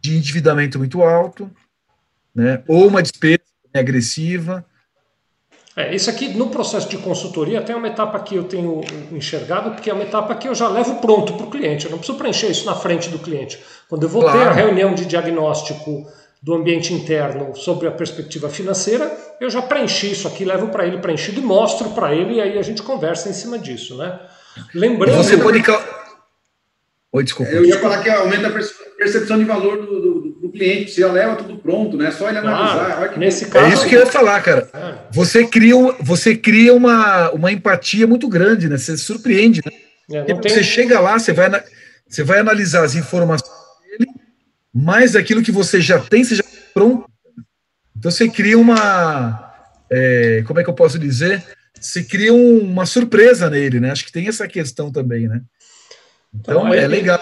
de 0.00 0.16
endividamento 0.16 0.78
muito 0.78 1.02
alto, 1.02 1.50
né? 2.34 2.62
Ou 2.66 2.88
uma 2.88 3.02
despesa 3.02 3.40
agressiva. 3.74 4.64
É, 5.74 5.94
isso 5.94 6.10
aqui 6.10 6.28
no 6.28 6.50
processo 6.50 6.88
de 6.88 6.98
consultoria 6.98 7.62
tem 7.62 7.74
uma 7.74 7.88
etapa 7.88 8.20
que 8.20 8.34
eu 8.34 8.44
tenho 8.44 8.82
enxergado, 9.10 9.70
porque 9.70 9.88
é 9.88 9.94
uma 9.94 10.02
etapa 10.02 10.34
que 10.34 10.46
eu 10.46 10.54
já 10.54 10.68
levo 10.68 10.96
pronto 10.96 11.34
para 11.34 11.46
o 11.46 11.50
cliente. 11.50 11.86
Eu 11.86 11.92
não 11.92 11.98
preciso 11.98 12.18
preencher 12.18 12.48
isso 12.48 12.66
na 12.66 12.74
frente 12.74 13.08
do 13.08 13.18
cliente. 13.18 13.58
Quando 13.88 14.02
eu 14.02 14.08
vou 14.08 14.22
claro. 14.22 14.38
ter 14.38 14.48
a 14.48 14.52
reunião 14.52 14.94
de 14.94 15.06
diagnóstico 15.06 16.06
do 16.42 16.54
ambiente 16.54 16.92
interno 16.92 17.54
sobre 17.54 17.86
a 17.86 17.92
perspectiva 17.92 18.48
financeira, 18.48 19.16
eu 19.40 19.48
já 19.48 19.62
preenchi 19.62 20.10
isso 20.10 20.28
aqui, 20.28 20.44
levo 20.44 20.68
para 20.68 20.86
ele 20.86 20.98
preenchido 20.98 21.40
e 21.40 21.42
mostro 21.42 21.90
para 21.90 22.12
ele, 22.14 22.34
e 22.34 22.40
aí 22.40 22.58
a 22.58 22.62
gente 22.62 22.82
conversa 22.82 23.28
em 23.28 23.32
cima 23.32 23.58
disso, 23.58 23.96
né? 23.96 24.18
Lembrando. 24.74 25.16
Você 25.16 25.38
pode 25.38 25.62
Oi, 27.12 27.24
desculpa. 27.24 27.52
Eu 27.52 27.62
ia 27.66 27.78
falar 27.78 28.02
que 28.02 28.08
aumenta 28.08 28.48
a 28.48 28.50
percepção 28.50 29.38
de 29.38 29.44
valor 29.44 29.84
do, 29.84 30.00
do, 30.00 30.20
do 30.40 30.48
cliente. 30.50 30.92
Você 30.92 31.06
leva 31.06 31.36
tudo 31.36 31.58
pronto, 31.58 31.94
né? 31.94 32.10
Só 32.10 32.26
ele 32.30 32.38
analisar. 32.38 33.12
Ah, 33.12 33.18
nesse 33.18 33.50
caso, 33.50 33.66
é 33.66 33.74
isso 33.74 33.86
que 33.86 33.94
eu 33.94 34.00
ia 34.00 34.06
falar, 34.06 34.40
cara. 34.40 34.66
É. 34.72 34.94
Você 35.12 35.46
cria, 35.46 35.74
você 36.00 36.34
cria 36.34 36.72
uma, 36.72 37.30
uma 37.32 37.52
empatia 37.52 38.06
muito 38.06 38.26
grande, 38.28 38.66
né? 38.66 38.78
Você 38.78 38.96
surpreende, 38.96 39.60
né? 39.62 40.22
É, 40.22 40.34
tem... 40.34 40.50
Você 40.50 40.62
chega 40.62 41.00
lá, 41.00 41.18
você 41.18 41.34
vai, 41.34 41.50
você 42.08 42.22
vai 42.22 42.38
analisar 42.38 42.82
as 42.82 42.94
informações 42.94 43.52
dele 43.90 44.06
mais 44.74 45.14
aquilo 45.14 45.42
que 45.42 45.52
você 45.52 45.82
já 45.82 45.98
tem, 45.98 46.24
você 46.24 46.36
já 46.36 46.42
tem 46.42 46.60
pronto. 46.72 47.04
Então 47.94 48.10
você 48.10 48.26
cria 48.26 48.58
uma. 48.58 49.52
É, 49.90 50.42
como 50.46 50.60
é 50.60 50.64
que 50.64 50.70
eu 50.70 50.74
posso 50.74 50.98
dizer? 50.98 51.44
Você 51.78 52.02
cria 52.02 52.32
um, 52.32 52.60
uma 52.60 52.86
surpresa 52.86 53.50
nele, 53.50 53.80
né? 53.80 53.90
Acho 53.90 54.06
que 54.06 54.12
tem 54.12 54.28
essa 54.28 54.48
questão 54.48 54.90
também, 54.90 55.28
né? 55.28 55.42
Então, 56.34 56.66
então 56.66 56.74
é, 56.74 56.84
é 56.84 56.86
legal. 56.86 57.20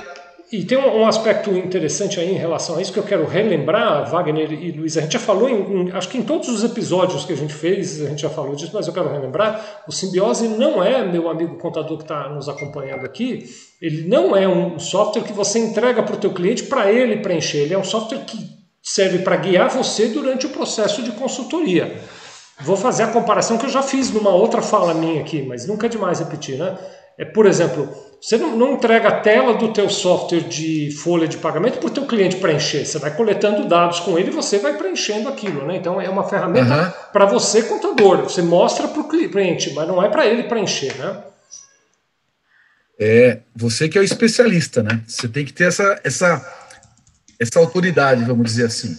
E 0.52 0.64
tem 0.64 0.76
um, 0.76 1.06
aspecto 1.06 1.50
interessante 1.56 2.18
aí 2.18 2.32
em 2.32 2.36
relação 2.36 2.76
a 2.76 2.82
isso 2.82 2.92
que 2.92 2.98
eu 2.98 3.04
quero 3.04 3.24
relembrar, 3.24 4.10
Wagner 4.10 4.52
e 4.52 4.72
Luiz. 4.72 4.96
A 4.96 5.02
gente 5.02 5.12
já 5.12 5.20
falou, 5.20 5.48
em, 5.48 5.88
em, 5.88 5.92
acho 5.92 6.08
que 6.08 6.18
em 6.18 6.22
todos 6.22 6.48
os 6.48 6.64
episódios 6.64 7.24
que 7.24 7.32
a 7.32 7.36
gente 7.36 7.54
fez, 7.54 8.02
a 8.02 8.08
gente 8.08 8.22
já 8.22 8.30
falou 8.30 8.56
disso, 8.56 8.72
mas 8.74 8.88
eu 8.88 8.92
quero 8.92 9.08
relembrar: 9.08 9.82
o 9.86 9.92
Simbiose 9.92 10.48
não 10.48 10.82
é, 10.82 11.06
meu 11.06 11.30
amigo 11.30 11.56
contador 11.56 11.96
que 11.98 12.02
está 12.02 12.28
nos 12.28 12.48
acompanhando 12.48 13.06
aqui, 13.06 13.44
ele 13.80 14.08
não 14.08 14.36
é 14.36 14.48
um 14.48 14.76
software 14.80 15.22
que 15.22 15.32
você 15.32 15.60
entrega 15.60 16.02
para 16.02 16.16
o 16.16 16.18
teu 16.18 16.34
cliente 16.34 16.64
para 16.64 16.90
ele 16.90 17.18
preencher. 17.18 17.58
Ele 17.58 17.74
é 17.74 17.78
um 17.78 17.84
software 17.84 18.24
que 18.24 18.36
serve 18.82 19.20
para 19.20 19.36
guiar 19.36 19.70
você 19.70 20.08
durante 20.08 20.46
o 20.46 20.50
processo 20.50 21.00
de 21.00 21.12
consultoria. 21.12 22.00
Vou 22.62 22.76
fazer 22.76 23.04
a 23.04 23.08
comparação 23.08 23.56
que 23.56 23.66
eu 23.66 23.70
já 23.70 23.82
fiz 23.82 24.10
numa 24.10 24.30
outra 24.30 24.60
fala 24.60 24.92
minha 24.94 25.20
aqui, 25.20 25.42
mas 25.42 25.64
nunca 25.66 25.86
é 25.86 25.88
demais 25.88 26.18
repetir, 26.18 26.58
né? 26.58 26.76
É, 27.20 27.24
por 27.26 27.44
exemplo, 27.44 27.87
você 28.18 28.38
não, 28.38 28.56
não, 28.56 28.72
entrega 28.72 29.09
a 29.09 29.20
tela 29.20 29.52
do 29.52 29.74
teu 29.74 29.90
software 29.90 30.40
de 30.40 30.90
folha 30.90 31.28
de 31.28 31.37
pagamento 31.37 31.78
para 31.78 31.88
o 31.88 31.90
teu 31.90 32.06
cliente 32.06 32.37
preencher. 32.37 32.87
Você 32.87 32.98
vai 32.98 33.14
coletando 33.14 33.68
dados 33.68 34.00
com 34.00 34.18
ele 34.18 34.30
e 34.30 34.35
você 34.35 34.59
vai 34.59 34.74
preenchendo 34.78 35.28
aquilo. 35.28 35.66
Né? 35.66 35.76
Então 35.76 36.00
é 36.00 36.09
uma 36.09 36.26
ferramenta 36.26 36.74
uhum. 36.74 37.12
para 37.12 37.26
você, 37.26 37.62
contador. 37.62 38.22
Você 38.22 38.40
mostra 38.40 38.88
para 38.88 39.02
o 39.02 39.06
cliente, 39.06 39.74
mas 39.74 39.87
não 39.87 40.02
é 40.02 40.09
para 40.09 40.26
ele 40.26 40.44
preencher. 40.44 40.96
Né? 40.96 41.22
É, 42.98 43.40
você 43.54 43.87
que 43.87 43.98
é 43.98 44.00
o 44.00 44.04
especialista, 44.04 44.83
né? 44.83 45.02
Você 45.06 45.28
tem 45.28 45.44
que 45.44 45.52
ter 45.52 45.64
essa, 45.64 46.00
essa, 46.02 46.72
essa 47.38 47.59
autoridade, 47.59 48.24
vamos 48.24 48.46
dizer 48.46 48.64
assim. 48.64 48.98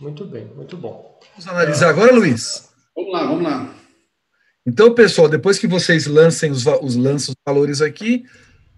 Muito 0.00 0.24
bem, 0.24 0.46
muito 0.54 0.76
bom. 0.76 1.18
Vamos 1.36 1.48
analisar 1.48 1.86
é... 1.86 1.90
agora, 1.90 2.12
Luiz? 2.12 2.68
Vamos 2.94 3.12
lá, 3.12 3.26
vamos 3.26 3.42
lá. 3.42 3.79
Então, 4.66 4.94
pessoal, 4.94 5.28
depois 5.28 5.58
que 5.58 5.66
vocês 5.66 6.06
lancem 6.06 6.50
os, 6.50 6.66
os, 6.66 6.96
lançam 6.96 7.32
os 7.32 7.42
valores 7.46 7.80
aqui, 7.80 8.24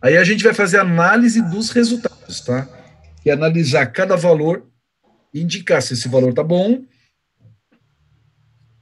aí 0.00 0.16
a 0.16 0.24
gente 0.24 0.44
vai 0.44 0.54
fazer 0.54 0.78
análise 0.78 1.42
dos 1.42 1.70
resultados, 1.70 2.40
tá? 2.40 2.68
É 3.24 3.32
analisar 3.32 3.86
cada 3.86 4.16
valor 4.16 4.66
e 5.34 5.40
indicar 5.40 5.82
se 5.82 5.94
esse 5.94 6.08
valor 6.08 6.30
está 6.30 6.42
bom. 6.42 6.84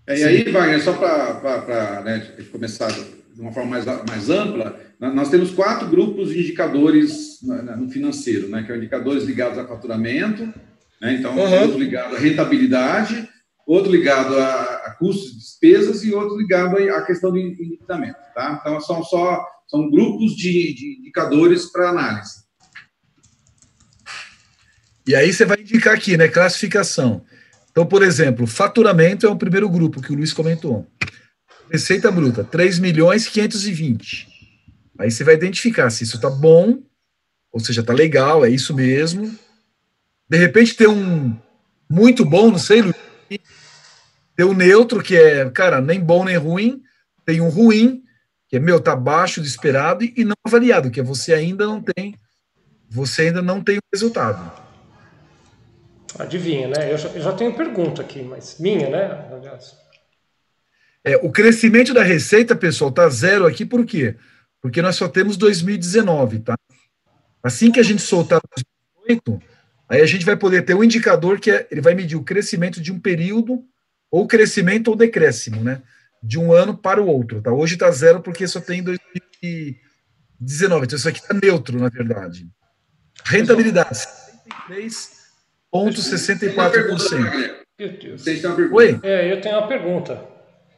É, 0.07 0.19
e 0.19 0.25
aí, 0.25 0.51
Wagner, 0.51 0.83
só 0.83 0.93
para 0.93 2.03
né, 2.03 2.21
começar 2.51 2.91
de 2.91 3.41
uma 3.41 3.53
forma 3.53 3.71
mais, 3.71 3.87
mais 3.87 4.29
ampla, 4.29 4.79
nós 4.99 5.31
temos 5.31 5.51
quatro 5.51 5.89
grupos 5.89 6.31
de 6.31 6.41
indicadores 6.41 7.39
no 7.43 7.89
financeiro, 7.89 8.49
né? 8.49 8.61
Que 8.63 8.69
são 8.69 8.77
indicadores 8.77 9.25
ligados 9.25 9.59
a 9.59 9.67
faturamento, 9.67 10.45
né? 11.01 11.15
Então, 11.15 11.35
uhum. 11.35 11.63
outro 11.63 11.79
ligado 11.79 12.17
à 12.17 12.19
rentabilidade, 12.19 13.27
outro 13.73 13.91
ligado 13.91 14.37
a, 14.37 14.97
custos 14.99 15.33
e 15.33 15.37
despesas 15.37 16.03
e 16.03 16.13
outro 16.13 16.37
ligado 16.37 16.77
à 16.77 17.03
questão 17.03 17.31
do 17.31 17.39
endividamento. 17.39 18.19
Tá? 18.35 18.59
Então, 18.61 18.81
são 18.81 19.03
só 19.03 19.47
são 19.69 19.89
grupos 19.89 20.35
de, 20.35 20.75
de 20.75 20.99
indicadores 20.99 21.67
para 21.67 21.91
análise. 21.91 22.41
E 25.07 25.15
aí 25.15 25.33
você 25.33 25.45
vai 25.45 25.61
indicar 25.61 25.95
aqui, 25.95 26.17
né? 26.17 26.27
Classificação. 26.27 27.25
Então, 27.71 27.87
por 27.87 28.03
exemplo, 28.03 28.49
faturamento 28.49 29.27
é 29.27 29.31
o 29.31 29.37
primeiro 29.37 29.69
grupo 29.69 30.03
que 30.03 30.13
o 30.13 30.17
Luiz 30.17 30.33
comentou. 30.33 30.87
Receita 31.71 32.11
bruta, 32.11 32.43
3 32.43 32.81
milhões 32.81 33.29
520. 33.29 34.27
Aí 34.99 35.11
você 35.11 35.23
vai 35.23 35.35
identificar 35.35 35.89
se 35.91 36.03
isso 36.03 36.17
está 36.17 36.29
bom, 36.29 36.83
ou 37.53 37.61
seja, 37.61 37.81
está 37.81 37.93
legal, 37.93 38.45
é 38.45 38.51
isso 38.51 38.75
mesmo. 38.75 39.33
De 40.29 40.37
repente 40.37 40.75
tem 40.75 40.89
um 40.89 41.37
muito 41.89 42.25
bom, 42.25 42.51
não 42.51 42.59
sei, 42.59 42.83
Luiz, 42.83 42.97
tem 44.41 44.47
o 44.47 44.55
neutro, 44.55 45.03
que 45.03 45.15
é, 45.15 45.51
cara, 45.51 45.83
nem 45.83 46.01
bom 46.01 46.25
nem 46.25 46.39
ruim. 46.39 46.83
Tem 47.27 47.43
um 47.43 47.51
ruim, 47.51 48.03
que 48.49 48.57
é, 48.57 48.59
meu, 48.59 48.81
tá 48.81 48.97
baixo 48.97 49.39
do 49.39 49.47
esperado, 49.47 50.03
e 50.03 50.25
não 50.25 50.35
avaliado, 50.43 50.91
que 50.91 50.99
é 50.99 51.03
você 51.03 51.35
ainda 51.35 51.67
não 51.67 51.83
tem, 51.83 52.19
você 52.89 53.25
ainda 53.25 53.43
não 53.43 53.63
tem 53.63 53.77
o 53.77 53.83
resultado. 53.93 54.51
Adivinha, 56.19 56.69
né? 56.69 56.91
Eu 56.91 56.97
já, 56.97 57.09
eu 57.11 57.21
já 57.21 57.33
tenho 57.35 57.55
pergunta 57.55 58.01
aqui, 58.01 58.23
mas 58.23 58.59
minha, 58.59 58.89
né? 58.89 59.29
Aliás. 59.31 59.77
É, 61.05 61.19
o 61.19 61.31
crescimento 61.31 61.93
da 61.93 62.03
receita, 62.03 62.57
pessoal, 62.57 62.91
tá 62.91 63.07
zero 63.11 63.47
aqui, 63.47 63.67
por 63.67 63.85
quê? 63.85 64.17
Porque 64.63 64.81
nós 64.81 64.97
só 64.97 65.07
temos 65.07 65.37
2019, 65.37 66.39
tá? 66.41 66.55
Assim 67.43 67.71
que 67.71 67.79
a 67.79 67.83
gente 67.83 68.01
soltar 68.01 68.41
2018, 69.07 69.43
aí 69.87 70.01
a 70.01 70.07
gente 70.07 70.25
vai 70.25 70.35
poder 70.35 70.63
ter 70.63 70.73
um 70.73 70.83
indicador 70.83 71.39
que 71.39 71.51
é, 71.51 71.69
ele 71.71 71.83
vai 71.83 71.95
medir 71.95 72.17
o 72.17 72.25
crescimento 72.25 72.81
de 72.81 72.91
um 72.91 72.99
período 72.99 73.69
ou 74.11 74.27
crescimento 74.27 74.89
ou 74.89 74.97
decréscimo, 74.97 75.63
né? 75.63 75.83
De 76.23 76.39
um 76.39 76.53
ano 76.53 76.77
para 76.77 77.01
o 77.01 77.07
outro, 77.07 77.41
tá? 77.41 77.53
Hoje 77.53 77.75
está 77.75 77.91
zero 77.91 78.21
porque 78.21 78.47
só 78.47 78.61
tem 78.61 78.83
2019, 78.83 80.85
então 80.87 80.97
isso 80.97 81.09
aqui 81.09 81.21
está 81.21 81.35
neutro, 81.35 81.79
na 81.79 81.89
verdade. 81.89 82.47
Rentabilidade, 83.25 84.01
73,64%. 84.69 87.61
Vocês 88.19 88.41
têm 88.41 88.51
uma 88.51 88.57
pergunta? 88.57 88.75
Oi? 88.75 89.01
É, 89.03 89.33
eu 89.33 89.41
tenho 89.41 89.57
uma 89.57 89.67
pergunta. 89.67 90.23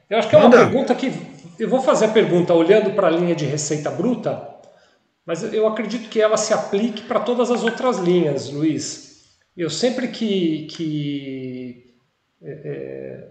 Eu 0.08 0.18
acho 0.18 0.28
que 0.28 0.34
é 0.34 0.38
uma 0.38 0.48
Manda. 0.48 0.64
pergunta 0.64 0.94
que. 0.94 1.12
Eu 1.58 1.68
vou 1.68 1.80
fazer 1.80 2.06
a 2.06 2.08
pergunta 2.08 2.54
olhando 2.54 2.92
para 2.92 3.08
a 3.08 3.10
linha 3.10 3.34
de 3.34 3.44
receita 3.44 3.90
bruta, 3.90 4.48
mas 5.24 5.42
eu 5.52 5.66
acredito 5.66 6.08
que 6.08 6.20
ela 6.20 6.36
se 6.36 6.52
aplique 6.52 7.02
para 7.02 7.20
todas 7.20 7.50
as 7.50 7.62
outras 7.62 7.98
linhas, 7.98 8.50
Luiz. 8.50 9.12
Eu 9.56 9.70
sempre 9.70 10.08
que, 10.08 10.66
que 10.70 11.61
é, 12.44 12.50
é, 12.64 13.28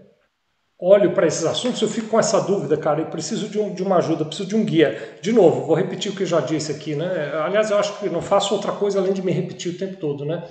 olho 0.80 1.12
para 1.12 1.26
esses 1.26 1.44
assuntos, 1.44 1.80
eu 1.80 1.88
fico 1.88 2.08
com 2.08 2.18
essa 2.18 2.40
dúvida, 2.40 2.76
cara, 2.76 3.00
eu 3.00 3.06
preciso 3.06 3.48
de, 3.48 3.58
um, 3.58 3.72
de 3.72 3.82
uma 3.82 3.96
ajuda, 3.96 4.24
preciso 4.24 4.48
de 4.48 4.56
um 4.56 4.64
guia. 4.64 5.16
De 5.20 5.32
novo, 5.32 5.66
vou 5.66 5.76
repetir 5.76 6.10
o 6.10 6.16
que 6.16 6.22
eu 6.22 6.26
já 6.26 6.40
disse 6.40 6.72
aqui, 6.72 6.94
né? 6.94 7.32
Aliás, 7.44 7.70
eu 7.70 7.78
acho 7.78 7.98
que 7.98 8.08
não 8.08 8.22
faço 8.22 8.54
outra 8.54 8.72
coisa 8.72 8.98
além 8.98 9.12
de 9.12 9.22
me 9.22 9.30
repetir 9.30 9.72
o 9.72 9.78
tempo 9.78 9.96
todo, 9.96 10.24
né? 10.24 10.42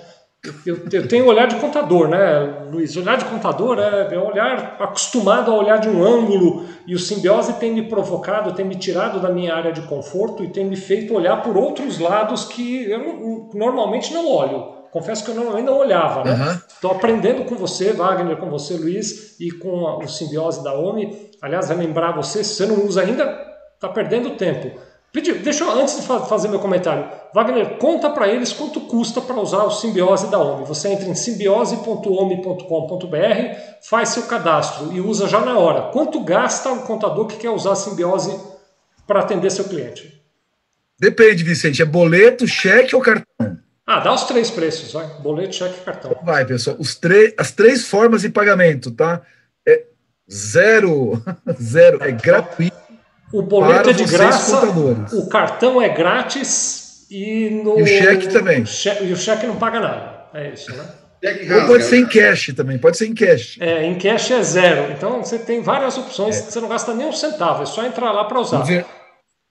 Eu, 0.66 0.76
eu, 0.90 1.06
tenho 1.06 1.26
olhar 1.26 1.46
de 1.46 1.54
contador, 1.56 2.08
né, 2.08 2.66
Luiz? 2.68 2.96
Olhar 2.96 3.16
de 3.16 3.24
contador 3.26 3.78
é, 3.78 4.12
é 4.12 4.18
olhar 4.18 4.76
acostumado 4.80 5.52
a 5.52 5.54
olhar 5.54 5.76
de 5.76 5.88
um 5.88 6.02
ângulo 6.02 6.66
e 6.84 6.96
o 6.96 6.98
simbiose 6.98 7.60
tem 7.60 7.72
me 7.72 7.88
provocado, 7.88 8.52
tem 8.52 8.64
me 8.64 8.74
tirado 8.74 9.20
da 9.20 9.28
minha 9.28 9.54
área 9.54 9.70
de 9.70 9.82
conforto 9.82 10.42
e 10.42 10.48
tem 10.48 10.64
me 10.64 10.74
feito 10.74 11.14
olhar 11.14 11.42
por 11.42 11.56
outros 11.56 12.00
lados 12.00 12.44
que 12.44 12.90
eu 12.90 13.50
normalmente 13.54 14.12
não 14.12 14.28
olho 14.28 14.81
confesso 14.92 15.24
que 15.24 15.30
eu 15.30 15.34
não, 15.34 15.56
ainda 15.56 15.70
não 15.70 15.78
olhava, 15.78 16.22
né? 16.22 16.60
Estou 16.68 16.90
uhum. 16.90 16.98
aprendendo 16.98 17.44
com 17.44 17.56
você, 17.56 17.92
Wagner, 17.92 18.36
com 18.36 18.50
você, 18.50 18.74
Luiz, 18.74 19.40
e 19.40 19.50
com 19.50 19.86
a, 19.86 19.98
o 19.98 20.06
simbiose 20.06 20.62
da 20.62 20.74
OMI. 20.74 21.30
Aliás, 21.40 21.68
vai 21.68 21.78
lembrar 21.78 22.12
você, 22.12 22.44
se 22.44 22.54
você 22.54 22.66
não 22.66 22.84
usa 22.84 23.00
ainda, 23.00 23.24
está 23.74 23.88
perdendo 23.88 24.36
tempo. 24.36 24.78
Pedi, 25.10 25.32
deixa 25.34 25.64
eu, 25.64 25.70
antes 25.72 26.00
de 26.00 26.06
fazer 26.06 26.48
meu 26.48 26.58
comentário, 26.58 27.06
Wagner, 27.34 27.76
conta 27.76 28.08
para 28.08 28.28
eles 28.28 28.52
quanto 28.52 28.80
custa 28.82 29.20
para 29.20 29.38
usar 29.38 29.64
o 29.64 29.70
simbiose 29.70 30.30
da 30.30 30.38
OMI. 30.38 30.66
Você 30.66 30.88
entra 30.88 31.08
em 31.08 31.14
simbiose.omi.com.br, 31.14 33.58
faz 33.82 34.10
seu 34.10 34.24
cadastro 34.24 34.92
e 34.92 35.00
usa 35.00 35.28
já 35.28 35.40
na 35.40 35.58
hora. 35.58 35.90
Quanto 35.90 36.22
gasta 36.22 36.70
o 36.70 36.82
contador 36.82 37.26
que 37.26 37.36
quer 37.36 37.50
usar 37.50 37.72
a 37.72 37.76
simbiose 37.76 38.38
para 39.06 39.20
atender 39.20 39.50
seu 39.50 39.64
cliente? 39.64 40.22
Depende, 40.98 41.44
Vicente. 41.44 41.82
É 41.82 41.84
boleto, 41.84 42.46
cheque 42.46 42.94
ou 42.94 43.02
cartão? 43.02 43.51
Ah, 43.86 43.98
dá 44.00 44.12
os 44.12 44.24
três 44.24 44.50
preços, 44.50 44.92
vai. 44.92 45.06
Boleto, 45.20 45.54
cheque 45.54 45.80
e 45.80 45.84
cartão. 45.84 46.12
Então 46.12 46.24
vai, 46.24 46.44
pessoal. 46.44 46.76
Os 46.78 46.98
as 47.36 47.50
três 47.50 47.86
formas 47.86 48.22
de 48.22 48.28
pagamento, 48.28 48.90
tá? 48.90 49.22
É 49.66 49.84
zero, 50.30 51.22
zero, 51.60 52.02
é 52.02 52.12
gratuito. 52.12 52.76
O 53.32 53.42
boleto 53.42 53.90
é 53.90 53.92
de 53.92 54.04
graça, 54.04 54.60
contadores. 54.60 55.12
o 55.12 55.28
cartão 55.28 55.80
é 55.80 55.88
grátis 55.88 57.06
e, 57.10 57.48
no, 57.50 57.78
e 57.78 57.82
o 57.82 57.86
cheque 57.86 58.28
também. 58.28 58.64
e 59.02 59.12
o 59.12 59.16
cheque 59.16 59.46
não 59.46 59.56
paga 59.56 59.80
nada. 59.80 60.26
É 60.34 60.50
isso, 60.50 60.74
né? 60.74 60.84
Ou 61.60 61.66
pode 61.68 61.84
ser 61.84 61.98
em 61.98 62.06
cash 62.06 62.52
também, 62.56 62.78
pode 62.78 62.98
ser 62.98 63.06
em 63.06 63.14
cash. 63.14 63.56
É, 63.60 63.84
em 63.84 63.96
cash 63.96 64.32
é 64.32 64.42
zero. 64.42 64.92
Então 64.92 65.22
você 65.22 65.38
tem 65.38 65.62
várias 65.62 65.96
opções, 65.96 66.36
é. 66.36 66.42
você 66.42 66.60
não 66.60 66.68
gasta 66.68 66.92
nem 66.94 67.06
um 67.06 67.12
centavo, 67.12 67.62
é 67.62 67.66
só 67.66 67.84
entrar 67.86 68.10
lá 68.10 68.24
para 68.24 68.40
usar. 68.40 68.64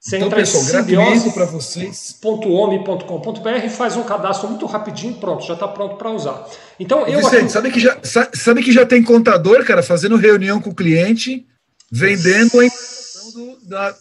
Você 0.01 0.15
então, 0.15 0.29
entra 0.29 0.39
pessoal, 0.39 0.83
gratuito 0.83 1.31
para 1.31 1.45
vocês. 1.45 2.17
.ome.com.br 2.23 3.69
faz 3.69 3.95
um 3.95 4.01
cadastro 4.01 4.49
muito 4.49 4.65
rapidinho, 4.65 5.13
pronto, 5.13 5.45
já 5.45 5.53
está 5.53 5.67
pronto 5.67 5.95
para 5.95 6.09
usar. 6.09 6.47
Então, 6.79 7.05
eu 7.05 7.19
Vicente, 7.19 7.43
aqui... 7.43 7.49
sabe, 7.49 7.71
que 7.71 7.79
já, 7.79 7.99
sabe 8.33 8.63
que 8.63 8.71
já 8.71 8.83
tem 8.83 9.03
contador, 9.03 9.63
cara, 9.63 9.83
fazendo 9.83 10.15
reunião 10.15 10.59
com 10.59 10.71
o 10.71 10.75
cliente, 10.75 11.45
vendendo 11.91 12.59
a 12.59 12.65
informação 12.65 13.31
do, 13.31 13.69
da, 13.69 13.95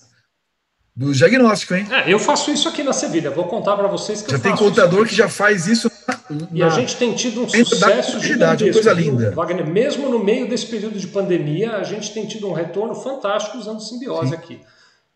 do 0.97 1.13
diagnóstico, 1.13 1.75
hein? 1.75 1.87
É, 1.91 2.11
eu 2.11 2.19
faço 2.19 2.51
isso 2.51 2.67
aqui 2.67 2.83
na 2.83 2.95
Sevilha, 2.95 3.31
vou 3.31 3.45
contar 3.45 3.77
para 3.77 3.87
vocês 3.87 4.23
que 4.23 4.31
já 4.31 4.39
tem 4.39 4.57
contador 4.57 5.07
que 5.07 5.15
já 5.15 5.29
faz 5.29 5.67
isso. 5.67 5.93
Na, 6.31 6.49
e 6.51 6.63
a 6.63 6.71
gente 6.71 6.97
tem 6.97 7.15
tido 7.15 7.43
um 7.43 7.49
sucesso 7.49 8.19
gigantesco. 8.21 8.73
Coisa 8.73 8.95
linda. 8.95 9.33
Wagner, 9.33 9.67
mesmo 9.67 10.09
no 10.09 10.25
meio 10.25 10.49
desse 10.49 10.65
período 10.65 10.99
de 10.99 11.09
pandemia, 11.09 11.77
a 11.77 11.83
gente 11.83 12.15
tem 12.15 12.25
tido 12.25 12.49
um 12.49 12.55
retorno 12.55 12.95
fantástico 12.95 13.59
usando 13.59 13.81
simbiose 13.81 14.31
Sim. 14.31 14.35
aqui. 14.35 14.61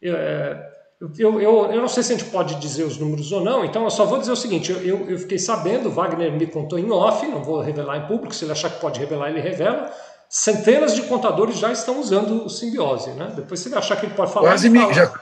É, 0.03 0.74
eu, 1.18 1.40
eu, 1.40 1.66
eu 1.72 1.80
não 1.80 1.88
sei 1.88 2.03
se 2.03 2.12
a 2.12 2.16
gente 2.16 2.30
pode 2.30 2.55
dizer 2.57 2.84
os 2.84 2.97
números 2.99 3.30
ou 3.32 3.42
não, 3.42 3.64
então 3.64 3.82
eu 3.84 3.90
só 3.90 4.05
vou 4.05 4.18
dizer 4.18 4.32
o 4.32 4.36
seguinte: 4.36 4.70
eu, 4.72 5.09
eu 5.11 5.18
fiquei 5.18 5.38
sabendo, 5.38 5.90
Wagner 5.90 6.32
me 6.32 6.47
contou 6.47 6.78
em 6.78 6.90
off, 6.90 7.26
não 7.26 7.42
vou 7.42 7.61
revelar 7.61 7.99
em 7.99 8.07
público, 8.07 8.34
se 8.34 8.45
ele 8.45 8.53
achar 8.53 8.70
que 8.70 8.80
pode 8.80 8.99
revelar, 9.01 9.28
ele 9.30 9.40
revela. 9.40 9.90
Centenas 10.28 10.95
de 10.95 11.03
contadores 11.03 11.59
já 11.59 11.70
estão 11.70 12.01
usando 12.01 12.45
o 12.45 12.49
simbiose, 12.49 13.11
né? 13.11 13.32
Depois, 13.36 13.61
se 13.61 13.68
ele 13.68 13.76
achar 13.76 13.97
que 13.97 14.07
ele 14.07 14.14
pode 14.14 14.32
falar, 14.32 14.49
Quase 14.49 14.68
fala. 14.70 14.92
já, 14.92 15.12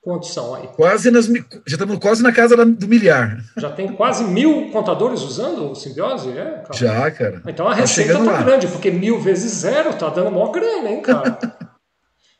quantos 0.00 0.32
são 0.32 0.54
aí? 0.54 0.66
quase 0.76 1.10
nas, 1.10 1.26
já 1.26 1.42
estamos 1.66 1.98
quase 1.98 2.22
na 2.22 2.32
casa 2.32 2.56
do 2.64 2.88
milhar. 2.88 3.38
Já 3.58 3.70
tem 3.70 3.88
quase 3.92 4.24
mil 4.24 4.70
contadores 4.70 5.20
usando 5.22 5.72
o 5.72 5.74
simbiose? 5.74 6.30
É, 6.30 6.44
cara. 6.44 6.72
Já, 6.72 7.10
cara. 7.10 7.42
Então 7.46 7.66
a 7.66 7.70
Tá 7.74 7.80
receita 7.80 8.12
chegando 8.12 8.26
tá 8.30 8.32
lá. 8.38 8.42
grande, 8.42 8.66
porque 8.68 8.90
mil 8.90 9.20
vezes 9.20 9.50
zero 9.52 9.92
tá 9.94 10.08
dando 10.08 10.30
maior 10.30 10.50
grana, 10.52 10.88
hein, 10.90 11.02
cara? 11.02 11.38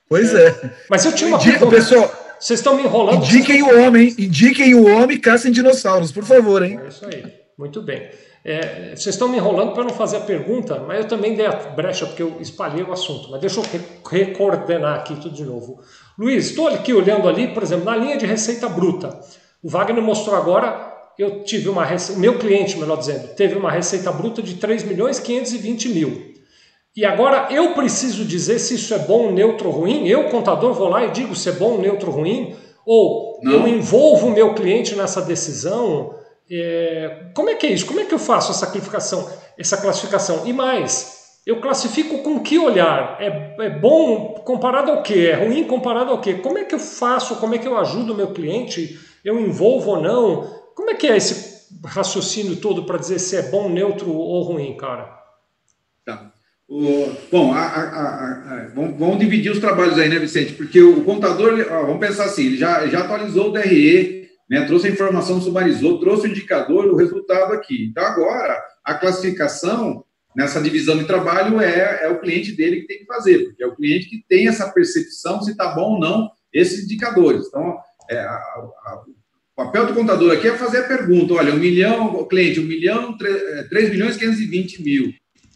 Pois 0.09 0.35
é. 0.35 0.55
Mas 0.91 1.05
eu 1.07 1.13
tinha 1.15 1.29
uma 1.29 1.39
Indica, 1.39 1.59
pergunta. 1.61 1.77
pessoal, 1.77 2.11
Vocês 2.43 2.59
estão 2.59 2.75
me 2.77 2.83
enrolando. 2.83 3.25
indiquem 3.25 3.63
o 3.63 3.81
homem, 3.81 4.15
indiquem 4.19 4.75
o 4.75 4.85
homem, 4.87 5.19
caçem 5.21 5.53
dinossauros, 5.53 6.11
por 6.11 6.25
favor, 6.25 6.63
hein? 6.65 6.79
É 6.85 6.89
isso 6.89 7.05
aí. 7.07 7.25
Muito 7.57 7.81
bem. 7.81 8.09
É, 8.45 8.91
vocês 8.97 9.15
estão 9.15 9.29
me 9.29 9.37
enrolando 9.37 9.73
para 9.73 9.85
não 9.85 9.91
fazer 9.91 10.17
a 10.17 10.21
pergunta, 10.21 10.81
mas 10.87 10.99
eu 10.99 11.05
também 11.07 11.37
dei 11.37 11.47
a 11.47 11.53
brecha 11.53 12.05
porque 12.07 12.23
eu 12.23 12.39
espalhei 12.41 12.83
o 12.83 12.93
assunto. 12.93 13.31
Mas 13.31 13.41
deixa 13.41 13.61
eu 13.61 13.65
re- 13.65 13.81
recoordenar 14.11 14.99
aqui 14.99 15.15
tudo 15.15 15.31
de 15.35 15.45
novo. 15.45 15.81
Luiz, 16.19 16.47
estou 16.47 16.67
aqui 16.67 16.93
olhando 16.93 17.29
ali, 17.29 17.47
por 17.55 17.63
exemplo, 17.63 17.85
na 17.85 17.97
linha 17.97 18.17
de 18.19 18.27
receita 18.27 18.69
bruta. 18.69 19.21
O 19.63 19.69
Wagner 19.69 20.03
mostrou 20.03 20.35
agora, 20.35 20.93
eu 21.17 21.45
tive 21.45 21.69
uma 21.69 21.85
receita, 21.85 22.21
meu 22.21 22.37
cliente, 22.39 22.77
melhor 22.77 22.97
dizendo, 22.99 23.29
teve 23.37 23.55
uma 23.55 23.71
receita 23.71 24.11
bruta 24.11 24.43
de 24.43 24.55
3 24.55 24.83
milhões 24.83 25.21
520 25.21 25.89
mil. 25.91 26.32
E 26.95 27.07
agora 27.07 27.49
eu 27.51 27.73
preciso 27.73 28.25
dizer 28.25 28.59
se 28.59 28.75
isso 28.75 28.93
é 28.93 28.99
bom, 28.99 29.33
neutro 29.33 29.69
ou 29.69 29.75
ruim. 29.75 30.07
Eu, 30.07 30.29
contador, 30.29 30.75
vou 30.75 30.89
lá 30.89 31.05
e 31.07 31.11
digo 31.11 31.35
se 31.35 31.49
é 31.49 31.53
bom, 31.53 31.79
neutro 31.79 32.11
ou 32.11 32.19
ruim. 32.19 32.55
Ou 32.85 33.41
Não. 33.43 33.53
eu 33.53 33.69
envolvo 33.69 34.27
o 34.27 34.31
meu 34.31 34.55
cliente 34.55 34.95
nessa 34.95 35.23
decisão. 35.23 36.15
É, 36.51 37.31
como 37.35 37.49
é 37.49 37.55
que 37.55 37.67
é 37.67 37.71
isso? 37.71 37.87
Como 37.87 38.01
é 38.01 38.05
que 38.05 38.13
eu 38.13 38.19
faço 38.19 38.51
essa 38.51 38.67
classificação? 38.67 39.27
Essa 39.59 39.77
classificação? 39.79 40.43
E 40.45 40.53
mais, 40.53 41.41
eu 41.47 41.61
classifico 41.63 42.19
com 42.19 42.41
que 42.41 42.59
olhar? 42.59 43.17
É, 43.19 43.57
é 43.59 43.71
bom 43.71 44.35
comparado 44.45 44.91
ao 44.91 45.03
quê? 45.03 45.31
É 45.33 45.47
ruim 45.47 45.65
comparado 45.65 46.11
ao 46.11 46.21
quê? 46.21 46.35
Como 46.35 46.59
é 46.59 46.65
que 46.65 46.75
eu 46.75 46.79
faço? 46.79 47.37
Como 47.37 47.55
é 47.55 47.59
que 47.59 47.67
eu 47.67 47.79
ajudo 47.79 48.13
o 48.13 48.17
meu 48.17 48.33
cliente? 48.33 48.99
Eu 49.25 49.41
envolvo 49.41 49.93
ou 49.93 50.03
não? 50.03 50.43
Como 50.75 50.91
é 50.91 50.95
que 50.95 51.07
é 51.07 51.17
esse 51.17 51.69
raciocínio 51.87 52.57
todo 52.57 52.85
para 52.85 52.99
dizer 52.99 53.19
se 53.19 53.35
é 53.37 53.43
bom, 53.43 53.71
neutro 53.71 54.13
ou 54.13 54.43
ruim, 54.43 54.77
cara? 54.77 55.22
O- 56.69 57.13
bom, 57.31 57.53
a- 57.53 57.61
a- 57.61 58.65
a- 58.65 58.69
vamos, 58.75 58.99
vamos 58.99 59.19
dividir 59.19 59.53
os 59.53 59.59
trabalhos 59.59 59.99
aí, 59.99 60.09
né, 60.09 60.19
Vicente? 60.19 60.55
Porque 60.55 60.81
o 60.81 61.05
contador, 61.05 61.67
ó, 61.71 61.83
vamos 61.87 62.01
pensar 62.01 62.25
assim, 62.25 62.47
ele 62.47 62.57
já, 62.57 62.87
já 62.87 63.01
atualizou 63.01 63.49
o 63.49 63.53
DRE, 63.53 64.29
né, 64.49 64.65
trouxe 64.67 64.87
a 64.87 64.91
informação, 64.91 65.41
sumarizou, 65.41 66.01
trouxe 66.01 66.27
o 66.27 66.31
indicador, 66.31 66.87
o 66.87 66.97
resultado 66.97 67.53
aqui. 67.53 67.87
Então, 67.91 68.03
agora, 68.05 68.59
a 68.85 68.95
classificação 68.95 70.05
nessa 70.35 70.63
divisão 70.63 70.97
de 70.97 71.05
trabalho 71.05 71.61
é, 71.61 72.05
é 72.05 72.09
o 72.09 72.21
cliente 72.21 72.53
dele 72.53 72.81
que 72.83 72.87
tem 72.87 72.99
que 73.01 73.07
fazer, 73.07 73.45
porque 73.45 73.63
é 73.63 73.67
o 73.67 73.77
cliente 73.77 74.09
que 74.09 74.25
tem 74.27 74.49
essa 74.49 74.71
percepção 74.71 75.43
se 75.43 75.51
está 75.51 75.75
bom 75.75 75.95
ou 75.95 76.01
não 76.01 76.31
esses 76.55 76.85
indicadores. 76.85 77.47
Então, 77.49 77.77
é, 78.11 78.27
o 79.53 79.55
papel 79.57 79.87
do 79.87 79.95
contador 79.95 80.33
aqui 80.33 80.49
é 80.49 80.57
fazer 80.57 80.79
a 80.79 80.89
pergunta, 80.89 81.35
olha, 81.35 81.53
um 81.53 81.59
milhão, 81.59 82.27
cliente, 82.27 82.61
um 82.61 82.65
milhão, 82.65 83.17
tre- 83.19 83.65
3 83.69 83.91
milhões 83.91 84.17
e 84.17 84.19
520 84.21 84.83
mil, 84.83 85.13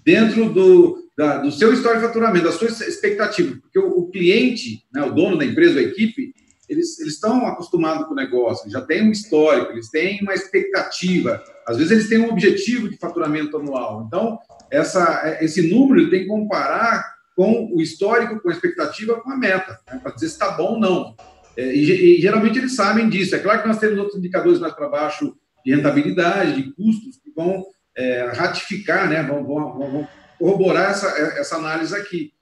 dentro 0.06 0.48
do, 0.50 1.10
da- 1.18 1.38
do 1.38 1.50
seu 1.50 1.72
histórico 1.74 2.02
de 2.02 2.06
faturamento, 2.06 2.44
da 2.44 2.52
sua 2.52 2.68
expectativa, 2.68 3.58
porque 3.60 3.78
o, 3.78 3.88
o 3.88 4.08
cliente, 4.08 4.84
né, 4.94 5.02
o 5.02 5.10
dono 5.12 5.36
da 5.36 5.44
empresa, 5.44 5.80
a 5.80 5.82
equipe, 5.82 6.32
eles, 6.68 6.98
eles 7.00 7.14
estão 7.14 7.44
acostumados 7.46 8.06
com 8.06 8.12
o 8.12 8.16
negócio, 8.16 8.62
eles 8.64 8.72
já 8.72 8.80
têm 8.80 9.02
um 9.02 9.10
histórico, 9.10 9.72
eles 9.72 9.90
têm 9.90 10.20
uma 10.22 10.32
expectativa, 10.34 11.42
às 11.66 11.76
vezes 11.76 11.90
eles 11.92 12.08
têm 12.08 12.18
um 12.20 12.30
objetivo 12.30 12.88
de 12.88 12.96
faturamento 12.96 13.56
anual. 13.56 14.04
Então, 14.06 14.38
essa, 14.70 15.38
esse 15.40 15.68
número 15.68 16.08
tem 16.08 16.20
que 16.20 16.26
comparar 16.28 17.04
com 17.36 17.68
o 17.72 17.82
histórico, 17.82 18.40
com 18.40 18.48
a 18.48 18.52
expectativa, 18.52 19.20
com 19.20 19.30
a 19.30 19.36
meta, 19.36 19.78
né, 19.90 19.98
para 20.02 20.12
dizer 20.12 20.28
se 20.28 20.34
está 20.34 20.52
bom 20.52 20.74
ou 20.74 20.80
não. 20.80 21.14
É, 21.56 21.74
e, 21.74 22.18
e 22.18 22.20
geralmente 22.20 22.58
eles 22.58 22.74
sabem 22.74 23.08
disso. 23.08 23.34
É 23.34 23.38
claro 23.38 23.62
que 23.62 23.68
nós 23.68 23.78
temos 23.78 23.98
outros 23.98 24.18
indicadores 24.18 24.58
mais 24.60 24.72
para 24.74 24.88
baixo 24.88 25.34
de 25.64 25.74
rentabilidade, 25.74 26.62
de 26.62 26.72
custos, 26.74 27.16
que 27.16 27.30
vão 27.34 27.64
é, 27.96 28.26
ratificar, 28.34 29.08
né, 29.08 29.22
vão, 29.22 29.44
vão- 29.44 29.78
vão- 29.78 30.08
corroborar 30.38 30.90
essa, 30.90 31.08
essa 31.38 31.56
análise 31.56 31.94
aqui. 31.96 32.32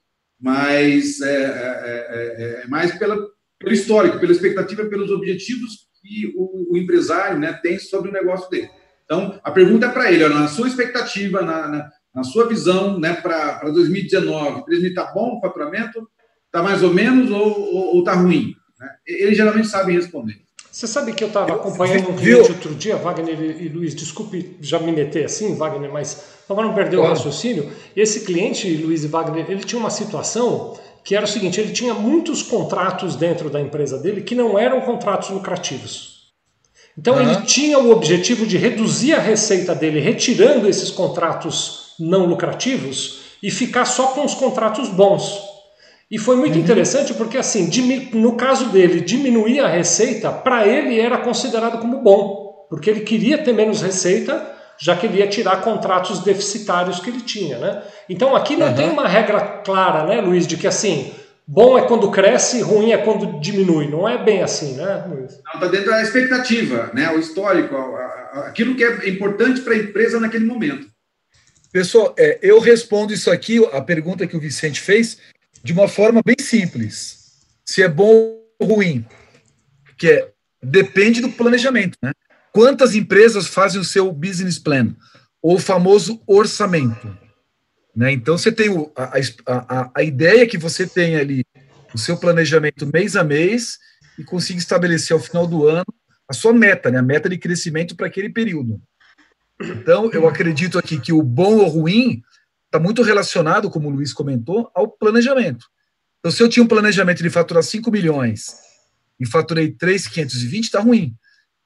Mas 0.40 1.20
é, 1.20 1.32
é- 1.44 2.06
é- 2.60 2.62
é 2.64 2.66
mais 2.66 2.92
pela, 2.98 3.16
pelo 3.58 3.72
histórico, 3.72 4.18
pela 4.18 4.32
expectativa, 4.32 4.84
pelos 4.86 5.10
objetivos 5.10 5.84
que 6.02 6.34
o, 6.36 6.74
o 6.74 6.76
empresário 6.76 7.38
né, 7.38 7.52
tem 7.62 7.78
sobre 7.78 8.10
o 8.10 8.12
negócio 8.12 8.50
dele. 8.50 8.68
Então, 9.04 9.40
a 9.44 9.50
pergunta 9.50 9.86
é 9.86 9.90
para 9.90 10.10
ele, 10.10 10.26
na 10.28 10.48
sua 10.48 10.66
expectativa, 10.66 11.40
na, 11.42 11.68
na, 11.68 11.90
na 12.14 12.24
sua 12.24 12.48
visão 12.48 12.98
né, 12.98 13.14
para 13.14 13.60
2019, 13.70 14.64
2019 14.66 14.88
está 14.88 15.04
bom 15.12 15.36
o 15.36 15.40
faturamento? 15.40 16.08
Está 16.46 16.62
mais 16.62 16.82
ou 16.82 16.92
menos 16.92 17.30
ou 17.30 17.98
está 18.00 18.14
ruim? 18.14 18.54
Né? 18.78 19.34
Geralmente 19.34 19.68
sabem 19.68 19.96
responder. 19.96 20.43
Você 20.74 20.88
sabe 20.88 21.12
que 21.12 21.22
eu 21.22 21.28
estava 21.28 21.54
acompanhando 21.54 22.10
um 22.10 22.16
cliente 22.16 22.50
outro 22.50 22.74
dia, 22.74 22.96
Wagner 22.96 23.40
e 23.62 23.68
Luiz, 23.68 23.94
desculpe 23.94 24.56
já 24.60 24.76
me 24.80 24.90
meter 24.90 25.24
assim, 25.24 25.54
Wagner, 25.54 25.92
mas 25.92 26.24
para 26.48 26.64
não 26.64 26.74
perder 26.74 26.96
o 26.96 26.98
Claro. 26.98 27.14
raciocínio, 27.14 27.70
esse 27.94 28.24
cliente, 28.24 28.68
Luiz 28.78 29.04
e 29.04 29.06
Wagner, 29.06 29.48
ele 29.48 29.62
tinha 29.62 29.78
uma 29.78 29.88
situação 29.88 30.76
que 31.04 31.14
era 31.14 31.26
o 31.26 31.28
seguinte, 31.28 31.60
ele 31.60 31.72
tinha 31.72 31.94
muitos 31.94 32.42
contratos 32.42 33.14
dentro 33.14 33.48
da 33.48 33.60
empresa 33.60 34.00
dele 34.00 34.22
que 34.22 34.34
não 34.34 34.58
eram 34.58 34.80
contratos 34.80 35.30
lucrativos. 35.30 36.32
Então 36.98 37.14
Aham. 37.14 37.22
ele 37.22 37.46
tinha 37.46 37.78
o 37.78 37.92
objetivo 37.92 38.44
de 38.44 38.56
reduzir 38.56 39.14
a 39.14 39.20
receita 39.20 39.76
dele, 39.76 40.00
retirando 40.00 40.68
esses 40.68 40.90
contratos 40.90 41.94
não 42.00 42.26
lucrativos 42.26 43.20
e 43.40 43.48
ficar 43.48 43.84
só 43.84 44.08
com 44.08 44.24
os 44.24 44.34
contratos 44.34 44.88
bons. 44.88 45.53
E 46.10 46.18
foi 46.18 46.36
muito 46.36 46.58
interessante 46.58 47.14
porque, 47.14 47.36
assim, 47.38 47.68
no 48.12 48.36
caso 48.36 48.68
dele, 48.68 49.00
diminuir 49.00 49.60
a 49.60 49.68
receita, 49.68 50.30
para 50.30 50.66
ele 50.66 51.00
era 51.00 51.18
considerado 51.18 51.78
como 51.78 52.02
bom, 52.02 52.66
porque 52.68 52.90
ele 52.90 53.00
queria 53.00 53.38
ter 53.38 53.52
menos 53.52 53.80
receita, 53.82 54.52
já 54.78 54.94
que 54.96 55.06
ele 55.06 55.18
ia 55.18 55.26
tirar 55.26 55.62
contratos 55.62 56.20
deficitários 56.20 57.00
que 57.00 57.08
ele 57.10 57.20
tinha, 57.20 57.58
né? 57.58 57.82
Então 58.08 58.34
aqui 58.36 58.56
não 58.56 58.66
Aham. 58.66 58.74
tem 58.76 58.90
uma 58.90 59.08
regra 59.08 59.40
clara, 59.64 60.04
né, 60.06 60.20
Luiz, 60.20 60.46
de 60.46 60.56
que 60.56 60.66
assim, 60.66 61.12
bom 61.46 61.78
é 61.78 61.86
quando 61.86 62.10
cresce, 62.10 62.60
ruim 62.60 62.92
é 62.92 62.98
quando 62.98 63.40
diminui. 63.40 63.88
Não 63.88 64.08
é 64.08 64.22
bem 64.22 64.42
assim, 64.42 64.74
né, 64.74 65.04
Luiz? 65.08 65.32
Está 65.54 65.66
dentro 65.68 65.90
da 65.90 66.02
expectativa, 66.02 66.90
né? 66.92 67.10
o 67.10 67.18
histórico, 67.18 67.74
a- 67.76 68.30
a- 68.34 68.44
aquilo 68.48 68.74
que 68.74 68.84
é 68.84 69.08
importante 69.08 69.60
para 69.62 69.74
a 69.74 69.78
empresa 69.78 70.20
naquele 70.20 70.44
momento. 70.44 70.86
Pessoal, 71.72 72.14
é, 72.16 72.38
eu 72.40 72.60
respondo 72.60 73.12
isso 73.12 73.30
aqui, 73.30 73.64
a 73.72 73.80
pergunta 73.80 74.26
que 74.28 74.36
o 74.36 74.40
Vicente 74.40 74.80
fez, 74.80 75.18
de 75.64 75.72
uma 75.72 75.88
forma 75.88 76.20
bem 76.24 76.36
simples. 76.38 77.40
Se 77.64 77.82
é 77.82 77.88
bom 77.88 78.38
ou 78.60 78.68
ruim. 78.68 79.04
Que 79.96 80.10
é, 80.10 80.30
depende 80.62 81.22
do 81.22 81.32
planejamento, 81.32 81.96
né? 82.02 82.12
Quantas 82.52 82.94
empresas 82.94 83.46
fazem 83.46 83.80
o 83.80 83.84
seu 83.84 84.12
business 84.12 84.58
plan? 84.58 84.94
Ou 85.42 85.56
o 85.56 85.58
famoso 85.58 86.22
orçamento. 86.26 87.18
Né? 87.96 88.12
Então, 88.12 88.36
você 88.36 88.52
tem 88.52 88.68
o, 88.68 88.92
a, 88.94 89.18
a, 89.46 89.90
a 89.96 90.02
ideia 90.02 90.46
que 90.46 90.58
você 90.58 90.86
tem 90.86 91.16
ali, 91.16 91.44
o 91.92 91.98
seu 91.98 92.16
planejamento 92.16 92.86
mês 92.92 93.16
a 93.16 93.24
mês, 93.24 93.78
e 94.18 94.22
consiga 94.22 94.58
estabelecer 94.58 95.14
ao 95.14 95.22
final 95.22 95.46
do 95.46 95.66
ano 95.66 95.84
a 96.28 96.32
sua 96.32 96.52
meta, 96.52 96.90
né? 96.90 96.98
a 96.98 97.02
meta 97.02 97.28
de 97.28 97.38
crescimento 97.38 97.96
para 97.96 98.06
aquele 98.06 98.28
período. 98.28 98.80
Então, 99.60 100.10
eu 100.12 100.28
acredito 100.28 100.78
aqui 100.78 101.00
que 101.00 101.12
o 101.12 101.22
bom 101.22 101.56
ou 101.56 101.68
ruim 101.68 102.22
está 102.74 102.80
muito 102.80 103.02
relacionado, 103.02 103.70
como 103.70 103.88
o 103.88 103.92
Luiz 103.92 104.12
comentou, 104.12 104.68
ao 104.74 104.88
planejamento. 104.88 105.66
Então, 106.18 106.32
se 106.32 106.42
eu 106.42 106.48
tinha 106.48 106.64
um 106.64 106.66
planejamento 106.66 107.22
de 107.22 107.30
faturar 107.30 107.62
5 107.62 107.88
milhões 107.88 108.56
e 109.20 109.24
faturei 109.26 109.70
3,520, 109.70 110.64
está 110.64 110.80
ruim. 110.80 111.14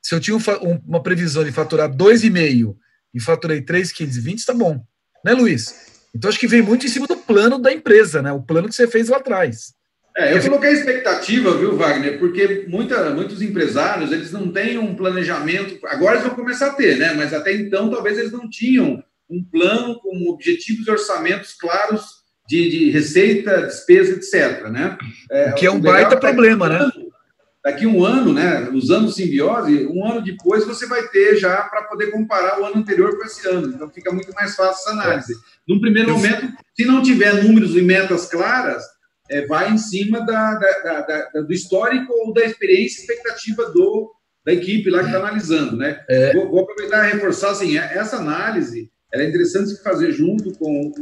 Se 0.02 0.14
eu 0.14 0.20
tinha 0.20 0.36
um 0.36 0.40
um- 0.62 0.80
uma 0.86 1.02
previsão 1.02 1.42
de 1.44 1.50
faturar 1.50 1.88
2,5 1.88 2.76
e 3.14 3.20
faturei 3.20 3.62
3,520, 3.62 4.38
está 4.40 4.52
bom. 4.52 4.84
Né, 5.24 5.32
Luiz? 5.32 5.74
Então, 6.14 6.28
acho 6.28 6.38
que 6.38 6.46
vem 6.46 6.60
muito 6.60 6.84
em 6.84 6.88
cima 6.90 7.06
do 7.06 7.16
plano 7.16 7.58
da 7.58 7.72
empresa, 7.72 8.20
né? 8.20 8.30
O 8.32 8.42
plano 8.42 8.68
que 8.68 8.74
você 8.74 8.86
fez 8.86 9.08
lá 9.08 9.16
atrás. 9.16 9.72
É, 10.16 10.36
eu 10.36 10.42
coloquei 10.42 10.72
expectativa, 10.72 11.56
viu, 11.56 11.76
Wagner? 11.76 12.18
Porque 12.18 12.66
muita, 12.68 13.10
muitos 13.10 13.40
empresários 13.40 14.10
eles 14.12 14.32
não 14.32 14.50
têm 14.50 14.76
um 14.76 14.94
planejamento. 14.94 15.78
Agora 15.86 16.16
eles 16.16 16.26
vão 16.26 16.34
começar 16.36 16.66
a 16.68 16.74
ter, 16.74 16.98
né? 16.98 17.14
Mas 17.14 17.32
até 17.32 17.52
então 17.54 17.88
talvez 17.88 18.18
eles 18.18 18.32
não 18.32 18.50
tinham 18.50 19.02
um 19.28 19.44
plano 19.44 19.98
com 20.00 20.30
objetivos 20.30 20.86
e 20.86 20.90
orçamentos 20.90 21.52
claros 21.52 22.18
de, 22.48 22.70
de 22.70 22.90
receita, 22.90 23.62
despesa, 23.62 24.12
etc. 24.12 24.68
Né? 24.70 24.96
O 25.50 25.54
que 25.54 25.66
é 25.66 25.70
um 25.70 25.80
baita 25.80 26.10
daqui 26.10 26.26
problema, 26.26 26.68
né? 26.68 26.90
Daqui 27.62 27.86
um 27.86 28.04
ano, 28.04 28.32
né? 28.32 28.70
Usando 28.72 29.10
simbiose, 29.10 29.86
um 29.86 30.06
ano 30.06 30.22
depois 30.22 30.64
você 30.64 30.86
vai 30.86 31.06
ter 31.08 31.36
já 31.36 31.62
para 31.62 31.82
poder 31.82 32.10
comparar 32.10 32.60
o 32.60 32.64
ano 32.64 32.76
anterior 32.76 33.18
com 33.18 33.24
esse 33.24 33.46
ano. 33.46 33.68
Então 33.68 33.90
fica 33.90 34.10
muito 34.10 34.32
mais 34.32 34.54
fácil 34.56 34.80
essa 34.80 34.90
análise. 34.90 35.34
Num 35.68 35.80
primeiro 35.80 36.12
momento, 36.12 36.50
se 36.74 36.86
não 36.86 37.02
tiver 37.02 37.42
números 37.42 37.76
e 37.76 37.82
metas 37.82 38.26
claras, 38.30 38.82
é, 39.30 39.44
vai 39.46 39.70
em 39.70 39.76
cima 39.76 40.24
da, 40.24 40.54
da, 40.54 41.00
da, 41.02 41.40
do 41.42 41.52
histórico 41.52 42.10
ou 42.10 42.32
da 42.32 42.44
experiência 42.44 43.00
e 43.00 43.02
expectativa 43.02 43.66
do, 43.70 44.10
da 44.46 44.52
equipe 44.54 44.88
lá 44.88 45.00
que 45.00 45.06
está 45.06 45.18
analisando. 45.18 45.76
Né? 45.76 46.02
É. 46.08 46.32
Vou, 46.32 46.48
vou, 46.48 46.60
aproveitar 46.60 47.06
e 47.06 47.12
reforçar 47.12 47.50
assim, 47.50 47.76
é, 47.76 47.98
essa 47.98 48.16
análise 48.16 48.90
é 49.12 49.28
interessante 49.28 49.70
se 49.70 49.82
fazer 49.82 50.12
junto 50.12 50.52
com 50.58 50.88
o 50.88 50.92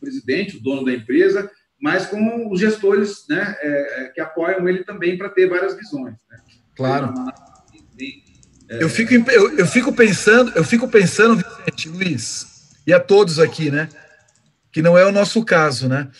presidente, 0.00 0.56
o 0.56 0.62
dono 0.62 0.84
da 0.84 0.92
empresa, 0.92 1.50
mas 1.80 2.06
com 2.06 2.50
os 2.50 2.60
gestores 2.60 3.24
né, 3.28 3.56
é, 3.60 4.04
é 4.04 4.08
que 4.08 4.20
apoiam 4.20 4.68
ele 4.68 4.84
também 4.84 5.16
para 5.18 5.28
ter 5.28 5.48
várias 5.48 5.76
visões. 5.76 6.14
Né? 6.30 6.38
Claro. 6.74 7.12
É, 8.68 8.82
eu 8.82 8.88
fico, 8.88 9.12
eu, 9.30 9.58
eu, 9.58 9.66
fico 9.66 9.92
pensando, 9.92 10.52
eu 10.54 10.64
fico 10.64 10.88
pensando, 10.88 11.36
Vicente, 11.36 11.88
Luiz, 11.88 12.46
e 12.86 12.92
a 12.92 13.00
todos 13.00 13.38
aqui, 13.38 13.70
né? 13.70 13.88
Que 14.72 14.82
não 14.82 14.98
é 14.98 15.04
o 15.06 15.12
nosso 15.12 15.44
caso, 15.44 15.88
né? 15.88 16.10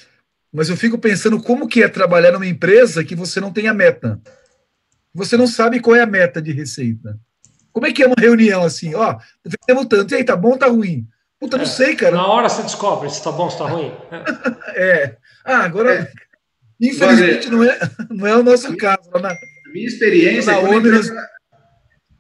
Mas 0.53 0.69
eu 0.69 0.77
fico 0.77 0.99
pensando 0.99 1.43
como 1.43 1.69
que 1.69 1.83
é 1.83 1.89
trabalhar 1.89 2.33
numa 2.33 2.47
empresa 2.47 3.05
que 3.05 3.15
você 3.15 3.41
não 3.41 3.53
tem 3.53 3.69
a 3.69 3.75
meta. 3.75 4.21
Você 5.13 5.37
não 5.37 5.47
sabe 5.47 5.81
qual 5.81 5.97
é 5.97 6.03
a 6.03 6.07
meta 6.07 6.41
de 6.41 6.53
receita. 6.53 7.19
Como 7.77 7.87
é 7.87 7.93
que 7.93 8.03
é 8.03 8.07
uma 8.07 8.17
reunião 8.19 8.63
assim? 8.63 8.95
Ó, 8.95 9.19
vendemos 9.45 9.87
tanto, 9.87 10.15
e 10.15 10.17
aí, 10.17 10.25
tá 10.25 10.35
bom 10.35 10.53
ou 10.53 10.57
tá 10.57 10.67
ruim? 10.67 11.07
Puta, 11.39 11.59
não 11.59 11.65
é, 11.65 11.69
sei, 11.69 11.95
cara. 11.95 12.17
Na 12.17 12.27
hora 12.27 12.49
você 12.49 12.63
descobre 12.63 13.11
se 13.11 13.23
tá 13.23 13.31
bom 13.31 13.45
ou 13.45 13.51
se 13.51 13.59
tá 13.59 13.67
ruim. 13.67 13.93
é. 14.75 15.17
Ah, 15.45 15.59
agora, 15.59 15.93
é. 15.93 16.11
infelizmente, 16.81 17.51
não, 17.51 17.63
é, 17.63 17.79
não 18.09 18.27
é 18.27 18.35
o 18.35 18.43
nosso 18.43 18.75
caso. 18.79 19.11
Na, 19.21 19.37
minha 19.75 19.87
experiência, 19.87 20.55
na 20.55 20.61
quando, 20.61 20.73
a 20.73 20.77
empresa, 20.79 21.29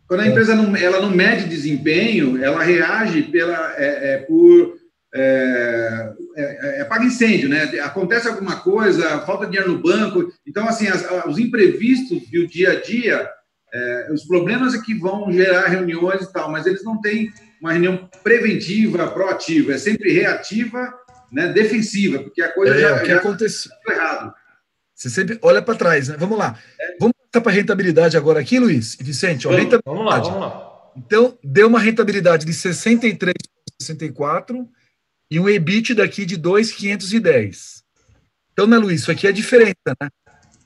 quando 0.06 0.20
a 0.20 0.26
empresa 0.26 0.54
não, 0.54 0.76
ela 0.76 1.00
não 1.00 1.08
mede 1.08 1.48
desempenho, 1.48 2.44
ela 2.44 2.62
reage 2.62 3.22
pela, 3.22 3.74
é, 3.78 4.12
é 4.12 4.18
por 4.18 4.76
é, 5.14 6.12
é, 6.36 6.80
é 6.82 6.84
paga 6.84 7.06
incêndio, 7.06 7.48
né? 7.48 7.62
Acontece 7.80 8.28
alguma 8.28 8.56
coisa, 8.56 9.20
falta 9.20 9.46
dinheiro 9.46 9.72
no 9.72 9.78
banco. 9.78 10.30
Então, 10.46 10.68
assim, 10.68 10.86
as, 10.86 11.02
os 11.26 11.38
imprevistos 11.38 12.24
e 12.30 12.40
o 12.40 12.46
dia 12.46 12.72
a 12.72 12.80
dia, 12.82 13.26
é, 13.76 14.12
os 14.12 14.24
problemas 14.24 14.74
é 14.74 14.80
que 14.80 14.94
vão 14.94 15.30
gerar 15.30 15.66
reuniões 15.66 16.22
e 16.22 16.32
tal, 16.32 16.50
mas 16.50 16.64
eles 16.66 16.82
não 16.82 16.98
têm 17.00 17.30
uma 17.60 17.72
reunião 17.72 18.08
preventiva, 18.22 19.06
proativa, 19.08 19.74
é 19.74 19.78
sempre 19.78 20.12
reativa, 20.12 20.92
né, 21.30 21.52
defensiva, 21.52 22.22
porque 22.22 22.40
a 22.42 22.52
coisa 22.52 22.74
é, 22.74 22.80
já, 22.80 22.96
o 22.96 23.00
que 23.00 23.06
já 23.06 23.18
aconteceu 23.18 23.70
errado. 23.88 24.34
Você 24.94 25.10
sempre 25.10 25.38
olha 25.42 25.60
para 25.60 25.74
trás, 25.74 26.08
né? 26.08 26.16
Vamos 26.18 26.38
lá. 26.38 26.58
É. 26.80 26.96
Vamos 26.98 27.14
passar 27.30 27.42
para 27.42 27.52
a 27.52 27.54
rentabilidade 27.54 28.16
agora 28.16 28.40
aqui, 28.40 28.58
Luiz 28.58 28.98
e 28.98 29.04
Vicente. 29.04 29.46
Ó, 29.46 29.50
vamos, 29.50 29.64
rentabilidade. 29.64 29.94
vamos 29.94 30.10
lá, 30.10 30.20
vamos 30.20 30.40
lá. 30.40 30.72
Então, 30.96 31.38
deu 31.44 31.68
uma 31.68 31.78
rentabilidade 31.78 32.46
de 32.46 32.52
63,64 32.52 34.66
e 35.30 35.38
um 35.38 35.46
EBIT 35.46 35.92
daqui 35.92 36.24
de 36.24 36.38
2,510. 36.38 37.84
Então, 38.52 38.66
né, 38.66 38.78
Luiz, 38.78 39.02
isso 39.02 39.10
aqui 39.10 39.26
é 39.26 39.30
a 39.30 39.34
diferença, 39.34 39.94
né? 40.00 40.08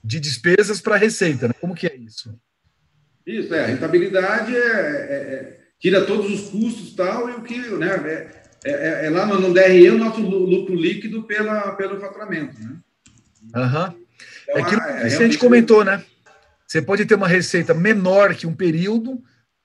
De 0.04 0.20
despesas 0.20 0.80
para 0.80 0.94
receita, 0.96 1.48
né? 1.48 1.54
Como 1.60 1.74
que 1.74 1.88
é 1.88 1.96
isso? 1.96 2.32
Isso, 3.38 3.54
é. 3.54 3.64
A 3.64 3.66
rentabilidade 3.66 4.56
é, 4.56 4.58
é, 4.58 4.64
é 4.64 5.60
tira 5.78 6.04
todos 6.04 6.30
os 6.30 6.50
custos 6.50 6.94
tal, 6.94 7.28
e 7.30 7.32
o 7.32 7.42
que, 7.42 7.58
né? 7.76 7.88
É, 8.64 8.70
é, 8.70 8.72
é, 8.72 9.06
é 9.06 9.10
lá 9.10 9.26
no, 9.26 9.40
no 9.40 9.54
DRE 9.54 9.90
o 9.90 9.98
nosso 9.98 10.20
lucro 10.20 10.74
líquido 10.74 11.22
pela, 11.22 11.72
pelo 11.72 11.98
faturamento, 12.00 12.58
né? 12.60 12.76
Aham. 13.54 13.88
Uhum. 13.88 14.00
Então, 14.42 14.56
é 14.56 14.60
aquilo 14.62 14.80
que 14.80 14.88
a 14.88 15.08
gente 15.08 15.38
comentou, 15.38 15.84
né? 15.84 16.02
Você 16.66 16.82
pode 16.82 17.04
ter 17.06 17.14
uma 17.14 17.28
receita 17.28 17.72
menor 17.72 18.34
que 18.34 18.46
um 18.46 18.54
período, 18.54 19.22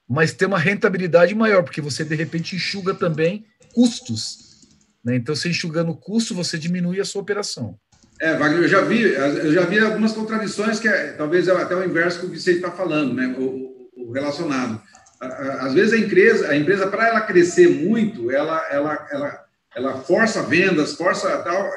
mas 0.08 0.34
ter 0.34 0.46
uma 0.46 0.60
rentabilidade 0.60 1.36
maior, 1.36 1.64
porque 1.64 1.82
você 1.82 2.04
de 2.04 2.16
repente 2.16 2.56
enxuga 2.56 2.94
também 2.94 3.46
custos. 3.74 4.68
Né? 5.04 5.16
Então, 5.16 5.36
você 5.36 5.50
enxugando 5.50 5.92
o 5.92 5.98
custo, 5.98 6.34
você 6.34 6.58
diminui 6.58 7.00
a 7.00 7.06
sua 7.06 7.22
operação. 7.22 7.78
É, 8.22 8.36
Wagner, 8.36 8.62
eu 8.62 8.68
já 8.68 8.82
vi, 8.82 9.02
eu 9.02 9.54
já 9.54 9.62
vi 9.62 9.80
algumas 9.80 10.14
contradições 10.14 10.80
que 10.80 10.88
é, 10.88 11.14
talvez 11.14 11.48
é 11.48 11.52
até 11.52 11.76
o 11.76 11.84
inverso 11.84 12.22
do 12.22 12.32
que 12.32 12.40
você 12.40 12.54
está 12.54 12.72
falando, 12.72 13.14
né? 13.14 13.36
O, 13.38 13.90
o, 13.96 14.12
relacionado. 14.12 14.82
Às 15.20 15.74
vezes 15.74 15.94
a 15.94 15.98
empresa, 15.98 16.50
a 16.50 16.56
empresa 16.56 16.88
para 16.88 17.08
ela 17.08 17.22
crescer 17.22 17.68
muito, 17.68 18.32
ela, 18.32 18.66
ela, 18.72 19.08
ela, 19.12 19.46
ela 19.76 19.98
força 20.02 20.44
vendas, 20.44 20.94
força 20.94 21.38
tal, 21.40 21.70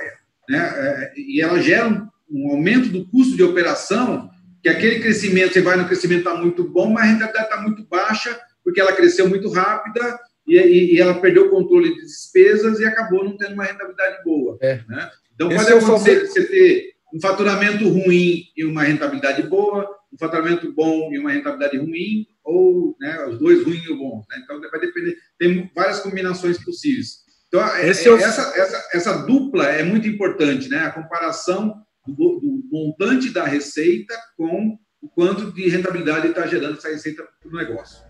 né? 0.49 0.59
É, 0.59 1.13
e 1.17 1.41
ela 1.41 1.61
gera 1.61 1.89
um, 1.89 2.09
um 2.31 2.51
aumento 2.51 2.89
do 2.89 3.09
custo 3.09 3.37
de 3.37 3.43
operação, 3.43 4.31
que 4.63 4.69
aquele 4.69 5.01
crescimento, 5.01 5.53
você 5.53 5.61
vai 5.61 5.77
no 5.77 5.87
crescimento 5.87 6.29
está 6.29 6.35
muito 6.35 6.65
bom, 6.65 6.91
mas 6.91 7.05
a 7.05 7.07
rentabilidade 7.07 7.47
está 7.47 7.61
muito 7.61 7.85
baixa, 7.87 8.39
porque 8.63 8.81
ela 8.81 8.93
cresceu 8.93 9.29
muito 9.29 9.51
rápida 9.51 10.19
e, 10.47 10.95
e, 10.95 11.01
ela 11.01 11.21
perdeu 11.21 11.47
o 11.47 11.51
controle 11.51 11.95
de 11.95 12.03
despesas 12.03 12.81
e 12.81 12.85
acabou 12.85 13.25
não 13.25 13.37
tendo 13.37 13.55
uma 13.55 13.65
rentabilidade 13.65 14.23
boa. 14.25 14.59
É. 14.61 14.81
Né? 14.89 15.11
Então, 15.39 15.53
Esse 15.53 15.65
pode 15.65 15.73
é 15.73 15.79
acontecer 15.79 16.27
você 16.27 16.45
ter 16.49 16.95
um 17.15 17.21
faturamento 17.21 17.89
ruim 17.89 18.43
e 18.57 18.65
uma 18.65 18.83
rentabilidade 18.83 19.45
boa, 19.45 19.89
um 20.13 20.19
faturamento 20.19 20.73
bom 20.73 21.13
e 21.13 21.19
uma 21.21 21.31
rentabilidade 21.31 21.79
ruim, 21.79 22.27
ou 22.43 22.97
né, 23.01 23.25
os 23.27 23.39
dois 23.39 23.65
ruins 23.65 23.85
e 23.85 23.93
o 23.93 23.97
bom. 23.97 24.25
Né? 24.29 24.41
Então, 24.43 24.61
vai 24.61 24.81
depender, 24.81 25.17
tem 25.39 25.71
várias 25.73 26.01
combinações 26.01 26.59
possíveis. 26.59 27.19
Então, 27.47 27.65
é, 27.65 27.83
é, 27.83 27.87
é 27.87 27.91
essa, 27.91 28.53
essa, 28.57 28.89
essa 28.93 29.13
dupla 29.19 29.67
é 29.67 29.85
muito 29.85 30.09
importante, 30.09 30.69
né? 30.69 30.79
a 30.81 30.91
comparação 30.91 31.73
do, 32.05 32.41
do 32.41 32.65
montante 32.73 33.31
da 33.31 33.45
receita 33.45 34.15
com 34.37 34.77
o 35.01 35.09
quanto 35.09 35.53
de 35.53 35.69
rentabilidade 35.69 36.27
está 36.27 36.49
gerando 36.49 36.79
essa 36.79 36.89
receita 36.89 37.25
para 37.41 37.49
o 37.49 37.57
negócio. 37.57 38.03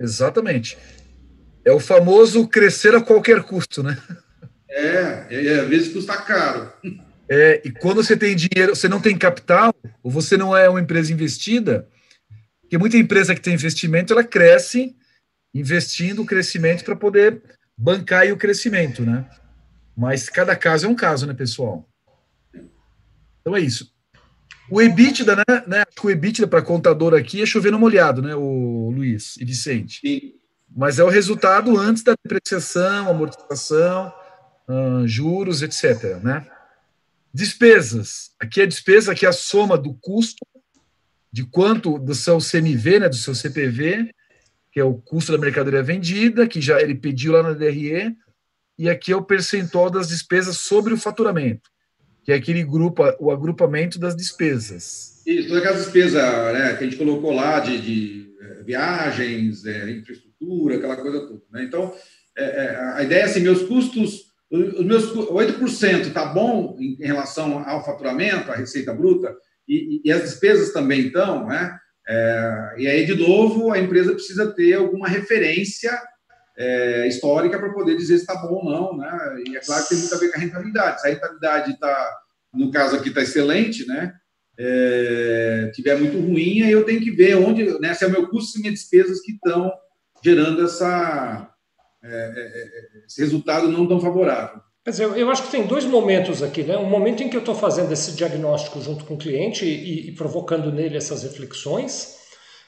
Exatamente. 0.00 0.76
É 1.64 1.72
o 1.72 1.78
famoso 1.78 2.48
crescer 2.48 2.96
a 2.96 3.00
qualquer 3.00 3.42
custo, 3.44 3.80
né? 3.80 3.96
É, 4.74 5.26
é 5.30 5.60
às 5.60 5.68
vezes 5.68 5.92
custa 5.92 6.16
caro. 6.16 6.72
É, 7.28 7.62
e 7.64 7.70
quando 7.70 8.02
você 8.02 8.16
tem 8.16 8.34
dinheiro, 8.34 8.74
você 8.74 8.88
não 8.88 9.00
tem 9.00 9.16
capital, 9.16 9.72
ou 10.02 10.10
você 10.10 10.36
não 10.36 10.56
é 10.56 10.68
uma 10.68 10.80
empresa 10.80 11.12
investida, 11.12 11.88
porque 12.60 12.76
muita 12.76 12.96
empresa 12.96 13.34
que 13.34 13.40
tem 13.40 13.54
investimento, 13.54 14.12
ela 14.12 14.24
cresce 14.24 14.94
investindo 15.54 16.22
o 16.22 16.26
crescimento 16.26 16.84
para 16.84 16.96
poder 16.96 17.40
bancar 17.78 18.30
o 18.32 18.36
crescimento, 18.36 19.02
né? 19.02 19.24
Mas 19.96 20.28
cada 20.28 20.56
caso 20.56 20.86
é 20.86 20.88
um 20.88 20.94
caso, 20.94 21.26
né, 21.26 21.34
pessoal? 21.34 21.88
Então 23.40 23.56
é 23.56 23.60
isso. 23.60 23.92
O 24.68 24.82
EBITDA, 24.82 25.36
né? 25.36 25.44
né 25.66 25.84
acho 25.86 26.00
que 26.00 26.06
o 26.06 26.10
EBITDA 26.10 26.48
para 26.48 26.62
contador 26.62 27.14
aqui 27.14 27.40
é 27.40 27.46
chover 27.46 27.70
no 27.70 27.78
molhado, 27.78 28.20
né, 28.20 28.34
o 28.34 28.90
Luiz 28.90 29.36
e 29.36 29.44
Vicente? 29.44 30.00
Sim 30.00 30.34
mas 30.76 30.98
é 30.98 31.04
o 31.04 31.08
resultado 31.08 31.78
antes 31.78 32.02
da 32.02 32.14
depreciação, 32.22 33.08
amortização, 33.08 34.12
juros, 35.06 35.62
etc. 35.62 36.20
Né? 36.22 36.46
Despesas. 37.32 38.30
Aqui 38.38 38.62
a 38.62 38.66
despesa 38.66 39.12
aqui 39.12 39.26
é 39.26 39.28
a 39.28 39.32
soma 39.32 39.76
do 39.76 39.94
custo 39.94 40.44
de 41.32 41.44
quanto 41.44 41.98
do 41.98 42.14
seu 42.14 42.38
CMV, 42.38 43.00
né, 43.00 43.08
do 43.08 43.16
seu 43.16 43.34
CPV, 43.34 44.14
que 44.70 44.78
é 44.78 44.84
o 44.84 44.94
custo 44.94 45.32
da 45.32 45.38
mercadoria 45.38 45.82
vendida, 45.82 46.46
que 46.46 46.60
já 46.60 46.80
ele 46.80 46.94
pediu 46.94 47.32
lá 47.32 47.42
na 47.42 47.52
DRE, 47.52 48.16
e 48.78 48.88
aqui 48.88 49.10
é 49.12 49.16
o 49.16 49.24
percentual 49.24 49.90
das 49.90 50.08
despesas 50.08 50.58
sobre 50.58 50.94
o 50.94 50.96
faturamento, 50.96 51.70
que 52.22 52.30
é 52.30 52.36
aquele 52.36 52.62
grupo, 52.62 53.02
o 53.18 53.32
agrupamento 53.32 53.98
das 53.98 54.16
despesas. 54.16 55.22
Isso, 55.26 55.48
todas 55.48 55.62
aquelas 55.62 55.84
despesas 55.84 56.22
né, 56.52 56.74
que 56.76 56.84
a 56.84 56.86
gente 56.86 56.96
colocou 56.96 57.32
lá 57.32 57.58
de, 57.58 57.80
de 57.80 58.34
eh, 58.40 58.62
viagens, 58.62 59.64
é, 59.66 59.90
infraestrutura, 59.90 60.76
aquela 60.76 60.96
coisa 60.96 61.20
toda. 61.20 61.42
Né? 61.50 61.64
Então, 61.64 61.92
é, 62.36 62.44
é, 62.44 62.76
a 62.94 63.02
ideia 63.02 63.22
é 63.22 63.24
assim, 63.24 63.40
meus 63.40 63.62
custos, 63.62 64.32
os 64.54 64.84
meus 64.84 65.12
8% 65.12 66.06
está 66.06 66.26
bom 66.26 66.76
em, 66.78 66.96
relação 67.04 67.66
ao 67.68 67.84
faturamento, 67.84 68.50
à 68.50 68.54
receita 68.54 68.92
bruta, 68.92 69.34
e, 69.66 70.00
e 70.04 70.12
as 70.12 70.22
despesas 70.22 70.72
também 70.72 71.06
estão, 71.06 71.46
né? 71.46 71.78
É, 72.06 72.74
e 72.78 72.86
aí, 72.86 73.06
de 73.06 73.14
novo, 73.14 73.72
a 73.72 73.78
empresa 73.78 74.12
precisa 74.12 74.52
ter 74.52 74.74
alguma 74.74 75.08
referência 75.08 75.90
é, 76.56 77.08
histórica 77.08 77.58
para 77.58 77.72
poder 77.72 77.96
dizer 77.96 78.18
se 78.18 78.22
está 78.22 78.34
bom 78.34 78.56
ou 78.56 78.64
não, 78.64 78.96
né? 78.96 79.42
E 79.46 79.56
é 79.56 79.60
claro 79.60 79.82
que 79.82 79.90
tem 79.90 79.98
muito 79.98 80.14
a 80.14 80.18
ver 80.18 80.30
com 80.30 80.36
a 80.36 80.40
rentabilidade. 80.40 81.00
Se 81.00 81.06
a 81.06 81.10
rentabilidade 81.10 81.72
está, 81.72 82.16
no 82.52 82.70
caso 82.70 82.96
aqui, 82.96 83.08
está 83.08 83.22
excelente, 83.22 83.86
né? 83.86 84.14
É, 84.56 85.70
tiver 85.74 85.98
muito 85.98 86.18
ruim, 86.20 86.62
aí 86.62 86.70
eu 86.70 86.84
tenho 86.84 87.00
que 87.00 87.10
ver 87.10 87.34
onde, 87.34 87.76
né, 87.80 87.92
se 87.92 88.04
é 88.04 88.06
o 88.06 88.10
meu 88.10 88.28
custo 88.28 88.56
e 88.56 88.60
minhas 88.60 88.78
despesas 88.78 89.20
que 89.20 89.32
estão 89.32 89.72
gerando 90.22 90.64
essa, 90.64 91.52
esse 93.06 93.20
resultado 93.20 93.68
não 93.68 93.86
tão 93.86 94.00
favorável. 94.00 94.60
Mas 94.86 95.00
eu, 95.00 95.16
eu 95.16 95.30
acho 95.30 95.44
que 95.44 95.50
tem 95.50 95.66
dois 95.66 95.86
momentos 95.86 96.42
aqui, 96.42 96.62
né? 96.62 96.76
Um 96.76 96.88
momento 96.88 97.22
em 97.22 97.28
que 97.28 97.36
eu 97.36 97.40
estou 97.40 97.54
fazendo 97.54 97.90
esse 97.90 98.12
diagnóstico 98.12 98.80
junto 98.82 99.04
com 99.04 99.14
o 99.14 99.18
cliente 99.18 99.64
e, 99.64 100.08
e, 100.08 100.12
provocando 100.12 100.70
nele 100.70 100.96
essas 100.96 101.22
reflexões, 101.22 102.16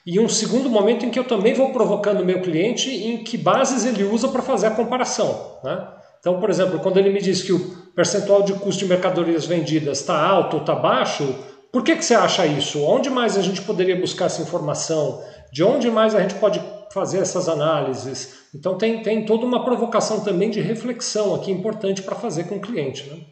e 0.06 0.18
um 0.18 0.28
segundo 0.28 0.70
momento 0.70 1.04
em 1.04 1.10
que 1.10 1.18
eu 1.18 1.24
também 1.24 1.52
vou 1.52 1.72
provocando 1.72 2.20
o 2.20 2.24
meu 2.24 2.40
cliente 2.40 2.88
em 2.88 3.22
que 3.22 3.36
bases 3.36 3.84
ele 3.84 4.04
usa 4.04 4.28
para 4.28 4.40
fazer 4.40 4.68
a 4.68 4.70
comparação. 4.70 5.58
Né? 5.62 5.88
Então, 6.20 6.40
por 6.40 6.48
exemplo, 6.48 6.78
quando 6.78 6.96
ele 6.96 7.10
me 7.10 7.20
diz 7.20 7.42
que 7.42 7.52
o 7.52 7.58
percentual 7.94 8.42
de 8.42 8.54
custo 8.54 8.84
de 8.84 8.88
mercadorias 8.88 9.44
vendidas 9.44 10.00
está 10.00 10.18
alto 10.18 10.54
ou 10.54 10.60
está 10.60 10.74
baixo, 10.74 11.36
por 11.70 11.82
que, 11.82 11.96
que 11.96 12.04
você 12.04 12.14
acha 12.14 12.46
isso? 12.46 12.80
Onde 12.82 13.10
mais 13.10 13.36
a 13.36 13.42
gente 13.42 13.60
poderia 13.60 14.00
buscar 14.00 14.26
essa 14.26 14.40
informação? 14.40 15.22
De 15.52 15.62
onde 15.62 15.90
mais 15.90 16.14
a 16.14 16.20
gente 16.20 16.34
pode 16.36 16.60
fazer 16.92 17.18
essas 17.18 17.48
análises. 17.48 18.46
Então 18.54 18.76
tem, 18.78 19.02
tem 19.02 19.24
toda 19.24 19.44
uma 19.44 19.64
provocação 19.64 20.22
também 20.22 20.50
de 20.50 20.60
reflexão 20.60 21.34
aqui 21.34 21.50
importante 21.50 22.02
para 22.02 22.16
fazer 22.16 22.44
com 22.44 22.56
o 22.56 22.60
cliente. 22.60 23.08
Né? 23.08 23.26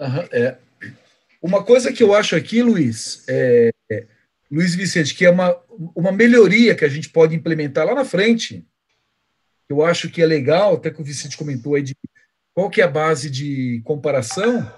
Uhum, 0.00 0.28
é. 0.32 0.56
uma 1.42 1.62
coisa 1.62 1.92
que 1.92 2.02
eu 2.02 2.14
acho 2.14 2.36
aqui, 2.36 2.62
Luiz, 2.62 3.24
é, 3.28 3.70
Luiz 4.50 4.74
Vicente, 4.74 5.14
que 5.14 5.24
é 5.24 5.30
uma, 5.30 5.56
uma 5.94 6.12
melhoria 6.12 6.74
que 6.74 6.84
a 6.84 6.88
gente 6.88 7.08
pode 7.08 7.34
implementar 7.34 7.86
lá 7.86 7.94
na 7.94 8.04
frente, 8.04 8.66
eu 9.68 9.84
acho 9.84 10.10
que 10.10 10.22
é 10.22 10.26
legal, 10.26 10.74
até 10.74 10.90
que 10.90 11.00
o 11.00 11.04
Vicente 11.04 11.36
comentou 11.36 11.74
aí 11.74 11.82
de 11.82 11.96
qual 12.52 12.70
que 12.70 12.80
é 12.80 12.84
a 12.84 12.88
base 12.88 13.30
de 13.30 13.82
comparação, 13.84 14.70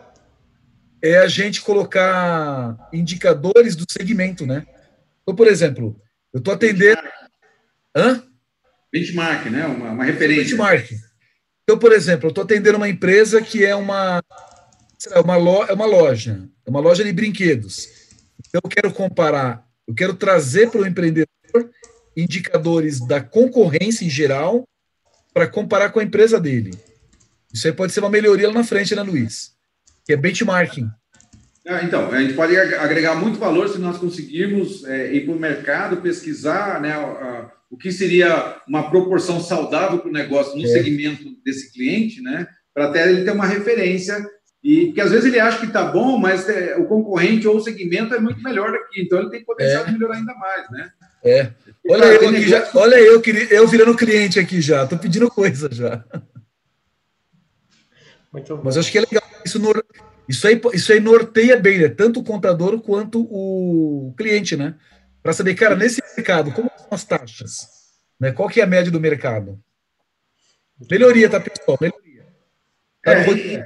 é 1.03 1.19
a 1.19 1.29
gente 1.29 1.61
colocar 1.61 2.89
indicadores 2.93 3.77
do 3.77 3.85
segmento, 3.91 4.47
né? 4.47 4.67
Então, 5.23 5.35
por 5.35 5.47
exemplo, 5.47 6.01
eu 6.37 6.39
estou 6.39 6.53
atendendo... 6.53 7.01
Hã? 7.97 8.23
Benchmark, 8.93 9.47
né? 9.47 9.65
Uma, 9.65 9.93
uma 9.93 10.05
referência. 10.05 10.45
Benchmark. 10.45 10.91
Então, 11.63 11.79
por 11.79 11.93
exemplo, 11.93 12.27
eu 12.27 12.29
estou 12.29 12.45
atendendo 12.45 12.77
uma 12.77 12.91
empresa 12.91 13.41
que 13.41 13.65
é 13.65 13.75
uma, 13.75 14.23
é 15.13 15.19
uma, 15.19 15.37
loja, 15.37 15.73
é 15.73 15.75
uma 15.75 15.87
loja, 15.87 16.47
é 16.67 16.69
uma 16.71 16.79
loja 16.79 17.03
de 17.03 17.11
brinquedos. 17.11 17.89
Então, 18.47 18.61
eu 18.63 18.69
quero 18.69 18.93
comparar, 18.93 19.67
eu 19.89 19.95
quero 19.95 20.13
trazer 20.13 20.71
para 20.71 20.83
o 20.83 20.87
empreendedor 20.87 21.27
indicadores 22.15 23.01
da 23.07 23.19
concorrência 23.19 24.05
em 24.05 24.11
geral 24.11 24.69
para 25.33 25.49
comparar 25.49 25.89
com 25.89 26.01
a 26.01 26.05
empresa 26.05 26.39
dele. 26.39 26.79
Isso 27.51 27.67
aí 27.67 27.73
pode 27.73 27.95
ser 27.95 28.01
uma 28.01 28.11
melhoria 28.11 28.49
lá 28.49 28.55
na 28.55 28.65
frente, 28.65 28.95
né, 28.95 29.03
Luiz? 29.03 29.53
Que 30.05 30.13
é 30.13 30.17
benchmarking. 30.19 30.91
Ah, 31.67 31.83
então, 31.83 32.11
a 32.13 32.21
gente 32.21 32.35
pode 32.35 32.57
agregar 32.57 33.17
muito 33.17 33.39
valor 33.41 33.69
se 33.69 33.79
nós 33.79 33.99
conseguirmos 33.99 34.85
é, 34.85 35.13
ir 35.13 35.25
para 35.25 35.35
o 35.35 35.39
mercado, 35.39 35.97
pesquisar 35.97 36.81
né, 36.81 36.93
a, 36.93 37.51
o 37.69 37.77
que 37.77 37.91
seria 37.91 38.63
uma 38.69 38.89
proporção 38.89 39.41
saudável 39.41 39.99
para 39.99 40.09
o 40.09 40.13
negócio 40.13 40.57
no 40.57 40.65
é. 40.65 40.69
segmento 40.69 41.25
desse 41.45 41.73
cliente, 41.73 42.23
né? 42.23 42.47
Para 42.73 42.87
até 42.87 43.11
ele 43.11 43.25
ter 43.25 43.33
uma 43.33 43.47
referência. 43.47 44.25
E 44.63 44.87
porque 44.87 45.01
às 45.01 45.11
vezes 45.11 45.27
ele 45.27 45.41
acha 45.41 45.59
que 45.59 45.67
está 45.67 45.85
bom, 45.85 46.17
mas 46.19 46.49
é, 46.49 46.77
o 46.77 46.87
concorrente 46.87 47.49
ou 47.49 47.57
o 47.57 47.61
segmento 47.61 48.15
é 48.15 48.21
muito 48.21 48.41
melhor 48.43 48.71
daqui. 48.71 49.03
Então 49.03 49.19
ele 49.19 49.31
tem 49.31 49.45
potencial 49.45 49.83
é. 49.83 49.87
de 49.87 49.93
melhorar 49.93 50.17
ainda 50.17 50.35
mais, 50.35 50.71
né? 50.71 50.91
É. 51.25 51.51
Olha, 51.89 52.05
eu, 52.05 52.15
aqui 52.15 52.27
negócio... 52.27 52.49
já, 52.49 52.71
olha 52.75 52.97
eu, 52.97 53.21
eu 53.51 53.67
virando 53.67 53.97
cliente 53.97 54.39
aqui 54.39 54.61
já, 54.61 54.85
estou 54.85 54.99
pedindo 54.99 55.29
coisa 55.29 55.69
já. 55.73 56.05
Mas 58.63 58.77
acho 58.77 58.93
que 58.93 58.99
é 58.99 59.01
legal. 59.01 59.23
Isso, 59.45 59.59
no, 59.59 59.73
isso, 60.29 60.47
aí, 60.47 60.61
isso 60.75 60.93
aí 60.93 61.01
norteia 61.01 61.57
bem, 61.57 61.79
né? 61.79 61.89
Tanto 61.89 62.21
o 62.21 62.25
contador 62.25 62.81
quanto 62.81 63.21
o 63.23 64.15
cliente, 64.17 64.57
né? 64.57 64.75
Para 65.23 65.33
saber, 65.33 65.55
cara, 65.55 65.75
nesse 65.75 66.03
mercado, 66.17 66.53
como 66.53 66.71
são 66.77 66.89
as 66.91 67.05
taxas? 67.05 67.69
Né? 68.19 68.33
Qual 68.33 68.49
que 68.49 68.61
é 68.61 68.65
a 68.65 68.67
média 68.67 68.91
do 68.91 69.01
mercado? 69.01 69.59
Melhoria, 70.91 71.29
tá, 71.29 71.41
pessoal? 71.41 71.79
Melhoria. 71.81 72.27
Tá 73.03 73.13
é, 73.13 73.31
e, 73.31 73.65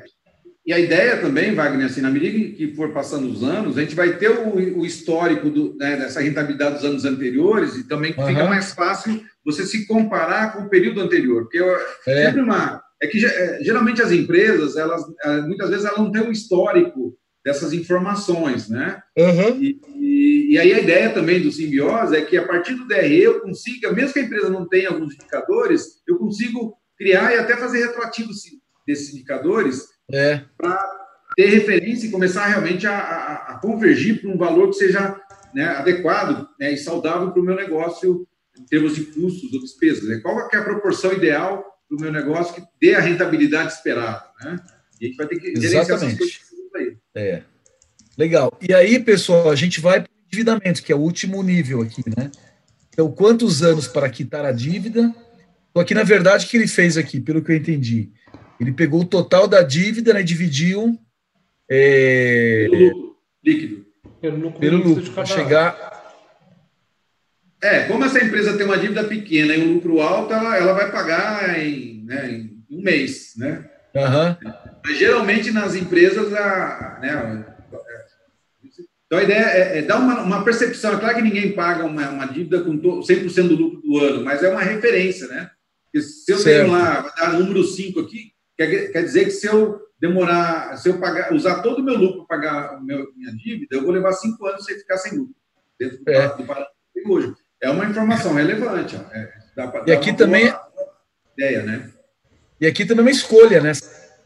e, 0.67 0.73
a 0.73 0.79
ideia 0.79 1.17
também, 1.19 1.55
Wagner, 1.55 1.87
assim, 1.87 2.01
na 2.01 2.11
medida 2.11 2.57
que 2.57 2.75
for 2.75 2.93
passando 2.93 3.31
os 3.31 3.43
anos, 3.43 3.77
a 3.77 3.81
gente 3.81 3.95
vai 3.95 4.17
ter 4.17 4.31
o, 4.31 4.81
o 4.81 4.87
histórico 4.87 5.51
do, 5.51 5.77
né, 5.77 5.97
dessa 5.97 6.21
rentabilidade 6.21 6.77
dos 6.77 6.85
anos 6.85 7.05
anteriores 7.05 7.77
e 7.77 7.89
também 7.89 8.15
uhum. 8.17 8.27
fica 8.27 8.45
mais 8.45 8.73
fácil 8.73 9.23
você 9.45 9.65
se 9.65 9.87
comparar 9.87 10.53
com 10.53 10.65
o 10.65 10.69
período 10.69 11.01
anterior. 11.01 11.43
Porque 11.43 11.59
eu, 11.59 11.75
é. 12.07 12.27
sempre 12.27 12.43
uma. 12.43 12.83
É 13.03 13.07
que 13.07 13.25
é, 13.25 13.63
geralmente 13.63 14.03
as 14.03 14.13
empresas, 14.13 14.77
elas 14.77 15.03
é, 15.25 15.41
muitas 15.43 15.71
vezes 15.71 15.85
elas 15.85 15.99
não 15.99 16.13
têm 16.13 16.23
um 16.23 16.31
histórico 16.31 17.17
dessas 17.45 17.73
informações, 17.73 18.69
né? 18.69 19.03
Uhum. 19.17 19.61
E, 19.61 19.81
e, 19.97 20.55
e, 20.55 20.59
aí 20.59 20.73
a 20.73 20.81
ideia 20.81 21.11
também 21.11 21.41
do 21.41 21.51
simbiose 21.51 22.15
é 22.15 22.21
que 22.21 22.37
a 22.37 22.47
partir 22.47 22.75
do 22.75 22.87
DRE 22.87 23.23
eu 23.23 23.41
consiga, 23.41 23.93
mesmo 23.93 24.13
que 24.13 24.19
a 24.19 24.23
empresa 24.23 24.51
não 24.51 24.69
tenha 24.69 24.91
alguns 24.91 25.15
indicadores, 25.15 26.03
eu 26.07 26.19
consigo 26.19 26.77
criar 26.99 27.35
e 27.35 27.39
até 27.39 27.57
fazer 27.57 27.87
retroativos 27.87 28.43
desses 28.87 29.15
indicadores 29.15 29.87
é. 30.13 30.43
para 30.59 30.79
ter 31.35 31.47
referência 31.47 32.07
e 32.07 32.11
começar 32.11 32.47
realmente 32.47 32.87
a, 32.87 32.99
a, 32.99 33.35
a 33.53 33.59
convergir 33.59 34.21
para 34.21 34.31
um 34.31 34.37
valor 34.37 34.69
que 34.69 34.77
seja 34.77 35.19
né, 35.55 35.65
adequado 35.65 36.47
né, 36.59 36.73
e 36.73 36.77
saudável 36.77 37.31
para 37.31 37.41
o 37.41 37.45
meu 37.45 37.57
negócio 37.57 38.27
em 38.59 38.65
termos 38.65 38.95
de 38.95 39.05
custos 39.07 39.53
ou 39.53 39.61
despesas. 39.61 40.09
Né? 40.09 40.21
Qual 40.23 40.39
é 40.39 40.57
a 40.57 40.65
proporção 40.65 41.13
ideal 41.13 41.65
para 41.91 41.97
o 41.97 42.01
meu 42.01 42.13
negócio 42.13 42.55
que 42.55 42.63
dê 42.81 42.95
a 42.95 43.01
rentabilidade 43.01 43.73
esperada? 43.73 44.25
Né? 44.45 44.57
E 45.01 45.05
a 45.05 45.09
gente 45.09 45.17
vai 45.17 45.27
ter 45.27 45.41
que 45.41 45.61
gerenciar 45.61 45.83
essas 45.83 46.17
coisas 46.17 46.41
aí. 46.77 46.97
É. 47.17 47.43
Legal. 48.17 48.57
E 48.61 48.73
aí, 48.73 49.01
pessoal, 49.01 49.51
a 49.51 49.57
gente 49.57 49.81
vai 49.81 50.01
para 50.01 50.09
o 50.09 50.27
endividamento, 50.27 50.83
que 50.83 50.93
é 50.93 50.95
o 50.95 51.01
último 51.01 51.43
nível 51.43 51.83
aqui, 51.83 52.03
né? 52.17 52.31
Então, 52.91 53.11
quantos 53.11 53.63
anos 53.63 53.89
para 53.89 54.09
quitar 54.09 54.45
a 54.45 54.53
dívida? 54.53 55.13
Então, 55.71 55.83
aqui, 55.83 55.95
na 55.95 56.05
verdade, 56.05 56.47
o 56.47 56.49
que 56.49 56.57
ele 56.57 56.69
fez 56.69 56.97
aqui, 56.97 57.21
pelo 57.21 57.43
que 57.43 57.51
eu 57.51 57.57
entendi? 57.57 58.11
Ele 58.61 58.73
pegou 58.73 59.01
o 59.01 59.07
total 59.07 59.49
da 59.49 59.63
dívida 59.63 60.13
né, 60.13 60.21
e 60.21 60.25
dividiu... 60.25 60.99
É, 61.69 62.67
pelo 62.69 62.85
lucro 62.85 63.17
líquido. 63.43 63.87
Pelo 64.21 64.37
lucro, 64.39 64.61
pelo 64.61 64.77
lucro 64.77 65.13
para 65.13 65.25
chegar... 65.25 66.00
É, 67.63 67.85
como 67.85 68.05
essa 68.05 68.23
empresa 68.23 68.57
tem 68.57 68.65
uma 68.65 68.79
dívida 68.79 69.05
pequena 69.05 69.55
e 69.55 69.63
um 69.63 69.75
lucro 69.75 70.01
alto, 70.01 70.33
ela, 70.33 70.57
ela 70.57 70.73
vai 70.73 70.91
pagar 70.91 71.59
em, 71.59 72.05
né, 72.05 72.31
em 72.31 72.65
um 72.71 72.83
mês, 72.83 73.35
né? 73.37 73.69
Uhum. 73.95 74.53
Mas 74.85 74.99
geralmente 74.99 75.51
nas 75.51 75.75
empresas, 75.75 76.33
a, 76.33 76.99
né, 77.03 77.45
então 79.11 79.19
a 79.19 79.25
ideia 79.25 79.41
é, 79.41 79.79
é 79.79 79.83
dar 79.83 79.99
uma, 79.99 80.23
uma, 80.23 80.45
percepção. 80.45 80.95
É 80.95 81.01
claro 81.01 81.17
que 81.17 81.23
ninguém 81.23 81.53
paga 81.53 81.85
uma, 81.85 82.09
uma 82.11 82.27
dívida 82.27 82.61
com 82.63 82.79
100% 82.79 83.49
do 83.49 83.57
lucro 83.57 83.81
do 83.83 83.99
ano, 83.99 84.25
mas 84.25 84.41
é 84.41 84.49
uma 84.49 84.63
referência, 84.63 85.27
né? 85.27 85.51
Porque 85.85 86.07
se 86.07 86.31
eu 86.31 86.39
certo. 86.39 86.67
tenho 86.67 86.73
lá, 86.73 87.01
vou 87.01 87.11
dar 87.17 87.33
número 87.33 87.65
5 87.65 87.99
aqui, 87.99 88.33
quer, 88.57 88.93
quer 88.93 89.03
dizer 89.03 89.25
que 89.25 89.33
se 89.33 89.49
eu 89.49 89.81
demorar, 89.99 90.77
se 90.77 90.89
eu 90.89 91.01
pagar, 91.01 91.35
usar 91.35 91.61
todo 91.61 91.81
o 91.81 91.85
meu 91.85 91.97
lucro 91.97 92.25
para 92.25 92.39
pagar 92.39 92.75
a 92.75 92.81
minha 92.81 93.05
dívida, 93.37 93.75
eu 93.75 93.83
vou 93.83 93.91
levar 93.91 94.13
5 94.13 94.47
anos 94.47 94.65
sem 94.65 94.79
ficar 94.79 94.97
sem 94.97 95.19
lucro. 95.19 95.35
Dentro 95.77 96.05
do, 96.05 96.11
é. 96.13 96.37
do 96.37 96.45
parâmetro 96.45 96.73
hoje. 97.09 97.35
É 97.63 97.71
uma 97.71 97.85
informação 97.85 98.35
relevante. 98.35 98.97
Ó. 98.97 99.15
É, 99.15 99.33
dá 99.57 99.85
e 99.87 99.93
aqui 99.93 100.13
também. 100.13 100.53
Ideia, 101.37 101.63
né? 101.63 101.91
E 102.61 102.67
aqui 102.67 102.85
também 102.85 103.05
é 103.05 103.09
uma 103.09 103.11
escolha, 103.11 103.61
né? 103.61 103.73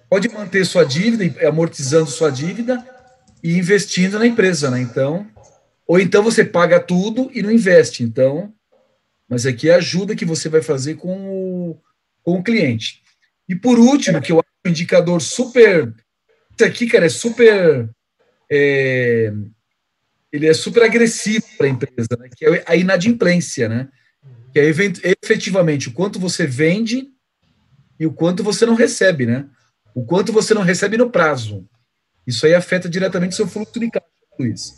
Pode 0.09 0.29
manter 0.29 0.65
sua 0.65 0.85
dívida, 0.85 1.49
amortizando 1.49 2.11
sua 2.11 2.31
dívida 2.31 2.85
e 3.43 3.57
investindo 3.59 4.19
na 4.19 4.27
empresa, 4.27 4.71
né? 4.71 4.81
Então, 4.81 5.27
ou 5.87 6.01
então 6.01 6.23
você 6.23 6.45
paga 6.45 6.81
tudo 6.81 7.31
e 7.33 7.43
não 7.43 7.51
investe. 7.51 8.03
Então, 8.03 8.53
mas 9.29 9.47
aqui 9.47 9.69
é 9.69 9.75
a 9.75 9.79
ajuda 9.79 10.17
que 10.17 10.25
você 10.25 10.49
vai 10.49 10.63
fazer 10.63 10.95
com 10.95 11.29
o, 11.29 11.81
com 12.23 12.39
o 12.39 12.43
cliente. 12.43 13.03
E 13.49 13.55
por 13.55 13.79
último, 13.79 14.21
que 14.21 14.33
eu 14.33 14.39
acho 14.39 14.49
um 14.67 14.71
indicador 14.71 15.21
super. 15.21 15.93
Isso 16.57 16.65
aqui, 16.65 16.87
cara, 16.87 17.07
é 17.07 17.11
super. 17.11 17.91
É, 18.51 19.33
ele 20.35 20.49
é 20.49 20.53
super 20.53 20.83
agressivo 20.83 21.45
para 21.57 21.69
a 21.69 21.71
empresa, 21.71 22.09
né? 22.19 22.29
que 22.37 22.45
é 22.45 22.65
a 22.67 22.75
inadimplência, 22.75 23.69
né? 23.69 23.89
Que 24.53 24.59
é 24.59 24.73
efetivamente 25.23 25.89
o 25.89 25.93
quanto 25.93 26.19
você 26.19 26.45
vende 26.45 27.07
e 28.01 28.05
o 28.05 28.13
quanto 28.13 28.43
você 28.43 28.67
não 28.67 28.75
recebe, 28.75 29.27
né? 29.27 29.49
O 29.95 30.05
quanto 30.05 30.33
você 30.33 30.53
não 30.53 30.63
recebe 30.63 30.97
no 30.97 31.09
prazo. 31.09 31.65
Isso 32.27 32.45
aí 32.47 32.53
afeta 32.53 32.89
diretamente 32.89 33.35
o 33.35 33.37
seu 33.37 33.47
fluxo 33.47 33.79
de 33.79 33.89
caixa, 33.89 34.09
Luiz. 34.37 34.73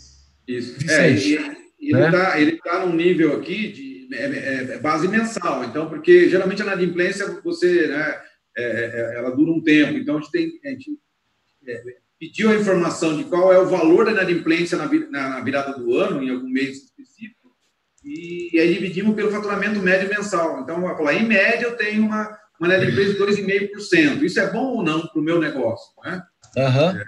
Isso. 0.46 0.78
Vicente, 0.78 1.38
é, 1.38 1.57
ele 1.80 2.00
né? 2.00 2.07
está 2.07 2.38
ele 2.38 2.59
tá 2.59 2.84
num 2.84 2.94
nível 2.94 3.38
aqui 3.38 3.72
de 3.72 4.14
é, 4.14 4.24
é, 4.26 4.74
é, 4.74 4.78
base 4.78 5.09
mensal. 5.09 5.64
Então, 5.64 5.88
porque 5.88 6.28
geralmente 6.28 6.61
a 6.61 6.66
inadimplência, 6.66 7.40
você, 7.42 7.86
né, 7.86 8.20
é, 8.59 8.62
é, 8.62 9.16
ela 9.16 9.30
dura 9.30 9.52
um 9.52 9.62
tempo. 9.62 9.96
Então, 9.96 10.18
a 10.18 10.20
gente, 10.20 10.30
tem, 10.30 10.61
a 10.66 10.68
gente 10.68 10.98
pediu 12.18 12.50
a 12.50 12.56
informação 12.56 13.16
de 13.16 13.24
qual 13.24 13.52
é 13.52 13.58
o 13.58 13.68
valor 13.68 14.04
da 14.04 14.12
inadimplência 14.12 14.78
na, 14.78 15.40
virada 15.40 15.72
do 15.72 15.94
ano, 15.96 16.22
em 16.22 16.30
algum 16.30 16.48
mês 16.48 16.84
específico, 16.84 17.54
e, 18.04 18.58
aí 18.58 18.72
dividimos 18.72 19.14
pelo 19.14 19.30
faturamento 19.30 19.80
médio 19.80 20.08
mensal. 20.08 20.60
Então, 20.60 20.88
eu 20.88 20.96
falar, 20.96 21.14
em 21.14 21.26
média, 21.26 21.66
eu 21.66 21.76
tenho 21.76 22.04
uma 22.04 22.38
uma 22.58 22.78
de 22.78 22.90
empresa 22.90 23.12
de 23.12 23.18
2,5%. 23.18 24.22
Isso 24.22 24.40
é 24.40 24.50
bom 24.50 24.76
ou 24.76 24.82
não 24.82 25.06
para 25.06 25.20
o 25.20 25.22
meu 25.22 25.38
negócio? 25.38 25.92
Né? 26.04 26.22
Uhum. 26.56 27.00
É. 27.00 27.04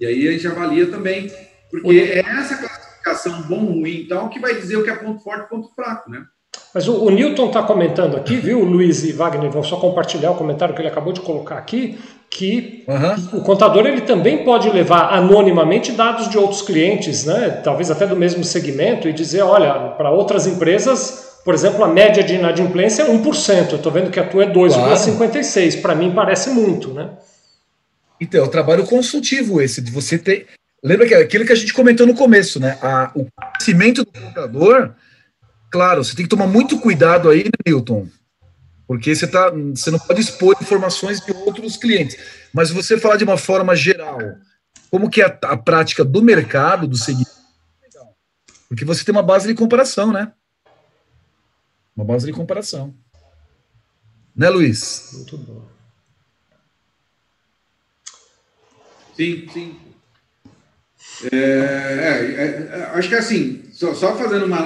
E 0.00 0.06
aí 0.06 0.28
a 0.28 0.32
gente 0.32 0.46
avalia 0.46 0.88
também, 0.88 1.30
porque 1.70 1.98
é 1.98 2.20
essa 2.20 2.56
classificação 2.56 3.42
bom 3.42 3.64
ruim, 3.64 4.02
então, 4.02 4.28
que 4.28 4.38
vai 4.38 4.54
dizer 4.54 4.76
o 4.76 4.84
que 4.84 4.90
é 4.90 4.96
ponto 4.96 5.22
forte 5.22 5.46
e 5.46 5.48
ponto 5.48 5.74
fraco, 5.74 6.08
né? 6.10 6.24
Mas 6.74 6.86
o, 6.86 7.04
o 7.04 7.10
Newton 7.10 7.46
está 7.46 7.62
comentando 7.62 8.16
aqui, 8.16 8.36
viu, 8.36 8.60
Luiz 8.60 9.02
e 9.04 9.12
Wagner, 9.12 9.50
vou 9.50 9.64
só 9.64 9.76
compartilhar 9.76 10.30
o 10.30 10.34
comentário 10.34 10.74
que 10.74 10.80
ele 10.80 10.88
acabou 10.88 11.12
de 11.12 11.20
colocar 11.20 11.56
aqui, 11.56 11.98
que 12.30 12.84
uhum. 12.86 13.38
o 13.38 13.42
contador 13.42 13.86
ele 13.86 14.02
também 14.02 14.44
pode 14.44 14.68
levar 14.68 15.14
anonimamente 15.14 15.92
dados 15.92 16.28
de 16.28 16.36
outros 16.36 16.60
clientes, 16.60 17.24
né, 17.24 17.60
talvez 17.64 17.90
até 17.90 18.06
do 18.06 18.14
mesmo 18.14 18.44
segmento, 18.44 19.08
e 19.08 19.12
dizer, 19.12 19.42
olha, 19.42 19.72
para 19.96 20.10
outras 20.10 20.46
empresas 20.46 21.26
por 21.48 21.54
exemplo, 21.54 21.82
a 21.82 21.88
média 21.88 22.22
de 22.22 22.34
inadimplência 22.34 23.04
é 23.04 23.06
1%. 23.06 23.70
Eu 23.70 23.76
estou 23.76 23.90
vendo 23.90 24.10
que 24.10 24.20
a 24.20 24.28
tua 24.28 24.44
é 24.44 24.52
2,56%. 24.52 25.70
Claro. 25.70 25.80
Para 25.80 25.94
mim 25.94 26.12
parece 26.14 26.50
muito, 26.50 26.92
né? 26.92 27.08
Então, 28.20 28.42
é 28.42 28.44
o 28.44 28.50
trabalho 28.50 28.84
consultivo 28.84 29.58
esse, 29.58 29.80
de 29.80 29.90
você 29.90 30.18
ter. 30.18 30.46
Lembra 30.84 31.06
que 31.06 31.14
é 31.14 31.22
aquilo 31.22 31.46
que 31.46 31.52
a 31.52 31.56
gente 31.56 31.72
comentou 31.72 32.06
no 32.06 32.14
começo, 32.14 32.60
né? 32.60 32.76
A, 32.82 33.12
o 33.14 33.26
conhecimento 33.34 34.04
do 34.04 34.12
contador, 34.12 34.90
claro, 35.70 36.04
você 36.04 36.14
tem 36.14 36.24
que 36.24 36.30
tomar 36.30 36.46
muito 36.46 36.78
cuidado 36.78 37.28
aí, 37.28 37.44
né, 37.44 37.50
Milton? 37.66 38.08
Porque 38.86 39.14
você, 39.14 39.26
tá, 39.26 39.50
você 39.50 39.90
não 39.90 39.98
pode 39.98 40.20
expor 40.20 40.56
informações 40.60 41.20
de 41.20 41.32
outros 41.32 41.76
clientes. 41.76 42.16
Mas 42.54 42.70
você 42.70 42.98
falar 42.98 43.16
de 43.16 43.24
uma 43.24 43.36
forma 43.36 43.76
geral, 43.76 44.18
como 44.90 45.10
que 45.10 45.20
é 45.20 45.26
a, 45.26 45.38
a 45.52 45.56
prática 45.56 46.04
do 46.04 46.22
mercado, 46.22 46.88
do 46.88 46.96
segmento. 46.96 47.30
Porque 48.68 48.84
você 48.84 49.04
tem 49.04 49.14
uma 49.14 49.22
base 49.22 49.46
de 49.46 49.54
comparação, 49.54 50.12
né? 50.12 50.32
Uma 51.94 52.04
base 52.04 52.26
de 52.26 52.32
comparação. 52.32 52.94
Né, 54.34 54.48
Luiz? 54.48 55.10
Muito 55.14 55.38
bom. 55.38 55.68
Sim, 59.16 59.48
sim. 59.52 59.87
É, 61.32 61.36
é, 61.36 62.78
é, 62.78 62.82
acho 62.94 63.08
que 63.08 63.14
assim, 63.14 63.64
só, 63.72 63.94
só, 63.94 64.16
fazendo 64.16 64.46
uma. 64.46 64.58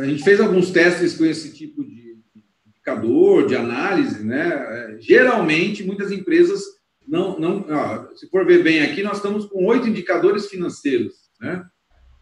A 0.00 0.04
gente 0.04 0.22
fez 0.22 0.40
alguns 0.40 0.70
testes 0.70 1.14
com 1.16 1.24
esse 1.24 1.52
tipo 1.52 1.84
de 1.84 2.18
indicador, 2.66 3.46
de 3.46 3.56
análise, 3.56 4.22
né? 4.22 4.48
É, 4.48 4.96
geralmente, 5.00 5.84
muitas 5.84 6.10
empresas 6.10 6.62
não. 7.06 7.38
não 7.38 7.66
ó, 7.70 8.14
se 8.14 8.28
for 8.28 8.46
ver 8.46 8.62
bem 8.62 8.82
aqui, 8.82 9.02
nós 9.02 9.16
estamos 9.16 9.46
com 9.46 9.64
oito 9.66 9.88
indicadores 9.88 10.46
financeiros, 10.46 11.14
né? 11.40 11.64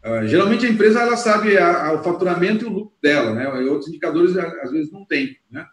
Uh, 0.05 0.27
geralmente 0.27 0.65
a 0.65 0.69
empresa 0.69 1.01
ela 1.01 1.17
sabe 1.17 1.59
a, 1.59 1.89
a, 1.89 1.93
o 1.93 2.03
faturamento 2.03 2.65
e 2.65 2.69
o 2.69 2.73
lucro 2.73 2.97
dela, 3.03 3.35
né? 3.35 3.45
E 3.63 3.69
outros 3.69 3.89
indicadores 3.89 4.35
às 4.37 4.71
vezes 4.71 4.91
não 4.91 5.05
tem, 5.05 5.37
né? 5.51 5.67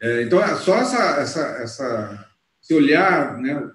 É, 0.00 0.22
então 0.22 0.42
é 0.42 0.54
só 0.56 0.76
essa, 0.76 1.20
essa, 1.20 1.40
essa, 1.62 2.26
esse 2.62 2.74
olhar, 2.74 3.38
né? 3.38 3.70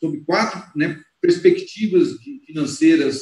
sobre 0.00 0.20
quatro 0.20 0.62
né, 0.76 1.00
perspectivas 1.20 2.10
financeiras 2.46 3.20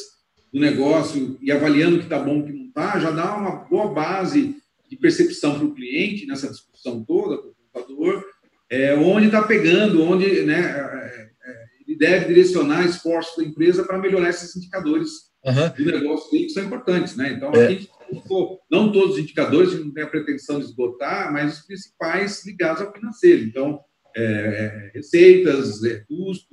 do 0.53 0.61
negócio 0.61 1.39
e 1.43 1.51
avaliando 1.51 1.97
o 1.97 1.99
que 1.99 2.05
está 2.05 2.19
bom, 2.19 2.41
o 2.41 2.47
que 2.47 2.53
não 2.53 2.67
está, 2.67 2.99
já 2.99 3.11
dá 3.11 3.37
uma 3.37 3.65
boa 3.65 3.93
base 3.93 4.57
de 4.89 4.97
percepção 4.97 5.59
para 5.59 5.67
o 5.67 5.75
cliente 5.75 6.27
nessa 6.27 6.49
discussão 6.49 7.05
toda, 7.05 7.39
para 7.39 7.51
o 7.51 7.55
computador, 7.55 8.25
é, 8.71 8.95
onde 8.95 9.27
está 9.27 9.43
pegando, 9.43 10.03
onde 10.03 10.43
né, 10.43 10.61
é, 10.61 11.31
é, 11.45 11.65
ele 11.87 11.99
deve 11.99 12.27
direcionar 12.27 12.85
esforços 12.85 13.37
da 13.37 13.45
empresa 13.45 13.85
para 13.85 13.99
melhorar 13.99 14.31
esses 14.31 14.55
indicadores 14.57 15.11
uhum. 15.45 15.85
do 15.85 15.93
negócio 15.93 16.31
que 16.31 16.49
são 16.51 16.65
importantes. 16.65 17.17
Né? 17.17 17.33
Então, 17.33 17.53
é. 17.53 17.67
a 17.67 17.71
gente 17.71 17.89
não 18.71 18.93
todos 18.93 19.15
os 19.15 19.19
indicadores, 19.19 19.71
a 19.71 19.73
gente 19.77 19.87
não 19.87 19.93
tem 19.93 20.05
a 20.05 20.09
pretensão 20.09 20.59
de 20.59 20.67
esgotar, 20.67 21.33
mas 21.33 21.59
os 21.59 21.67
principais 21.67 22.45
ligados 22.47 22.83
ao 22.83 22.93
financeiro. 22.93 23.45
Então, 23.45 23.81
é, 24.17 24.23
é, 24.23 24.91
receitas, 24.95 25.83
é, 25.83 26.05
custos, 26.07 26.49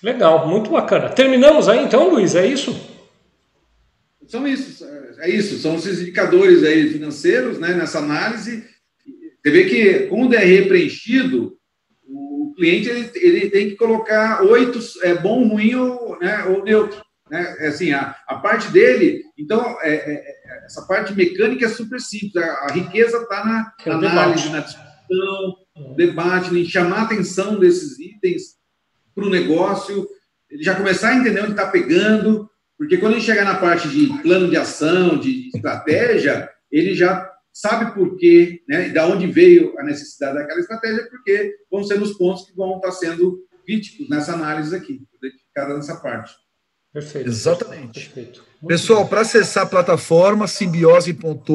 Legal, 0.00 0.46
muito 0.46 0.70
bacana. 0.70 1.08
Terminamos 1.08 1.68
aí 1.68 1.82
então, 1.82 2.10
Luiz, 2.10 2.36
é 2.36 2.46
isso? 2.46 2.78
São 4.28 4.46
isso, 4.46 4.84
é 5.24 5.30
isso, 5.30 5.58
são 5.58 5.76
esses 5.76 6.00
indicadores 6.00 6.62
aí 6.62 6.90
financeiros, 6.90 7.58
né, 7.58 7.74
nessa 7.74 7.98
análise. 7.98 8.62
Você 9.42 9.50
vê 9.50 9.64
que 9.64 10.06
com 10.06 10.24
o 10.24 10.28
DRE 10.28 10.66
preenchido, 10.68 11.56
o 12.06 12.52
cliente 12.54 12.88
ele, 12.90 13.10
ele 13.14 13.50
tem 13.50 13.70
que 13.70 13.76
colocar 13.76 14.42
oito, 14.42 14.78
é 15.02 15.14
bom, 15.14 15.48
ruim 15.48 15.74
ou, 15.74 16.18
né, 16.18 16.44
ou 16.44 16.62
neutro. 16.62 17.02
Né? 17.30 17.56
É 17.60 17.68
assim, 17.68 17.90
a, 17.92 18.14
a 18.28 18.36
parte 18.36 18.70
dele, 18.70 19.22
então, 19.38 19.78
é, 19.80 19.94
é, 19.94 20.12
é, 20.12 20.64
essa 20.66 20.86
parte 20.86 21.14
mecânica 21.14 21.64
é 21.64 21.70
super 21.70 22.00
simples, 22.00 22.36
a, 22.36 22.66
a 22.66 22.72
riqueza 22.72 23.16
está 23.16 23.44
na 23.44 23.72
é 23.84 23.90
análise, 23.90 24.50
na 24.50 24.60
discussão, 24.60 25.54
no 25.74 25.94
debate, 25.96 26.54
em 26.54 26.64
chamar 26.66 26.98
a 26.98 27.02
atenção 27.04 27.58
desses 27.58 27.98
itens 27.98 28.56
para 29.14 29.24
o 29.24 29.30
negócio, 29.30 30.06
ele 30.50 30.62
já 30.62 30.74
começar 30.74 31.08
a 31.08 31.16
entender 31.16 31.40
onde 31.40 31.52
está 31.52 31.66
pegando, 31.66 32.48
porque 32.78 32.98
quando 32.98 33.12
ele 33.12 33.22
chegar 33.22 33.44
na 33.44 33.56
parte 33.56 33.88
de 33.88 34.06
plano 34.22 34.50
de 34.50 34.56
ação, 34.56 35.18
de 35.18 35.48
estratégia, 35.48 36.50
ele 36.70 36.94
já 36.94 37.30
sabe 37.52 37.94
por 37.94 38.16
quê, 38.16 38.62
né, 38.68 38.88
da 38.88 39.06
onde 39.06 39.28
veio 39.28 39.78
a 39.78 39.84
necessidade 39.84 40.34
daquela 40.34 40.58
estratégia, 40.58 41.08
porque 41.08 41.54
vão 41.70 41.84
ser 41.84 42.02
os 42.02 42.14
pontos 42.18 42.46
que 42.46 42.56
vão 42.56 42.76
estar 42.76 42.90
sendo 42.90 43.38
críticos 43.64 44.08
nessa 44.08 44.32
análise 44.32 44.74
aqui, 44.74 45.02
identificada 45.14 45.74
nessa 45.74 45.96
parte. 45.96 46.34
Perfeito. 46.92 47.28
Exatamente. 47.28 48.08
Perfeito. 48.08 48.44
Pessoal, 48.66 49.06
para 49.06 49.20
acessar 49.20 49.64
a 49.64 49.68
plataforma 49.68 50.48
simbiose.com.br, 50.48 51.54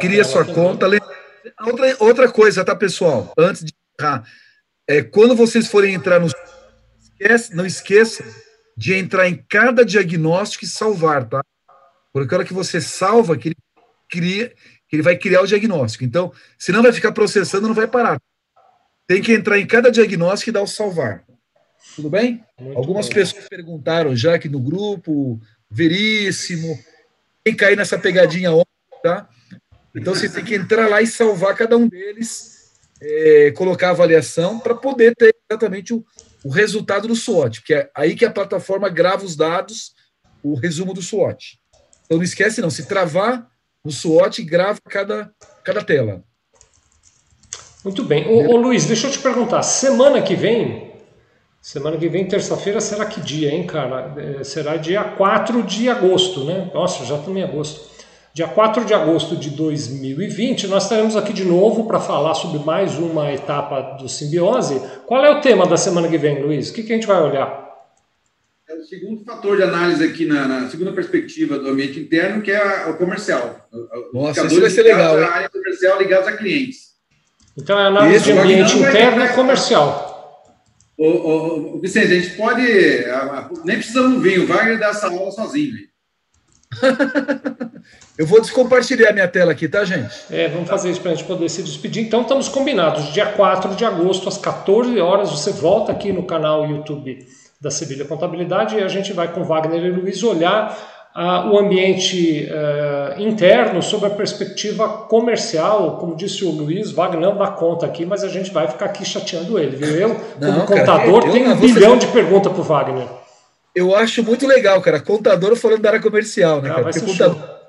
cria 0.00 0.24
sua 0.24 0.44
conta. 0.44 0.86
Outra, 1.66 1.96
outra 1.98 2.30
coisa, 2.30 2.64
tá, 2.64 2.76
pessoal? 2.76 3.32
Antes 3.36 3.64
de 3.64 3.72
encerrar, 3.98 4.24
é, 4.88 5.02
quando 5.02 5.34
vocês 5.34 5.66
forem 5.68 5.94
entrar 5.94 6.20
no. 6.20 6.28
Esquece, 7.00 7.54
não 7.54 7.66
esqueça 7.66 8.24
de 8.80 8.94
entrar 8.94 9.28
em 9.28 9.36
cada 9.36 9.84
diagnóstico 9.84 10.64
e 10.64 10.66
salvar, 10.66 11.28
tá? 11.28 11.44
Porque 12.14 12.34
a 12.34 12.38
hora 12.38 12.46
que 12.46 12.54
você 12.54 12.80
salva, 12.80 13.36
que 13.36 13.48
ele 13.48 13.56
cria, 14.08 14.54
que 14.88 14.96
ele 14.96 15.02
vai 15.02 15.18
criar 15.18 15.42
o 15.42 15.46
diagnóstico. 15.46 16.02
Então, 16.02 16.32
se 16.58 16.72
não 16.72 16.82
vai 16.82 16.90
ficar 16.90 17.12
processando, 17.12 17.68
não 17.68 17.74
vai 17.74 17.86
parar. 17.86 18.18
Tem 19.06 19.20
que 19.20 19.34
entrar 19.34 19.58
em 19.58 19.66
cada 19.66 19.90
diagnóstico 19.90 20.48
e 20.48 20.52
dar 20.54 20.62
o 20.62 20.66
salvar. 20.66 21.26
Tudo 21.94 22.08
bem? 22.08 22.42
Muito 22.58 22.78
Algumas 22.78 23.06
bom. 23.06 23.16
pessoas 23.16 23.46
perguntaram 23.50 24.16
já 24.16 24.36
aqui 24.36 24.48
no 24.48 24.58
grupo, 24.58 25.38
veríssimo. 25.70 26.82
Quem 27.44 27.54
cair 27.54 27.76
nessa 27.76 27.98
pegadinha 27.98 28.50
ontem, 28.50 29.02
tá? 29.02 29.28
Então 29.94 30.14
você 30.14 30.26
tem 30.26 30.42
que 30.42 30.54
entrar 30.54 30.88
lá 30.88 31.02
e 31.02 31.06
salvar 31.06 31.54
cada 31.54 31.76
um 31.76 31.86
deles, 31.86 32.72
é, 32.98 33.50
colocar 33.50 33.88
a 33.88 33.90
avaliação 33.90 34.58
para 34.58 34.74
poder 34.74 35.14
ter 35.14 35.36
exatamente 35.50 35.92
o, 35.92 36.02
o 36.44 36.50
resultado 36.50 37.08
do 37.08 37.14
SWOT, 37.14 37.60
porque 37.60 37.74
é 37.74 37.90
aí 37.94 38.14
que 38.14 38.24
a 38.24 38.30
plataforma 38.30 38.88
grava 38.88 39.24
os 39.24 39.36
dados, 39.36 39.92
o 40.42 40.54
resumo 40.54 40.94
do 40.94 41.02
SWOT. 41.02 41.58
Então 42.04 42.18
não 42.18 42.24
esquece 42.24 42.60
não, 42.60 42.70
se 42.70 42.86
travar 42.86 43.46
no 43.84 43.90
SWOT, 43.90 44.42
grava 44.42 44.78
cada, 44.88 45.30
cada 45.62 45.82
tela. 45.82 46.22
Muito 47.84 48.04
bem. 48.04 48.26
Ô, 48.26 48.54
ô, 48.54 48.56
Luiz, 48.56 48.84
deixa 48.84 49.06
eu 49.06 49.10
te 49.10 49.18
perguntar, 49.18 49.62
semana 49.62 50.20
que 50.20 50.34
vem, 50.34 50.92
semana 51.62 51.96
que 51.96 52.08
vem, 52.08 52.26
terça-feira, 52.26 52.80
será 52.80 53.06
que 53.06 53.20
dia, 53.20 53.50
hein, 53.50 53.66
cara? 53.66 54.14
É, 54.18 54.44
será 54.44 54.76
dia 54.76 55.02
4 55.04 55.62
de 55.62 55.88
agosto, 55.88 56.44
né? 56.44 56.70
Nossa, 56.74 57.04
já 57.04 57.16
estamos 57.16 57.38
em 57.38 57.42
agosto. 57.42 57.89
Dia 58.32 58.46
4 58.46 58.84
de 58.84 58.94
agosto 58.94 59.34
de 59.34 59.50
2020, 59.50 60.68
nós 60.68 60.84
estaremos 60.84 61.16
aqui 61.16 61.32
de 61.32 61.44
novo 61.44 61.88
para 61.88 61.98
falar 61.98 62.34
sobre 62.34 62.60
mais 62.60 62.96
uma 62.96 63.32
etapa 63.32 63.96
do 64.00 64.08
simbiose. 64.08 64.80
Qual 65.04 65.24
é 65.24 65.30
o 65.30 65.40
tema 65.40 65.66
da 65.66 65.76
semana 65.76 66.08
que 66.08 66.16
vem, 66.16 66.40
Luiz? 66.40 66.70
O 66.70 66.72
que, 66.72 66.84
que 66.84 66.92
a 66.92 66.94
gente 66.94 67.08
vai 67.08 67.20
olhar? 67.20 67.68
É 68.68 68.74
o 68.74 68.84
segundo 68.84 69.24
fator 69.24 69.56
de 69.56 69.64
análise 69.64 70.04
aqui 70.04 70.26
na, 70.26 70.46
na 70.46 70.68
segunda 70.68 70.92
perspectiva 70.92 71.58
do 71.58 71.70
ambiente 71.70 71.98
interno, 71.98 72.40
que 72.40 72.52
é 72.52 72.86
o 72.88 72.96
comercial. 72.96 73.68
Nossa, 74.14 74.46
isso 74.46 74.60
vai 74.60 74.70
ser 74.70 74.84
legal. 74.84 75.18
A 75.18 75.28
área 75.28 75.48
comercial 75.48 75.98
ligados 75.98 76.28
a 76.28 76.36
clientes. 76.36 76.90
Então 77.58 77.80
é 77.80 77.86
análise 77.88 78.14
Esse 78.14 78.32
de 78.32 78.38
ambiente 78.38 78.78
interno 78.78 79.24
e 79.24 79.28
comercial. 79.30 80.54
O, 80.96 81.04
o, 81.04 81.76
o, 81.76 81.80
Vicente, 81.80 82.12
a 82.12 82.20
gente 82.20 82.36
pode. 82.36 82.62
Nem 83.64 83.76
precisamos 83.76 84.22
vir, 84.22 84.38
o 84.38 84.46
Wagner 84.46 84.78
dá 84.78 84.90
essa 84.90 85.08
aula 85.08 85.32
sozinho. 85.32 85.89
Eu 88.18 88.26
vou 88.26 88.40
descompartilhar 88.40 89.12
minha 89.14 89.26
tela 89.26 89.52
aqui, 89.52 89.66
tá, 89.66 89.84
gente? 89.84 90.14
É, 90.30 90.46
vamos 90.48 90.68
fazer 90.68 90.90
isso 90.90 91.00
para 91.00 91.12
a 91.12 91.14
gente 91.14 91.26
poder 91.26 91.48
se 91.48 91.62
despedir. 91.62 92.04
Então, 92.04 92.20
estamos 92.20 92.48
combinados. 92.48 93.12
Dia 93.12 93.26
4 93.26 93.74
de 93.74 93.84
agosto, 93.84 94.28
às 94.28 94.36
14 94.36 95.00
horas, 95.00 95.30
você 95.30 95.52
volta 95.52 95.90
aqui 95.90 96.12
no 96.12 96.24
canal 96.24 96.66
YouTube 96.66 97.26
da 97.60 97.70
Sevilha 97.70 98.04
Contabilidade 98.04 98.76
e 98.76 98.82
a 98.82 98.88
gente 98.88 99.12
vai 99.12 99.32
com 99.32 99.42
Wagner 99.42 99.82
e 99.84 99.90
Luiz 99.90 100.22
olhar 100.22 100.76
uh, 101.16 101.48
o 101.50 101.58
ambiente 101.58 102.48
uh, 102.48 103.20
interno 103.20 103.82
sob 103.82 104.06
a 104.06 104.10
perspectiva 104.10 104.88
comercial. 104.88 105.96
Como 105.98 106.14
disse 106.14 106.44
o 106.44 106.50
Luiz, 106.50 106.90
Wagner 106.90 107.20
não 107.20 107.36
dá 107.36 107.48
conta 107.48 107.86
aqui, 107.86 108.06
mas 108.06 108.24
a 108.24 108.28
gente 108.28 108.50
vai 108.50 108.68
ficar 108.68 108.86
aqui 108.86 109.04
chateando 109.04 109.58
ele, 109.58 109.76
viu? 109.76 109.94
Eu, 109.96 110.14
como 110.14 110.52
não, 110.52 110.66
contador, 110.66 111.20
cara, 111.20 111.32
tenho 111.32 111.50
um 111.50 111.56
bilhão 111.56 111.96
de 111.96 112.06
perguntas 112.06 112.52
para 112.52 112.60
o 112.60 112.64
Wagner. 112.64 113.06
Eu 113.80 113.96
acho 113.96 114.22
muito 114.22 114.46
legal, 114.46 114.82
cara. 114.82 115.00
Contador 115.00 115.56
falando 115.56 115.80
da 115.80 115.88
área 115.88 116.02
comercial, 116.02 116.60
né, 116.60 116.68
ah, 116.68 116.74
cara? 116.74 116.84
Vai 116.84 116.92
ser, 116.92 117.00
contador... 117.00 117.60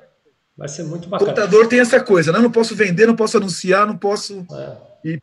vai 0.58 0.68
ser 0.68 0.84
muito 0.84 1.08
bacana. 1.08 1.32
Contador 1.32 1.68
tem 1.68 1.80
essa 1.80 2.04
coisa, 2.04 2.34
né? 2.34 2.40
Não 2.40 2.52
posso 2.52 2.76
vender, 2.76 3.06
não 3.06 3.16
posso 3.16 3.38
anunciar, 3.38 3.88
não 3.88 3.98
posso. 3.98 4.46
É. 4.52 5.10
E, 5.10 5.20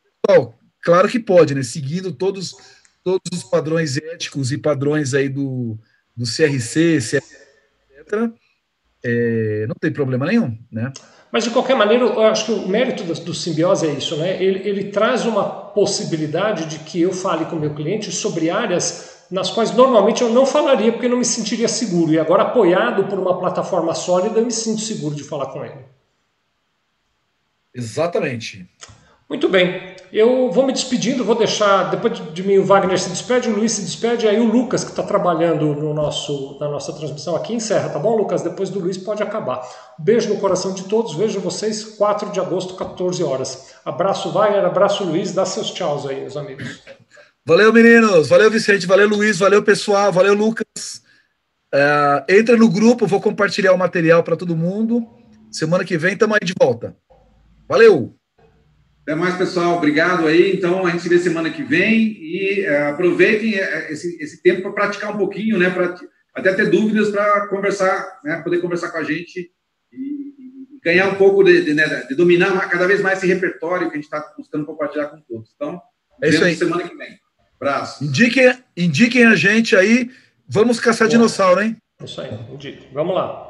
claro 0.83 1.07
que 1.07 1.19
pode, 1.19 1.55
né? 1.55 1.63
Seguindo 1.63 2.11
todos, 2.11 2.57
todos 3.05 3.21
os 3.31 3.45
padrões 3.45 3.99
éticos 3.99 4.51
e 4.51 4.57
padrões 4.57 5.13
aí 5.13 5.29
do, 5.29 5.79
do 6.17 6.25
CRC, 6.25 6.97
etc. 6.97 8.33
É, 9.05 9.67
não 9.69 9.75
tem 9.79 9.93
problema 9.93 10.25
nenhum, 10.25 10.57
né? 10.73 10.91
Mas 11.31 11.45
de 11.45 11.51
qualquer 11.51 11.77
maneira, 11.77 12.05
eu 12.05 12.23
acho 12.23 12.47
que 12.47 12.53
o 12.53 12.67
mérito 12.67 13.05
do, 13.05 13.13
do 13.13 13.35
simbiose 13.35 13.87
é 13.87 13.91
isso, 13.93 14.17
né? 14.17 14.43
Ele, 14.43 14.67
ele 14.67 14.85
traz 14.85 15.27
uma 15.27 15.45
possibilidade 15.45 16.65
de 16.65 16.79
que 16.79 17.03
eu 17.03 17.13
fale 17.13 17.45
com 17.45 17.57
o 17.57 17.61
meu 17.61 17.75
cliente 17.75 18.11
sobre 18.11 18.49
áreas 18.49 19.18
nas 19.31 19.51
quais 19.51 19.73
normalmente 19.73 20.23
eu 20.23 20.31
não 20.31 20.47
falaria 20.47 20.93
porque 20.93 21.09
não 21.09 21.19
me 21.19 21.25
sentiria 21.25 21.69
seguro. 21.69 22.13
E 22.13 22.19
agora, 22.19 22.45
apoiado 22.45 23.05
por 23.05 23.19
uma 23.19 23.39
plataforma 23.39 23.95
sólida, 23.95 24.39
eu 24.39 24.45
me 24.45 24.53
sinto 24.53 24.81
seguro 24.81 25.15
de 25.15 25.23
falar 25.23 25.47
com 25.47 25.65
ele. 25.65 25.85
Exatamente. 27.75 28.69
Muito 29.29 29.47
bem. 29.49 29.95
Eu 30.11 30.51
vou 30.51 30.65
me 30.65 30.73
despedindo, 30.73 31.23
vou 31.23 31.35
deixar. 31.35 31.91
Depois 31.91 32.19
de 32.33 32.43
mim, 32.43 32.57
o 32.57 32.65
Wagner 32.65 32.99
se 32.99 33.11
despede, 33.11 33.51
o 33.51 33.55
Luiz 33.55 33.73
se 33.73 33.83
despede, 33.83 34.27
aí 34.27 34.41
o 34.41 34.51
Lucas, 34.51 34.83
que 34.83 34.91
está 34.91 35.03
trabalhando 35.03 35.75
no 35.75 35.93
nosso, 35.93 36.57
na 36.59 36.67
nossa 36.67 36.95
transmissão 36.95 37.37
aqui, 37.37 37.53
encerra, 37.53 37.91
tá 37.91 37.99
bom, 37.99 38.17
Lucas? 38.17 38.41
Depois 38.41 38.71
do 38.71 38.81
Luiz 38.81 38.97
pode 38.97 39.23
acabar. 39.23 39.69
Beijo 39.99 40.33
no 40.33 40.41
coração 40.41 40.73
de 40.73 40.85
todos, 40.85 41.15
vejo 41.15 41.41
vocês 41.41 41.85
4 41.85 42.31
de 42.31 42.41
agosto, 42.41 42.75
14 42.75 43.23
horas. 43.23 43.75
Abraço, 43.85 44.31
Wagner, 44.33 44.65
abraço, 44.65 45.05
Luiz, 45.05 45.33
dá 45.35 45.45
seus 45.45 45.71
tchauz 45.73 46.07
aí, 46.07 46.23
meus 46.23 46.37
amigos. 46.37 46.83
Valeu, 47.49 47.73
meninos. 47.73 48.29
Valeu, 48.29 48.51
Vicente. 48.51 48.87
Valeu, 48.87 49.09
Luiz. 49.09 49.39
Valeu, 49.39 49.63
pessoal. 49.63 50.13
Valeu, 50.13 50.35
Lucas. 50.35 51.03
Uh, 51.75 52.21
entra 52.29 52.59
no 52.59 52.71
grupo, 52.71 53.07
vou 53.07 53.23
compartilhar 53.23 53.73
o 53.73 53.79
material 53.79 54.23
para 54.23 54.37
todo 54.37 54.55
mundo. 54.55 55.09
Semana 55.51 55.83
que 55.83 55.97
vem 55.97 56.13
estamos 56.13 56.37
aí 56.37 56.47
de 56.47 56.53
volta. 56.53 56.95
Valeu! 57.67 58.15
Até 59.01 59.15
mais, 59.15 59.35
pessoal. 59.39 59.79
Obrigado 59.79 60.27
aí. 60.27 60.55
Então, 60.55 60.85
a 60.85 60.91
gente 60.91 61.05
se 61.05 61.09
vê 61.09 61.19
semana 61.19 61.49
que 61.49 61.63
vem 61.63 62.19
e 62.21 62.69
uh, 62.69 62.91
aproveitem 62.91 63.55
é, 63.55 63.93
esse, 63.93 64.23
esse 64.23 64.43
tempo 64.43 64.61
para 64.61 64.73
praticar 64.73 65.15
um 65.15 65.17
pouquinho, 65.17 65.59
né? 65.59 65.71
Para 65.71 65.95
até 66.35 66.53
ter 66.53 66.69
dúvidas 66.69 67.09
para 67.09 67.47
conversar, 67.47 68.21
né? 68.25 68.43
Poder 68.43 68.61
conversar 68.61 68.91
com 68.91 68.99
a 68.99 69.05
gente 69.05 69.51
e, 69.91 69.97
e 69.97 70.81
ganhar 70.85 71.09
um 71.09 71.15
pouco 71.15 71.43
de, 71.43 71.65
de, 71.65 71.73
né? 71.73 72.05
de, 72.11 72.15
dominar 72.15 72.69
cada 72.69 72.87
vez 72.87 73.01
mais 73.01 73.17
esse 73.17 73.27
repertório 73.27 73.89
que 73.89 73.95
a 73.95 73.97
gente 73.97 74.05
está 74.05 74.35
buscando 74.37 74.67
compartilhar 74.67 75.07
com 75.07 75.19
todos. 75.23 75.51
Então, 75.57 75.81
é 76.23 76.29
isso 76.29 76.45
aí. 76.45 76.55
semana 76.55 76.87
que 76.87 76.95
vem. 76.95 77.19
Abraço. 77.61 78.05
Indiquem, 78.05 78.57
indiquem 78.77 79.27
a 79.27 79.35
gente 79.35 79.75
aí. 79.77 80.11
Vamos 80.49 80.81
caçar 80.81 81.09
Boa. 81.09 81.11
dinossauro, 81.11 81.61
hein? 81.63 81.77
Isso 82.03 82.21
aí, 82.21 82.31
indique. 82.53 82.89
Vamos 82.93 83.15
lá. 83.15 83.48